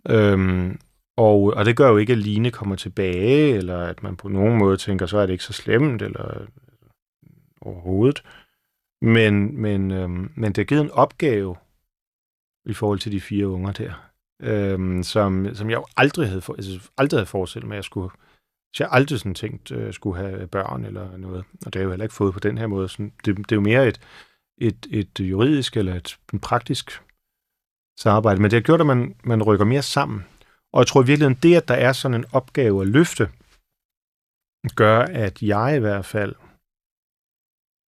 Øhm, 0.10 0.80
og, 1.18 1.42
og 1.42 1.66
det 1.66 1.78
gør 1.78 1.90
jo 1.90 1.98
ikke, 1.98 2.14
at 2.14 2.20
Line 2.20 2.52
kommer 2.52 2.76
tilbage, 2.76 3.56
eller 3.56 3.78
at 3.78 4.04
man 4.04 4.18
på 4.18 4.28
nogen 4.28 4.58
måde 4.58 4.78
tænker, 4.78 5.06
så 5.06 5.18
er 5.18 5.26
det 5.26 5.34
ikke 5.34 5.44
så 5.44 5.54
slemt, 5.54 6.02
eller 6.02 6.42
øh, 6.42 6.48
overhovedet. 7.62 8.24
Men, 9.02 9.62
men, 9.62 9.92
øhm, 9.92 10.32
men 10.36 10.44
det 10.44 10.58
har 10.58 10.64
givet 10.64 10.82
en 10.82 10.92
opgave 10.92 11.56
i 12.66 12.74
forhold 12.74 13.00
til 13.00 13.12
de 13.12 13.22
fire 13.22 13.48
unger 13.48 13.72
der, 13.72 14.12
øhm, 14.42 15.04
som, 15.04 15.56
som 15.56 15.70
jeg 15.70 15.78
jo 15.78 15.86
aldrig 15.98 16.28
havde, 16.28 16.42
for, 16.42 16.54
altså, 16.54 16.90
aldrig 16.98 17.18
havde 17.18 17.26
forestillet 17.26 17.68
mig, 17.68 17.76
at 17.76 17.78
jeg 17.78 17.84
skulle 17.84 18.10
så 18.74 18.84
jeg 18.84 18.90
har 18.90 18.96
aldrig 18.96 19.20
sådan 19.20 19.36
tænkt, 19.36 19.72
at 19.72 19.86
jeg 19.86 19.94
skulle 19.94 20.18
have 20.18 20.48
børn 20.48 20.86
eller 20.86 21.18
noget. 21.18 21.46
Og 21.66 21.74
det 21.74 21.76
har 21.76 21.80
jeg 21.80 21.86
jo 21.86 21.90
heller 21.90 22.06
ikke 22.06 22.16
fået 22.16 22.34
på 22.34 22.40
den 22.40 22.58
her 22.58 22.68
måde. 22.68 22.90
Sådan, 22.90 23.14
det, 23.26 23.38
det 23.38 23.52
er 23.52 23.56
jo 23.56 23.62
mere 23.62 23.88
et, 23.88 24.02
et, 24.58 24.88
et 24.90 25.20
juridisk 25.20 25.78
eller 25.78 25.96
et 25.96 26.18
en 26.34 26.40
praktisk 26.40 27.02
samarbejde. 27.98 28.42
Men 28.42 28.52
det 28.52 28.58
har 28.58 28.62
gjort, 28.62 28.80
at 28.82 28.88
man, 28.88 29.16
man 29.24 29.44
rykker 29.44 29.66
mere 29.66 29.82
sammen. 29.82 30.26
Og 30.74 30.80
jeg 30.80 30.88
tror 30.88 31.02
virkelig, 31.02 31.08
virkeligheden, 31.08 31.40
det, 31.44 31.62
at 31.62 31.68
der 31.68 31.74
er 31.74 31.94
sådan 31.94 32.16
en 32.16 32.26
opgave 32.32 32.82
at 32.82 32.88
løfte, 32.88 33.30
gør, 34.76 35.00
at 35.00 35.42
jeg 35.42 35.76
i 35.78 35.80
hvert 35.80 36.06
fald 36.06 36.36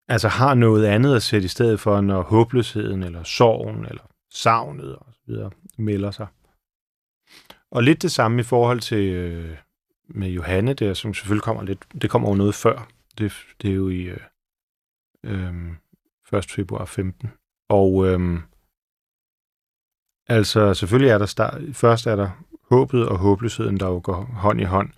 altså 0.08 0.28
har 0.28 0.54
noget 0.54 0.86
andet 0.86 1.16
at 1.16 1.24
sætte 1.24 1.46
i 1.46 1.50
stedet 1.50 1.80
for, 1.80 2.02
når 2.02 2.22
håbløsheden 2.22 3.04
eller 3.04 3.24
sorgen 3.24 3.86
eller 3.86 4.04
savnet 4.32 4.96
og 4.96 5.14
så 5.14 5.20
videre 5.26 5.52
melder 5.78 6.12
sig. 6.12 6.28
Og 7.72 7.84
lidt 7.84 8.02
det 8.02 8.12
samme 8.12 8.40
i 8.40 8.44
forhold 8.44 8.80
til 8.80 9.14
øh, 9.14 9.58
med 10.08 10.30
Johanne 10.30 10.74
der, 10.74 10.94
som 10.94 11.14
selvfølgelig 11.14 11.44
kommer 11.44 11.64
lidt, 11.64 11.86
det 12.02 12.10
kommer 12.10 12.30
jo 12.30 12.36
noget 12.36 12.56
før. 12.56 12.88
Det, 13.18 13.34
det 13.62 13.70
er 13.70 13.76
jo 13.76 13.90
i 13.90 14.02
øh, 14.02 14.20
øh, 15.24 15.54
1. 16.34 16.52
februar 16.52 16.86
15. 16.86 17.32
Og 17.70 18.08
øh, 18.08 18.40
altså 20.28 20.74
selvfølgelig 20.74 21.10
er 21.10 21.18
der 21.18 21.26
start, 21.26 21.62
først 21.74 22.08
er 22.08 22.16
der 22.16 22.30
håbet 22.70 23.08
og 23.08 23.18
håbløsheden, 23.18 23.80
der 23.80 23.88
jo 23.88 24.02
går 24.04 24.24
hånd 24.24 24.62
i 24.62 24.64
hånd. 24.64 24.90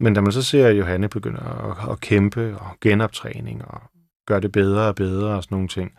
Men 0.00 0.14
da 0.14 0.20
man 0.20 0.32
så 0.32 0.42
ser, 0.42 0.66
at 0.68 0.78
Johanne 0.78 1.08
begynder 1.08 1.42
at, 1.42 1.90
at 1.90 2.00
kæmpe 2.00 2.58
og 2.58 2.80
genoptræning 2.80 3.64
og 3.64 3.80
gøre 4.26 4.40
det 4.40 4.52
bedre 4.52 4.88
og 4.88 4.94
bedre 4.94 5.36
og 5.36 5.42
sådan 5.42 5.54
nogle 5.54 5.68
ting, 5.68 5.92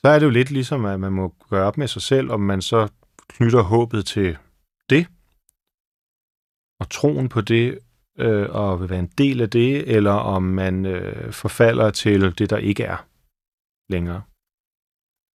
så 0.00 0.08
er 0.08 0.18
det 0.18 0.26
jo 0.26 0.30
lidt 0.30 0.50
ligesom, 0.50 0.84
at 0.84 1.00
man 1.00 1.12
må 1.12 1.34
gøre 1.50 1.66
op 1.66 1.78
med 1.78 1.88
sig 1.88 2.02
selv, 2.02 2.30
om 2.30 2.40
man 2.40 2.62
så 2.62 2.88
knytter 3.28 3.62
håbet 3.62 4.06
til 4.06 4.36
det, 4.90 5.06
og 6.80 6.90
troen 6.90 7.28
på 7.28 7.40
det, 7.40 7.78
øh, 8.18 8.48
og 8.50 8.80
vil 8.80 8.90
være 8.90 8.98
en 8.98 9.12
del 9.18 9.40
af 9.40 9.50
det, 9.50 9.96
eller 9.96 10.12
om 10.12 10.42
man 10.42 10.86
øh, 10.86 11.32
forfalder 11.32 11.90
til 11.90 12.38
det, 12.38 12.50
der 12.50 12.56
ikke 12.56 12.82
er 12.82 13.06
længere. 13.88 14.22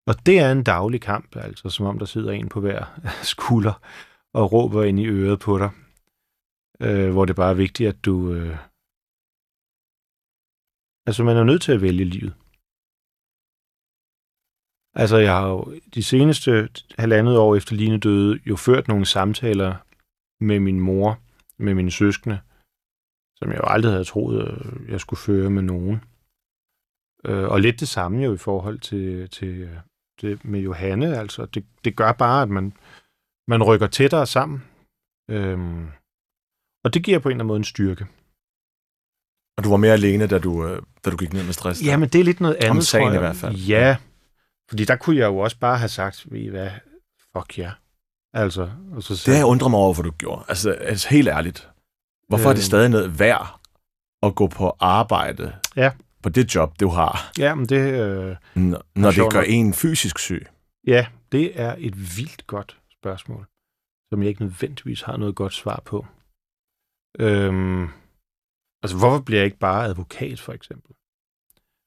Og 0.08 0.14
det 0.26 0.38
er 0.38 0.52
en 0.52 0.64
daglig 0.64 1.00
kamp, 1.00 1.36
altså 1.36 1.68
som 1.68 1.86
om 1.86 1.98
der 1.98 2.06
sidder 2.06 2.32
en 2.32 2.48
på 2.48 2.60
hver 2.60 3.00
skulder 3.32 3.76
og 4.38 4.52
råber 4.52 4.82
ind 4.82 4.98
i 5.00 5.06
øret 5.06 5.40
på 5.40 5.58
dig, 5.58 5.70
øh, 6.86 7.10
hvor 7.12 7.24
det 7.24 7.36
bare 7.36 7.50
er 7.50 7.62
vigtigt, 7.64 7.88
at 7.88 8.04
du... 8.04 8.14
Øh... 8.32 8.56
Altså, 11.06 11.24
man 11.24 11.36
er 11.36 11.44
nødt 11.44 11.62
til 11.62 11.72
at 11.72 11.82
vælge 11.82 12.04
livet. 12.04 12.34
Altså, 15.02 15.16
jeg 15.26 15.32
har 15.38 15.48
jo 15.48 15.60
de 15.94 16.02
seneste 16.02 16.50
halvandet 16.98 17.38
år 17.38 17.56
efter 17.56 17.74
Line 17.76 17.98
døde 17.98 18.40
jo 18.46 18.56
ført 18.56 18.88
nogle 18.88 19.06
samtaler 19.06 19.72
med 20.48 20.60
min 20.60 20.80
mor, 20.80 21.18
med 21.58 21.74
mine 21.74 21.90
søskende, 21.90 22.38
som 23.38 23.50
jeg 23.50 23.58
jo 23.58 23.66
aldrig 23.66 23.92
havde 23.92 24.04
troet, 24.04 24.38
øh, 24.48 24.90
jeg 24.92 25.00
skulle 25.00 25.20
føre 25.28 25.50
med 25.50 25.62
nogen. 25.62 25.96
Øh, 27.24 27.48
og 27.52 27.60
lidt 27.60 27.80
det 27.80 27.88
samme 27.88 28.24
jo 28.24 28.34
i 28.34 28.44
forhold 28.48 28.78
til, 28.80 29.30
til 29.30 29.54
øh, 29.68 29.78
det 30.20 30.44
med 30.44 30.60
Johanne. 30.60 31.18
Altså, 31.18 31.46
det, 31.46 31.64
det 31.84 31.96
gør 31.96 32.12
bare, 32.12 32.42
at 32.42 32.48
man, 32.48 32.72
man 33.48 33.62
rykker 33.62 33.86
tættere 33.86 34.26
sammen. 34.26 34.64
Øhm, 35.30 35.86
og 36.84 36.94
det 36.94 37.04
giver 37.04 37.18
på 37.18 37.28
en 37.28 37.32
eller 37.32 37.38
anden 37.40 37.46
måde 37.48 37.56
en 37.58 37.64
styrke. 37.64 38.06
Og 39.58 39.64
du 39.64 39.70
var 39.70 39.76
mere 39.76 39.92
alene, 39.92 40.26
da 40.26 40.38
du, 40.38 40.66
øh, 40.66 40.82
da 41.04 41.10
du 41.10 41.16
gik 41.16 41.32
ned 41.32 41.44
med 41.44 41.52
stress? 41.52 41.82
Ja, 41.84 41.96
men 41.96 42.08
det 42.08 42.20
er 42.20 42.24
lidt 42.24 42.40
noget 42.40 42.54
andet, 42.56 42.70
Om 42.70 42.80
sagen 42.80 43.02
tror 43.04 43.10
jeg. 43.10 43.16
i 43.20 43.24
hvert 43.24 43.36
fald. 43.36 43.54
Ja, 43.56 43.96
fordi 44.68 44.84
der 44.84 44.96
kunne 44.96 45.16
jeg 45.16 45.26
jo 45.26 45.38
også 45.38 45.58
bare 45.58 45.78
have 45.78 45.88
sagt, 45.88 46.26
ved 46.32 46.40
I 46.40 46.48
hvad, 46.48 46.70
fuck 47.36 47.58
ja. 47.58 47.62
Yeah. 47.64 47.72
Altså, 48.34 48.70
og 48.92 49.02
så 49.02 49.14
Det 49.14 49.26
har 49.26 49.34
jeg 49.34 49.46
undret 49.46 49.70
mig 49.70 49.80
over, 49.80 49.94
hvad 49.94 50.04
du 50.04 50.10
gjorde. 50.10 50.44
Altså, 50.48 50.70
altså 50.70 51.08
helt 51.08 51.28
ærligt. 51.28 51.68
Hvorfor 52.28 52.44
øh... 52.44 52.50
er 52.50 52.54
det 52.54 52.60
Øh. 52.60 52.64
stadig 52.64 52.88
noget 52.88 53.18
værd 53.18 53.60
at 54.22 54.34
gå 54.34 54.46
på 54.46 54.76
arbejde 54.80 55.56
Ja. 55.76 55.92
På 56.24 56.28
det 56.28 56.54
job, 56.54 56.80
du 56.80 56.88
har, 56.88 57.32
Ja, 57.38 57.54
men 57.54 57.66
det, 57.66 58.00
øh, 58.00 58.36
n- 58.56 58.80
når 58.96 59.10
det 59.10 59.32
gør 59.32 59.40
en 59.40 59.74
fysisk 59.74 60.18
syg? 60.18 60.46
ja, 60.86 61.06
det 61.32 61.60
er 61.60 61.74
et 61.78 61.96
vildt 62.18 62.46
godt 62.46 62.78
spørgsmål, 62.92 63.46
som 64.12 64.22
jeg 64.22 64.28
ikke 64.28 64.42
nødvendigvis 64.42 65.02
har 65.02 65.16
noget 65.16 65.34
godt 65.34 65.54
svar 65.54 65.82
på. 65.84 66.06
Øhm, 67.18 67.82
altså, 68.82 68.96
hvorfor 68.98 69.18
bliver 69.20 69.38
jeg 69.40 69.44
ikke 69.44 69.58
bare 69.58 69.84
advokat, 69.84 70.40
for 70.40 70.52
eksempel? 70.52 70.90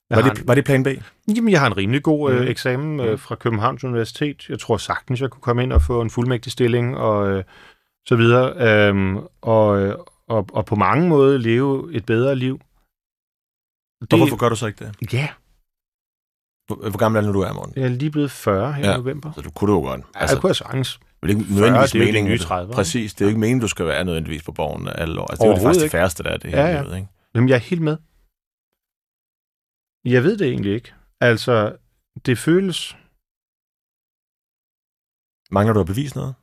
Jeg 0.10 0.18
Var 0.18 0.34
det, 0.34 0.48
var 0.48 0.56
det 0.56 0.66
plan 0.66 0.84
B? 0.84 0.88
Jamen, 1.36 1.52
jeg 1.52 1.60
har 1.60 1.68
en 1.68 1.78
rimelig 1.78 2.04
god 2.04 2.32
øh, 2.32 2.40
Mhm. 2.40 2.48
eksamen 2.48 3.00
øh, 3.00 3.20
fra 3.20 3.36
Københavns 3.36 3.84
Universitet. 3.84 4.50
Jeg 4.50 4.60
tror 4.60 4.78
sagtens, 4.78 5.22
jeg 5.22 5.30
kunne 5.30 5.42
komme 5.42 5.64
ind 5.64 5.74
og 5.74 5.82
få 5.82 6.02
en 6.02 6.10
fuldmægtig 6.10 6.52
stilling 6.52 6.98
og 6.98 7.28
øh, 7.30 7.44
så 8.06 8.16
videre. 8.16 8.54
Øhm, 8.90 9.18
og, 9.42 9.82
øh, 9.82 9.96
og, 10.28 10.48
og 10.54 10.66
på 10.66 10.76
mange 10.76 11.10
måder 11.10 11.38
leve 11.38 11.94
et 11.94 12.06
bedre 12.06 12.36
liv. 12.36 12.60
Det, 14.02 14.14
Og 14.14 14.18
hvorfor 14.20 14.38
gør 14.38 14.50
du 14.50 14.56
så 14.56 14.68
ikke 14.68 14.86
det? 14.86 15.14
Ja, 15.14 15.30
Hvor, 16.68 16.90
hvor 16.90 16.98
gammel 16.98 17.24
er 17.24 17.28
du 17.28 17.34
nu 17.34 17.42
er, 17.42 17.54
Morten? 17.54 17.74
jeg 17.76 17.84
er 17.84 17.88
lige 17.90 18.12
blevet 18.12 18.32
40 18.32 18.74
her 18.74 18.84
i 18.84 18.88
Ja. 18.88 18.98
november. 18.98 19.32
Så 19.36 19.42
du 19.42 19.52
kunne 19.52 19.72
du 19.74 19.78
jo 19.80 19.84
godt. 19.84 20.02
Altså, 20.16 20.36
jeg 20.36 20.42
kunne 20.42 20.50
have 20.50 20.56
sagtens. 20.56 21.00
det 21.24 21.26
er 21.32 21.36
ikke 21.36 21.44
40, 21.46 21.56
nødvendigvis 21.56 21.92
det 21.92 22.02
er 22.02 22.06
meningen, 22.06 22.30
nye 22.30 22.34
at- 22.34 22.40
30, 22.42 22.70
ikke? 22.70 22.76
Præcis, 22.76 23.14
det 23.14 23.22
er 23.22 23.26
jo 23.26 23.30
ikke 23.30 23.40
meningen, 23.40 23.62
du 23.62 23.68
skal 23.68 23.86
være 23.86 24.06
nødvendigvis 24.06 24.44
på 24.44 24.52
borgen 24.52 24.88
alle 24.88 25.22
år. 25.22 25.28
Altså, 25.32 25.44
det 25.44 25.48
er 25.48 25.52
jo 25.52 25.56
det 25.56 25.64
faktisk 25.64 25.80
det 25.80 25.86
ikke. 25.86 25.92
færreste, 25.92 26.24
der 26.24 26.30
er 26.30 26.38
det 26.38 26.52
Ja, 26.52 26.56
her 26.56 26.68
ja. 26.68 26.82
livet, 26.82 26.96
ikke? 26.96 27.08
Jamen, 27.36 27.50
jeg 27.50 27.56
er 27.56 27.60
helt 27.60 27.82
med. 27.82 27.98
Jeg 30.14 30.24
ved 30.24 30.38
det 30.38 30.48
egentlig 30.48 30.74
ikke. 30.74 30.94
Altså, 31.22 31.78
det 32.26 32.38
føles... 32.38 32.80
Mangler 35.52 35.74
du 35.74 35.80
at 35.80 35.86
bevise 35.86 36.16
noget? 36.16 36.36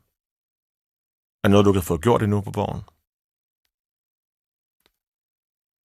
Er 1.45 1.49
noget, 1.49 1.67
du 1.67 1.73
kan 1.73 1.83
få 1.83 1.97
gjort 1.99 2.23
endnu 2.23 2.41
på 2.41 2.51
borgen? 2.51 2.83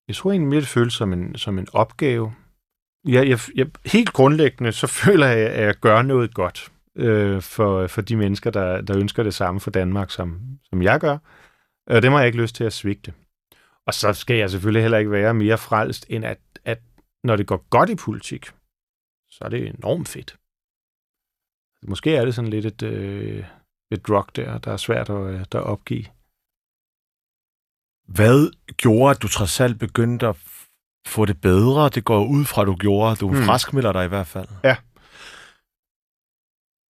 Jeg 0.08 0.16
tror 0.16 0.30
egentlig 0.30 0.48
mere, 0.48 0.60
det 0.60 0.68
føles 0.68 0.94
som 0.94 1.12
en, 1.12 1.38
som 1.38 1.58
en 1.58 1.66
opgave. 1.72 2.34
Jeg, 3.04 3.28
jeg, 3.28 3.38
jeg, 3.54 3.66
helt 3.86 4.12
grundlæggende, 4.12 4.72
så 4.72 4.86
føler 5.04 5.26
jeg, 5.26 5.50
at 5.50 5.64
jeg 5.64 5.74
gør 5.74 6.02
noget 6.02 6.34
godt 6.34 6.72
øh, 6.96 7.42
for, 7.42 7.86
for 7.86 8.00
de 8.00 8.16
mennesker, 8.16 8.50
der, 8.50 8.80
der 8.80 8.98
ønsker 8.98 9.22
det 9.22 9.34
samme 9.34 9.60
for 9.60 9.70
Danmark, 9.70 10.10
som, 10.10 10.40
som 10.64 10.82
jeg 10.82 11.00
gør. 11.00 11.18
Og 11.86 12.02
det 12.02 12.10
må 12.10 12.18
jeg 12.18 12.26
ikke 12.26 12.42
lyst 12.42 12.54
til 12.54 12.64
at 12.64 12.72
svigte. 12.72 13.12
Og 13.86 13.94
så 13.94 14.12
skal 14.12 14.36
jeg 14.36 14.50
selvfølgelig 14.50 14.82
heller 14.82 14.98
ikke 14.98 15.10
være 15.10 15.34
mere 15.34 15.58
frelst, 15.58 16.06
end 16.08 16.24
at, 16.24 16.38
at 16.64 16.80
når 17.24 17.36
det 17.36 17.46
går 17.46 17.66
godt 17.70 17.90
i 17.90 17.94
politik, 17.94 18.46
så 19.30 19.38
er 19.44 19.48
det 19.48 19.68
enormt 19.68 20.08
fedt. 20.08 20.38
Måske 21.82 22.16
er 22.16 22.24
det 22.24 22.34
sådan 22.34 22.50
lidt 22.50 22.66
et, 22.66 22.82
øh, 22.82 23.44
et 23.90 24.06
drug 24.06 24.36
der, 24.36 24.58
der 24.58 24.72
er 24.72 24.76
svært 24.76 25.10
at, 25.10 25.16
øh, 25.16 25.44
der 25.52 25.58
at 25.58 25.66
opgive. 25.66 26.04
Hvad 28.08 28.50
gjorde, 28.76 29.10
at 29.10 29.22
du 29.22 29.28
trods 29.28 29.60
alt 29.60 29.78
begyndte 29.78 30.26
at 30.26 30.36
få 31.06 31.24
det 31.24 31.40
bedre? 31.40 31.88
Det 31.88 32.04
går 32.04 32.26
ud 32.26 32.44
fra, 32.44 32.64
du 32.64 32.74
gjorde. 32.74 33.16
Du 33.16 33.28
Hmm. 33.28 33.42
fraskmelder 33.44 33.92
dig 33.92 34.04
i 34.04 34.08
hvert 34.08 34.26
fald. 34.26 34.48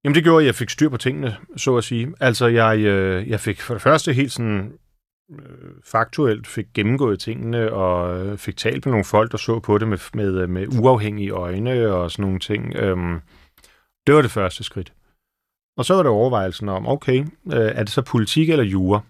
Jamen 0.05 0.15
det 0.15 0.23
gjorde, 0.25 0.43
at 0.43 0.47
jeg 0.47 0.55
fik 0.55 0.71
styr 0.71 0.89
på 0.89 0.97
tingene, 0.97 1.37
så 1.57 1.77
at 1.77 1.85
sige. 1.85 2.13
Altså 2.21 2.47
jeg, 2.47 2.79
øh, 2.79 3.29
jeg 3.29 3.41
fik 3.41 3.61
for 3.61 3.75
det 3.75 3.83
første 3.83 4.13
helt 4.13 4.33
sådan 4.33 4.73
øh, 5.33 5.71
faktuelt 5.85 6.47
fik 6.47 6.67
gennemgået 6.75 7.21
tingene, 7.21 7.73
og 7.73 8.27
øh, 8.27 8.39
fik 8.39 8.57
talt 8.57 8.87
med 8.87 8.91
nogle 8.93 9.05
folk, 9.05 9.33
der 9.33 9.39
så 9.39 9.61
på 9.61 9.79
det 9.79 9.89
med, 9.89 9.99
med, 10.15 10.47
med 10.47 10.67
uafhængige 10.81 11.31
øjne 11.31 11.93
og 11.93 12.11
sådan 12.11 12.23
nogle 12.23 12.39
ting. 12.41 12.77
Øhm, 12.77 13.21
det 14.07 14.15
var 14.15 14.23
det 14.23 14.31
første 14.31 14.65
skridt. 14.65 14.93
Og 15.79 15.85
så 15.85 15.95
var 15.95 16.03
der 16.03 16.11
overvejelsen 16.11 16.69
om, 16.69 16.87
okay, 16.89 17.19
øh, 17.47 17.71
er 17.75 17.83
det 17.83 17.91
så 17.93 18.03
politik 18.03 18.51
eller 18.51 18.65
jura? 18.65 19.01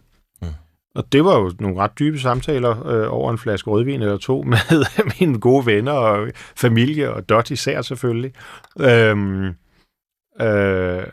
Og 0.97 1.12
det 1.12 1.24
var 1.24 1.38
jo 1.38 1.53
nogle 1.61 1.76
ret 1.76 1.99
dybe 1.99 2.18
samtaler 2.18 2.86
øh, 2.86 3.12
over 3.12 3.30
en 3.30 3.38
flaske 3.38 3.70
rødvin 3.70 4.03
eller 4.03 4.18
to 4.18 4.42
med 4.53 5.20
mine 5.20 5.40
gode 5.40 5.66
venner 5.66 5.92
og 5.92 6.28
familie, 6.57 7.12
og 7.12 7.28
Dot 7.28 7.51
især 7.51 7.82
selvfølgelig. 7.82 8.32
Øhm, 8.80 9.47
øh, 10.40 11.07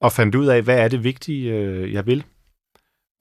og 0.00 0.12
fandt 0.12 0.34
ud 0.34 0.46
af, 0.46 0.62
hvad 0.62 0.78
er 0.78 0.88
det 0.88 1.04
vigtige, 1.04 1.52
øh, 1.52 1.92
jeg 1.92 2.06
vil. 2.06 2.24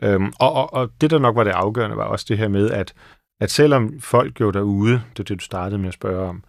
Øhm, 0.03 0.33
og, 0.39 0.53
og, 0.53 0.73
og 0.73 0.91
det, 1.01 1.11
der 1.11 1.19
nok 1.19 1.35
var 1.35 1.43
det 1.43 1.51
afgørende, 1.51 1.97
var 1.97 2.03
også 2.03 2.25
det 2.29 2.37
her 2.37 2.47
med, 2.47 2.71
at, 2.71 2.93
at 3.41 3.51
selvom 3.51 3.99
folk 3.99 4.41
jo 4.41 4.51
derude, 4.51 4.93
det 4.93 5.19
er 5.19 5.23
det, 5.23 5.39
du 5.39 5.43
startede 5.43 5.79
med 5.79 5.87
at 5.87 5.93
spørge 5.93 6.29
om, 6.29 6.43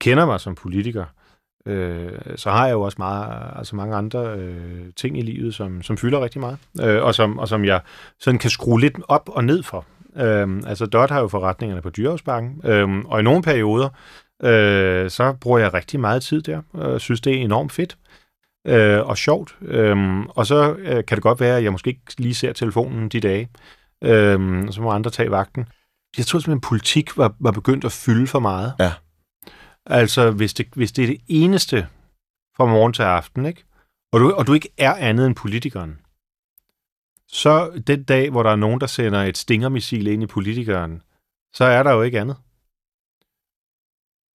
kender 0.00 0.26
mig 0.26 0.40
som 0.40 0.54
politiker, 0.54 1.04
øh, 1.04 1.25
øh, 1.66 2.12
så 2.36 2.50
har 2.50 2.66
jeg 2.66 2.72
jo 2.72 2.82
også 2.82 2.96
meget, 2.98 3.52
altså 3.56 3.76
mange 3.76 3.96
andre 3.96 4.34
øh, 4.38 4.92
ting 4.96 5.18
i 5.18 5.22
livet, 5.22 5.54
som, 5.54 5.82
som 5.82 5.96
fylder 5.96 6.24
rigtig 6.24 6.40
meget, 6.40 6.58
øh, 6.82 7.02
og, 7.02 7.14
som, 7.14 7.38
og 7.38 7.48
som 7.48 7.64
jeg 7.64 7.80
sådan 8.20 8.38
kan 8.38 8.50
skrue 8.50 8.80
lidt 8.80 8.98
op 9.08 9.28
og 9.32 9.44
ned 9.44 9.62
for. 9.62 9.84
Øh, 10.16 10.62
altså 10.66 10.86
Dot 10.86 11.10
har 11.10 11.20
jo 11.20 11.28
forretningerne 11.28 11.82
på 11.82 11.90
Dyrehavsbanken, 11.90 12.70
øh, 12.70 12.88
og 13.04 13.20
i 13.20 13.22
nogle 13.22 13.42
perioder, 13.42 13.88
øh, 14.42 15.10
så 15.10 15.32
bruger 15.40 15.58
jeg 15.58 15.74
rigtig 15.74 16.00
meget 16.00 16.22
tid 16.22 16.42
der, 16.42 16.62
og 16.72 17.00
synes, 17.00 17.20
det 17.20 17.32
er 17.32 17.36
enormt 17.40 17.72
fedt 17.72 17.96
øh, 18.66 19.06
og 19.06 19.18
sjovt. 19.18 19.56
Øh, 19.62 20.18
og 20.28 20.46
så 20.46 20.74
øh, 20.74 21.04
kan 21.04 21.16
det 21.16 21.22
godt 21.22 21.40
være, 21.40 21.56
at 21.56 21.64
jeg 21.64 21.72
måske 21.72 21.88
ikke 21.88 22.02
lige 22.18 22.34
ser 22.34 22.52
telefonen 22.52 23.08
de 23.08 23.20
dage, 23.20 23.48
øh, 24.04 24.64
så 24.70 24.80
må 24.82 24.90
andre 24.90 25.10
tage 25.10 25.30
vagten. 25.30 25.66
Jeg 26.18 26.26
tror 26.26 26.38
simpelthen, 26.38 26.58
at 26.58 26.68
politik 26.68 27.18
var, 27.18 27.34
var 27.40 27.50
begyndt 27.50 27.84
at 27.84 27.92
fylde 27.92 28.26
for 28.26 28.38
meget. 28.38 28.72
Ja. 28.78 28.92
Altså, 29.86 30.30
hvis 30.30 30.54
det, 30.54 30.66
hvis 30.74 30.92
det 30.92 31.02
er 31.02 31.06
det 31.06 31.20
eneste 31.28 31.88
fra 32.56 32.66
morgen 32.66 32.92
til 32.92 33.02
aften, 33.02 33.46
ikke? 33.46 33.64
Og, 34.12 34.20
du, 34.20 34.32
og 34.32 34.46
du 34.46 34.52
ikke 34.52 34.68
er 34.78 34.94
andet 34.94 35.26
end 35.26 35.36
politikeren, 35.36 36.00
så 37.28 37.82
den 37.86 38.04
dag, 38.04 38.30
hvor 38.30 38.42
der 38.42 38.50
er 38.50 38.56
nogen, 38.56 38.80
der 38.80 38.86
sender 38.86 39.22
et 39.22 39.38
stingermissil 39.38 40.06
ind 40.06 40.22
i 40.22 40.26
politikeren, 40.26 41.02
så 41.54 41.64
er 41.64 41.82
der 41.82 41.92
jo 41.92 42.02
ikke 42.02 42.20
andet. 42.20 42.36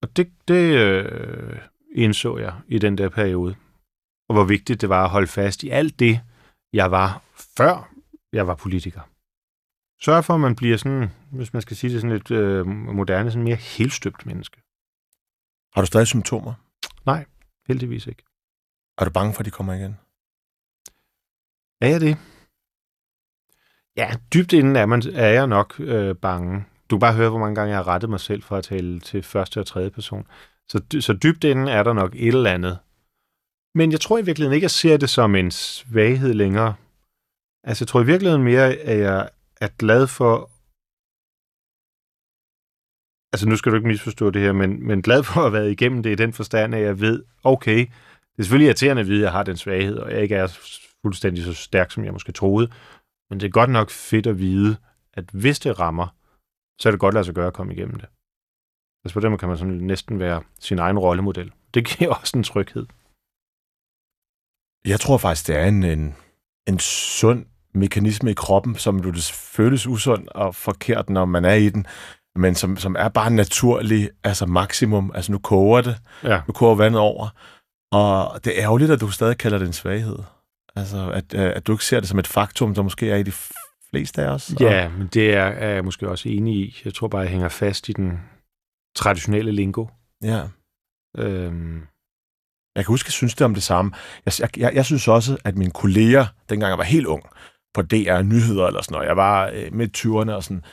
Og 0.03 0.16
det, 0.16 0.32
det 0.48 0.74
øh, 0.74 1.59
indså 1.94 2.38
jeg 2.38 2.55
i 2.68 2.78
den 2.78 2.98
der 2.98 3.09
periode. 3.09 3.57
Og 4.28 4.34
hvor 4.34 4.44
vigtigt 4.44 4.80
det 4.80 4.88
var 4.88 5.05
at 5.05 5.11
holde 5.11 5.26
fast 5.26 5.62
i 5.62 5.68
alt 5.68 5.98
det, 5.98 6.20
jeg 6.72 6.90
var 6.90 7.22
før 7.57 7.92
jeg 8.32 8.46
var 8.46 8.55
politiker. 8.55 9.01
Sørg 10.03 10.24
for, 10.24 10.34
at 10.34 10.40
man 10.40 10.57
bliver 10.57 10.76
sådan, 10.76 11.11
hvis 11.32 11.53
man 11.53 11.62
skal 11.62 11.76
sige 11.76 11.92
det 11.92 12.01
sådan 12.01 12.16
lidt 12.16 12.30
øh, 12.30 12.66
moderne, 12.66 13.30
sådan 13.30 13.44
mere 13.44 13.57
helstøbt 13.57 14.26
menneske. 14.26 14.61
Har 15.72 15.82
du 15.82 15.86
stadig 15.86 16.06
symptomer? 16.06 16.54
Nej, 17.06 17.24
heldigvis 17.68 18.06
ikke. 18.06 18.22
Er 18.98 19.04
du 19.04 19.10
bange 19.10 19.34
for, 19.34 19.40
at 19.40 19.46
de 19.46 19.50
kommer 19.50 19.72
igen? 19.74 19.96
Er 21.80 21.88
jeg 21.88 22.00
det? 22.00 22.16
Ja, 23.96 24.16
dybt 24.34 24.52
inden 24.52 24.76
er, 24.76 24.86
man, 24.86 25.02
er 25.14 25.28
jeg 25.28 25.46
nok 25.46 25.80
øh, 25.80 26.16
bange. 26.16 26.64
Du 26.90 26.96
kan 26.96 27.00
bare 27.00 27.14
høre, 27.14 27.30
hvor 27.30 27.38
mange 27.38 27.54
gange 27.54 27.70
jeg 27.70 27.78
har 27.78 27.88
rettet 27.88 28.10
mig 28.10 28.20
selv 28.20 28.42
for 28.42 28.56
at 28.56 28.64
tale 28.64 29.00
til 29.00 29.22
første 29.22 29.60
og 29.60 29.66
tredje 29.66 29.90
person. 29.90 30.26
Så, 30.68 30.82
så 31.00 31.12
dybt 31.22 31.44
inden 31.44 31.68
er 31.68 31.82
der 31.82 31.92
nok 31.92 32.14
et 32.14 32.28
eller 32.28 32.50
andet. 32.50 32.78
Men 33.74 33.92
jeg 33.92 34.00
tror 34.00 34.18
i 34.18 34.24
virkeligheden 34.24 34.54
ikke, 34.54 34.64
at 34.64 34.70
jeg 34.70 34.70
ser 34.70 34.96
det 34.96 35.10
som 35.10 35.34
en 35.34 35.50
svaghed 35.50 36.34
længere. 36.34 36.74
Altså, 37.64 37.82
jeg 37.82 37.88
tror 37.88 38.02
i 38.02 38.06
virkeligheden 38.06 38.44
mere, 38.44 38.74
at 38.74 38.98
jeg 38.98 39.30
er 39.60 39.68
glad 39.78 40.06
for... 40.06 40.50
Altså, 43.33 43.49
nu 43.49 43.57
skal 43.57 43.72
du 43.72 43.76
ikke 43.76 43.89
misforstå 43.89 44.31
det 44.31 44.43
her, 44.43 44.53
men, 44.53 44.87
men 44.87 45.03
glad 45.03 45.22
for 45.22 45.41
at 45.41 45.43
have 45.43 45.53
været 45.53 45.70
igennem 45.70 46.03
det 46.03 46.11
i 46.11 46.14
den 46.14 46.33
forstand, 46.33 46.74
at 46.74 46.83
jeg 46.83 47.01
ved, 47.01 47.24
okay, 47.45 47.78
det 47.78 48.39
er 48.39 48.43
selvfølgelig 48.43 48.66
irriterende 48.66 49.01
at 49.01 49.09
vide, 49.09 49.18
at 49.18 49.24
jeg 49.24 49.33
har 49.33 49.43
den 49.43 49.57
svaghed, 49.57 49.97
og 49.97 50.11
jeg 50.12 50.22
ikke 50.22 50.35
er 50.35 50.47
fuldstændig 51.03 51.45
så 51.45 51.55
stærk, 51.55 51.91
som 51.91 52.05
jeg 52.05 52.12
måske 52.12 52.33
troede. 52.33 52.70
Men 53.31 53.41
det 53.41 53.47
er 53.47 53.51
godt 53.51 53.70
nok 53.70 53.91
fedt 53.91 54.26
at 54.26 54.39
vide, 54.39 54.76
at 55.14 55.24
hvis 55.33 55.59
det 55.59 55.81
rammer, 55.81 56.07
så 56.81 56.89
er 56.89 56.91
det 56.91 57.01
godt 57.01 57.12
at 57.12 57.14
lade 57.14 57.24
sig 57.24 57.35
gøre 57.35 57.47
at 57.47 57.53
komme 57.53 57.72
igennem 57.72 57.95
det. 57.95 58.09
Altså 59.05 59.14
på 59.14 59.20
den 59.20 59.31
måde 59.31 59.39
kan 59.39 59.49
man 59.49 59.59
sådan 59.59 59.74
næsten 59.74 60.18
være 60.18 60.43
sin 60.61 60.78
egen 60.78 60.99
rollemodel. 60.99 61.53
Det 61.74 61.87
giver 61.87 62.14
også 62.14 62.39
en 62.39 62.45
tryghed. 62.45 62.87
Jeg 64.85 65.01
tror 65.01 65.18
faktisk, 65.18 65.47
det 65.47 65.57
er 65.57 65.66
en, 65.66 65.83
en, 65.83 66.14
en 66.66 66.78
sund 66.78 67.47
mekanisme 67.74 68.31
i 68.31 68.35
kroppen, 68.35 68.74
som 68.74 69.03
du 69.03 69.11
det 69.11 69.31
føles 69.35 69.87
usund 69.87 70.28
og 70.28 70.55
forkert, 70.55 71.11
når 71.11 71.24
man 71.24 71.45
er 71.45 71.55
i 71.55 71.68
den, 71.68 71.87
men 72.37 72.55
som, 72.55 72.76
som 72.76 72.97
er 72.99 73.09
bare 73.09 73.31
naturlig, 73.31 74.11
altså 74.24 74.47
maksimum. 74.47 75.12
Altså 75.14 75.33
nu 75.33 75.39
koger 75.39 75.81
det, 75.81 75.97
Ja. 76.24 76.41
nu 76.49 76.53
koger 76.53 76.74
vandet 76.74 77.01
over, 77.01 77.28
og 77.93 78.45
det 78.45 78.59
er 78.59 78.62
ærgerligt, 78.64 78.91
at 78.91 79.01
du 79.01 79.11
stadig 79.11 79.39
kalder 79.39 79.59
det 79.59 79.66
en 79.66 79.72
svaghed. 79.72 80.18
Altså, 80.76 81.11
at, 81.11 81.35
øh, 81.35 81.53
at 81.57 81.66
du 81.66 81.72
ikke 81.72 81.85
ser 81.85 82.01
det 82.01 82.09
som 82.09 82.18
et 82.18 82.26
faktum, 82.26 82.74
der 82.74 82.83
måske 82.83 83.11
er 83.11 83.16
i 83.16 83.22
de 83.22 83.33
fleste 83.91 84.22
af 84.22 84.28
os. 84.28 84.51
Og- 84.53 84.61
Ja, 84.61 84.89
men 84.89 85.07
det 85.07 85.35
er, 85.35 85.43
er 85.45 85.68
jeg 85.74 85.85
måske 85.85 86.09
også 86.09 86.28
enig 86.28 86.55
i. 86.57 86.81
Jeg 86.85 86.95
tror 86.95 87.09
bare, 87.09 87.20
jeg 87.22 87.31
hænger 87.31 87.49
fast 87.49 87.89
i 87.89 87.93
den 87.93 88.20
traditionelle 88.97 89.53
lingo. 89.53 89.87
ja. 90.22 90.43
Øhm, 91.18 91.83
Jeg 92.76 92.85
kan 92.85 92.93
huske, 92.93 93.07
jeg 93.09 93.12
synes 93.12 93.35
det 93.35 93.45
om 93.45 93.55
det 93.55 93.62
samme. 93.62 93.93
Jeg, 94.26 94.33
jeg, 94.41 94.59
jeg, 94.59 94.74
jeg 94.74 94.85
synes 94.85 95.09
også, 95.09 95.37
at 95.45 95.57
mine 95.57 95.70
kolleger, 95.70 96.26
dengang 96.49 96.70
jeg 96.70 96.78
var 96.78 96.85
helt 96.85 97.07
ung, 97.07 97.22
på 97.74 97.83
DR 97.83 98.22
Nyheder 98.22 98.66
eller 98.66 98.83
sådan 98.83 98.93
noget, 98.95 99.09
jeg 99.09 99.16
var 99.16 99.51
øh, 99.55 99.72
midt 99.74 99.97
20'erne 99.99 100.31
og 100.33 100.45
sådan, 100.45 100.64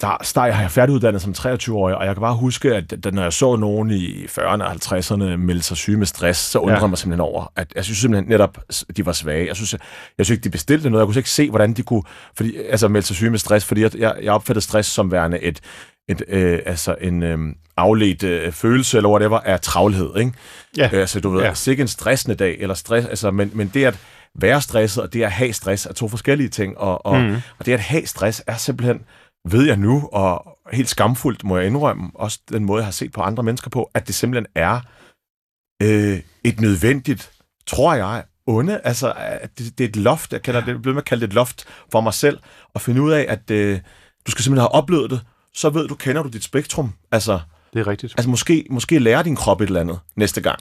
der, 0.00 0.30
der 0.34 0.44
jeg 0.44 0.64
er 0.64 0.68
færdiguddannet 0.68 1.22
som 1.22 1.34
23-årig, 1.38 1.96
og 1.96 2.06
jeg 2.06 2.14
kan 2.14 2.20
bare 2.20 2.34
huske, 2.36 2.74
at 2.74 3.04
da, 3.04 3.10
når 3.10 3.22
jeg 3.22 3.32
så 3.32 3.56
nogen 3.56 3.90
i 3.90 4.24
40'erne 4.24 4.42
og 4.64 4.72
50'erne 4.72 5.36
melde 5.36 5.62
sig 5.62 5.76
syge 5.76 5.96
med 5.96 6.06
stress, 6.06 6.40
så 6.40 6.58
undrede 6.58 6.78
Ja. 6.78 6.84
ja. 6.84 6.86
mig 6.88 6.98
simpelthen 6.98 7.20
over, 7.20 7.52
at 7.56 7.72
jeg 7.76 7.84
synes 7.84 7.98
simpelthen 7.98 8.28
netop, 8.28 8.58
de 8.96 9.06
var 9.06 9.12
svage. 9.12 9.46
Jeg 9.46 9.56
synes, 9.56 9.72
jeg, 9.72 9.80
jeg 10.18 10.26
synes 10.26 10.36
ikke, 10.36 10.44
de 10.44 10.50
bestilte 10.50 10.90
noget. 10.90 11.00
Jeg 11.02 11.06
kunne 11.06 11.18
ikke 11.18 11.30
se, 11.30 11.50
hvordan 11.50 11.72
de 11.72 11.82
kunne 11.82 12.02
fordi, 12.36 12.56
altså, 12.70 12.88
melde 12.88 13.06
sig 13.06 13.16
syge 13.16 13.30
med 13.30 13.38
stress, 13.38 13.64
fordi 13.66 13.80
jeg, 13.82 13.96
jeg, 13.98 14.14
jeg 14.22 14.32
opfattede 14.32 14.64
stress 14.64 14.88
som 14.90 15.12
værende 15.12 15.40
et, 15.42 15.60
et, 16.08 16.22
øh, 16.28 16.58
altså 16.66 16.96
en 17.00 17.22
øh, 17.22 17.38
afledt 17.76 18.22
øh, 18.22 18.52
følelse, 18.52 18.96
eller 18.96 19.10
whatever, 19.10 19.38
af 19.40 19.60
travlhed, 19.60 20.16
ikke? 20.18 20.32
ja, 20.76 20.88
Øh, 20.92 21.00
altså, 21.00 21.20
du 21.20 21.30
ved, 21.30 21.42
Ja. 21.42 21.54
sikke 21.54 21.80
en 21.80 21.88
stressende 21.88 22.36
dag, 22.36 22.56
eller 22.60 22.74
stress, 22.74 23.06
altså, 23.06 23.30
men, 23.30 23.50
men 23.54 23.70
det 23.74 23.84
at 23.84 23.98
være 24.34 24.60
stresset, 24.60 25.02
og 25.02 25.12
det 25.12 25.22
at 25.22 25.32
have 25.32 25.52
stress, 25.52 25.86
er 25.86 25.92
to 25.92 26.08
forskellige 26.08 26.48
ting, 26.48 26.78
og, 26.78 27.06
og, 27.06 27.20
mm. 27.20 27.34
og 27.58 27.66
det 27.66 27.72
at 27.72 27.80
have 27.80 28.06
stress 28.06 28.42
er 28.46 28.56
simpelthen, 28.56 29.00
ved 29.52 29.66
jeg 29.66 29.76
nu, 29.76 30.08
og 30.12 30.58
helt 30.72 30.88
skamfuldt 30.88 31.44
må 31.44 31.56
jeg 31.56 31.66
indrømme, 31.66 32.10
også 32.14 32.40
den 32.48 32.64
måde, 32.64 32.78
jeg 32.78 32.86
har 32.86 32.92
set 32.92 33.12
på 33.12 33.20
andre 33.20 33.42
mennesker 33.42 33.70
på, 33.70 33.90
at 33.94 34.06
det 34.06 34.14
simpelthen 34.14 34.46
er 34.54 34.80
øh, 35.82 36.20
et 36.44 36.60
nødvendigt, 36.60 37.30
tror 37.66 37.94
jeg, 37.94 38.24
onde, 38.46 38.80
altså, 38.84 39.12
det, 39.58 39.78
det 39.78 39.84
er 39.84 39.88
et 39.88 39.96
loft, 39.96 40.32
jeg 40.32 40.42
kalder 40.42 40.64
det, 40.64 40.82
bliver 40.82 40.94
med 40.94 41.02
at 41.02 41.08
kalde 41.08 41.20
det 41.20 41.28
et 41.28 41.34
loft 41.34 41.64
for 41.92 42.00
mig 42.00 42.14
selv, 42.14 42.38
og 42.74 42.80
finde 42.80 43.02
ud 43.02 43.12
af, 43.12 43.26
at 43.28 43.50
øh, 43.50 43.80
du 44.26 44.30
skal 44.30 44.44
simpelthen 44.44 44.60
have 44.60 44.74
oplevet 44.74 45.10
det, 45.10 45.20
så 45.54 45.70
ved 45.70 45.88
du, 45.88 45.94
kender 45.94 46.22
du 46.22 46.28
dit 46.28 46.44
spektrum, 46.44 46.92
altså, 47.12 47.40
det 47.72 47.80
er 47.80 47.86
rigtigt. 47.86 48.14
altså 48.16 48.30
måske, 48.30 48.66
måske 48.70 48.98
lærer 48.98 49.22
din 49.22 49.36
krop 49.36 49.60
et 49.60 49.66
eller 49.66 49.80
andet 49.80 50.00
næste 50.16 50.40
gang. 50.40 50.58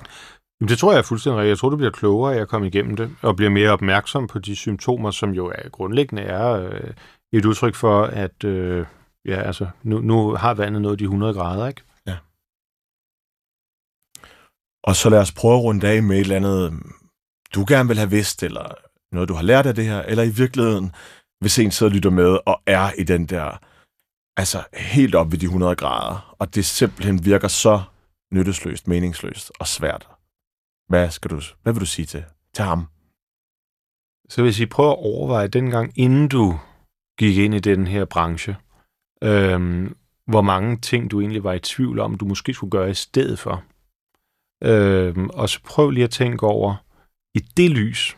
Jamen, 0.61 0.69
det 0.69 0.77
tror 0.77 0.91
jeg 0.91 0.99
er 0.99 1.03
fuldstændig 1.03 1.37
rigtigt. 1.37 1.49
Jeg 1.49 1.57
tror, 1.57 1.69
du 1.69 1.75
bliver 1.75 1.91
klogere 1.91 2.35
af 2.35 2.41
at 2.41 2.47
komme 2.47 2.67
igennem 2.67 2.95
det, 2.95 3.09
og 3.21 3.35
bliver 3.35 3.51
mere 3.51 3.69
opmærksom 3.69 4.27
på 4.27 4.39
de 4.39 4.55
symptomer, 4.55 5.11
som 5.11 5.31
jo 5.31 5.47
er 5.47 5.69
grundlæggende 5.69 6.21
er 6.21 6.51
øh, 6.51 6.91
et 7.33 7.45
udtryk 7.45 7.75
for, 7.75 8.03
at 8.03 8.43
øh, 8.43 8.85
ja, 9.25 9.41
altså, 9.41 9.67
nu, 9.83 9.99
nu 9.99 10.35
har 10.35 10.53
vandet 10.53 10.81
nået 10.81 10.99
de 10.99 11.03
100 11.03 11.33
grader, 11.33 11.67
ikke? 11.67 11.81
Og 14.85 14.95
så 14.95 15.09
lad 15.09 15.19
os 15.19 15.31
prøve 15.31 15.57
at 15.57 15.63
runde 15.63 15.87
af 15.87 16.03
med 16.03 16.15
et 16.15 16.21
eller 16.21 16.35
andet, 16.35 16.73
du 17.55 17.65
gerne 17.67 17.87
vil 17.87 17.97
have 17.97 18.09
vidst, 18.09 18.43
eller 18.43 18.75
noget, 19.11 19.29
du 19.29 19.33
har 19.33 19.43
lært 19.43 19.65
af 19.65 19.75
det 19.75 19.85
her, 19.85 20.01
eller 20.01 20.23
i 20.23 20.29
virkeligheden, 20.29 20.91
hvis 21.39 21.59
en 21.59 21.71
sidder 21.71 21.89
og 21.91 21.95
lytter 21.95 22.09
med, 22.09 22.39
og 22.45 22.61
er 22.65 22.91
i 22.97 23.03
den 23.03 23.25
der, 23.25 23.59
altså 24.37 24.63
helt 24.73 25.15
op 25.15 25.31
ved 25.31 25.39
de 25.39 25.45
100 25.45 25.75
grader, 25.75 26.35
og 26.39 26.55
det 26.55 26.65
simpelthen 26.65 27.25
virker 27.25 27.47
så 27.47 27.83
nyttesløst, 28.33 28.87
meningsløst 28.87 29.51
og 29.59 29.67
svært. 29.67 30.07
Hvad, 30.89 31.09
skal 31.09 31.31
du, 31.31 31.41
hvad 31.63 31.73
vil 31.73 31.79
du 31.79 31.85
sige 31.85 32.05
til, 32.05 32.23
til 32.53 32.65
ham? 32.65 32.87
Så 34.29 34.41
vil 34.41 34.47
jeg 34.47 34.55
sige, 34.55 34.67
prøv 34.67 34.89
at 34.89 34.97
overveje 34.97 35.47
dengang, 35.47 35.91
inden 35.95 36.27
du 36.27 36.59
gik 37.17 37.37
ind 37.37 37.55
i 37.55 37.59
den 37.59 37.87
her 37.87 38.05
branche, 38.05 38.55
øhm, 39.23 39.95
hvor 40.27 40.41
mange 40.41 40.77
ting 40.77 41.11
du 41.11 41.19
egentlig 41.19 41.43
var 41.43 41.53
i 41.53 41.59
tvivl 41.59 41.99
om, 41.99 42.15
du 42.15 42.25
måske 42.25 42.53
skulle 42.53 42.71
gøre 42.71 42.89
i 42.89 42.93
stedet 42.93 43.39
for. 43.39 43.63
Øhm, 44.63 45.29
og 45.29 45.49
så 45.49 45.59
prøv 45.63 45.89
lige 45.89 46.03
at 46.03 46.09
tænke 46.09 46.45
over, 46.45 46.75
i 47.35 47.39
det 47.39 47.71
lys, 47.71 48.17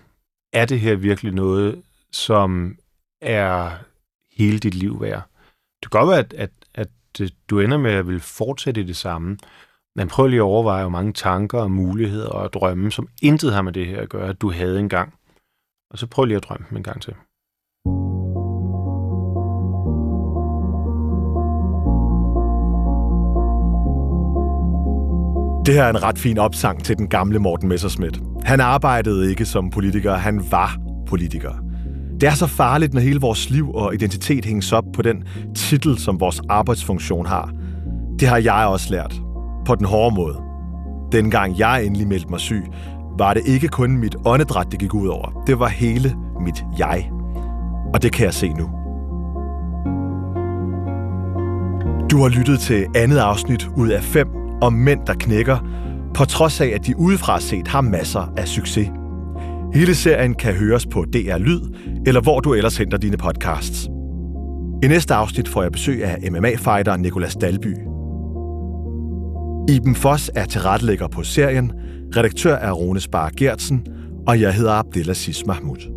er 0.54 0.66
det 0.66 0.80
her 0.80 0.96
virkelig 0.96 1.34
noget, 1.34 1.82
som 2.12 2.78
er 3.22 3.78
hele 4.32 4.60
dit 4.60 4.76
liv 4.76 5.02
værd? 5.02 5.24
Det 5.84 5.92
kan 5.92 6.00
godt 6.00 6.10
være, 6.10 6.20
at, 6.20 6.34
at, 6.34 6.52
at 6.76 7.22
øh, 7.22 7.30
du 7.50 7.60
ender 7.60 7.78
med 7.78 7.92
at 7.92 8.08
vil 8.08 8.20
fortsætte 8.20 8.82
i 8.82 8.84
det 8.84 8.96
samme, 8.96 9.38
men 9.96 10.08
prøv 10.08 10.28
lige 10.28 10.40
at 10.40 10.44
overveje, 10.44 10.84
hvor 10.84 10.90
mange 10.90 11.14
tanker 11.14 11.60
og 11.60 11.72
muligheder 11.72 12.30
og 12.30 12.54
drømme, 12.54 12.92
som 12.92 13.10
intet 13.22 13.54
har 13.54 13.62
med 13.62 13.74
det 13.74 13.86
her 13.86 14.02
at 14.02 14.10
gøre, 14.10 14.34
du 14.34 14.52
havde 14.52 14.80
engang. 14.80 15.14
Og 15.90 15.98
så 15.98 16.08
prøv 16.08 16.26
lige 16.26 16.38
at 16.38 16.44
drømme 16.44 16.66
dem 16.70 16.78
en 16.78 16.84
gang 16.84 17.02
til. 17.02 17.14
Det 25.68 25.76
her 25.76 25.84
er 25.84 25.90
en 25.90 26.04
ret 26.04 26.18
fin 26.18 26.38
opsang 26.38 26.84
til 26.84 26.98
den 26.98 27.08
gamle 27.08 27.40
Morten 27.40 27.70
Messerschmidt. 27.70 28.20
Han 28.44 28.60
arbejdede 28.60 29.30
ikke 29.30 29.46
som 29.46 29.70
politiker, 29.70 30.14
han 30.16 30.44
var 30.52 30.78
politiker. 31.08 31.52
Det 32.22 32.30
er 32.30 32.34
så 32.34 32.48
farligt, 32.48 32.94
når 32.94 33.02
hele 33.02 33.20
vores 33.20 33.50
liv 33.50 33.72
og 33.74 33.94
identitet 33.94 34.46
hænges 34.46 34.74
op 34.74 34.84
på 34.94 35.02
den 35.02 35.24
titel, 35.56 35.98
som 35.98 36.20
vores 36.20 36.42
arbejdsfunktion 36.50 37.26
har. 37.26 37.52
Det 38.20 38.28
har 38.28 38.38
jeg 38.38 38.68
også 38.68 38.92
lært. 38.92 39.22
På 39.66 39.76
den 39.76 39.86
hårde 39.86 40.16
måde. 40.16 40.38
Dengang 41.12 41.60
jeg 41.60 41.86
endelig 41.86 42.08
meldte 42.08 42.30
mig 42.30 42.40
syg, 42.40 42.64
var 43.18 43.34
det 43.34 43.44
ikke 43.46 43.68
kun 43.68 43.98
mit 43.98 44.16
åndedræt, 44.26 44.68
det 44.72 44.80
gik 44.80 44.94
ud 44.94 45.08
over. 45.08 45.44
Det 45.48 45.60
var 45.60 45.68
hele 45.68 46.16
mit 46.42 46.64
jeg. 46.80 47.12
Og 47.94 48.04
det 48.04 48.12
kan 48.12 48.26
jeg 48.26 48.34
se 48.34 48.50
nu. 48.50 48.70
Du 52.12 52.22
har 52.22 52.30
lyttet 52.30 52.60
til 52.60 52.86
andet 52.96 53.18
afsnit 53.18 53.70
ud 53.78 53.90
af 53.90 54.04
fem 54.04 54.47
om 54.62 54.74
mænd, 54.74 55.00
der 55.08 55.14
knækker, 55.14 55.58
på 56.14 56.26
trods 56.26 56.62
af, 56.62 56.68
at 56.68 56.86
de 56.86 56.98
udefra 56.98 57.40
set 57.40 57.68
har 57.68 57.82
masser 57.82 58.34
af 58.38 58.48
succes. 58.48 58.90
Hele 59.74 59.96
serien 59.96 60.34
kan 60.34 60.54
høres 60.54 60.86
på 60.86 61.06
DR 61.14 61.38
Lyd, 61.38 61.62
eller 62.06 62.22
hvor 62.22 62.40
du 62.40 62.54
ellers 62.54 62.78
henter 62.78 62.98
dine 62.98 63.18
podcasts. 63.18 63.90
I 64.84 64.88
næste 64.88 65.14
afsnit 65.14 65.48
får 65.48 65.62
jeg 65.62 65.72
besøg 65.72 66.04
af 66.04 66.32
MMA-fighter 66.32 66.98
Nikolas 66.98 67.36
Dalby. 67.36 67.76
Iben 69.70 69.96
Foss 69.96 70.32
er 70.36 70.46
tilrettelægger 70.46 71.08
på 71.08 71.24
serien, 71.24 71.72
redaktør 72.16 72.56
er 72.56 72.72
Rune 72.72 73.00
Spar 73.00 73.32
Gertsen, 73.38 73.86
og 74.28 74.42
jeg 74.42 74.54
hedder 74.54 74.72
Abdelaziz 74.72 75.46
Mahmoud. 75.46 75.97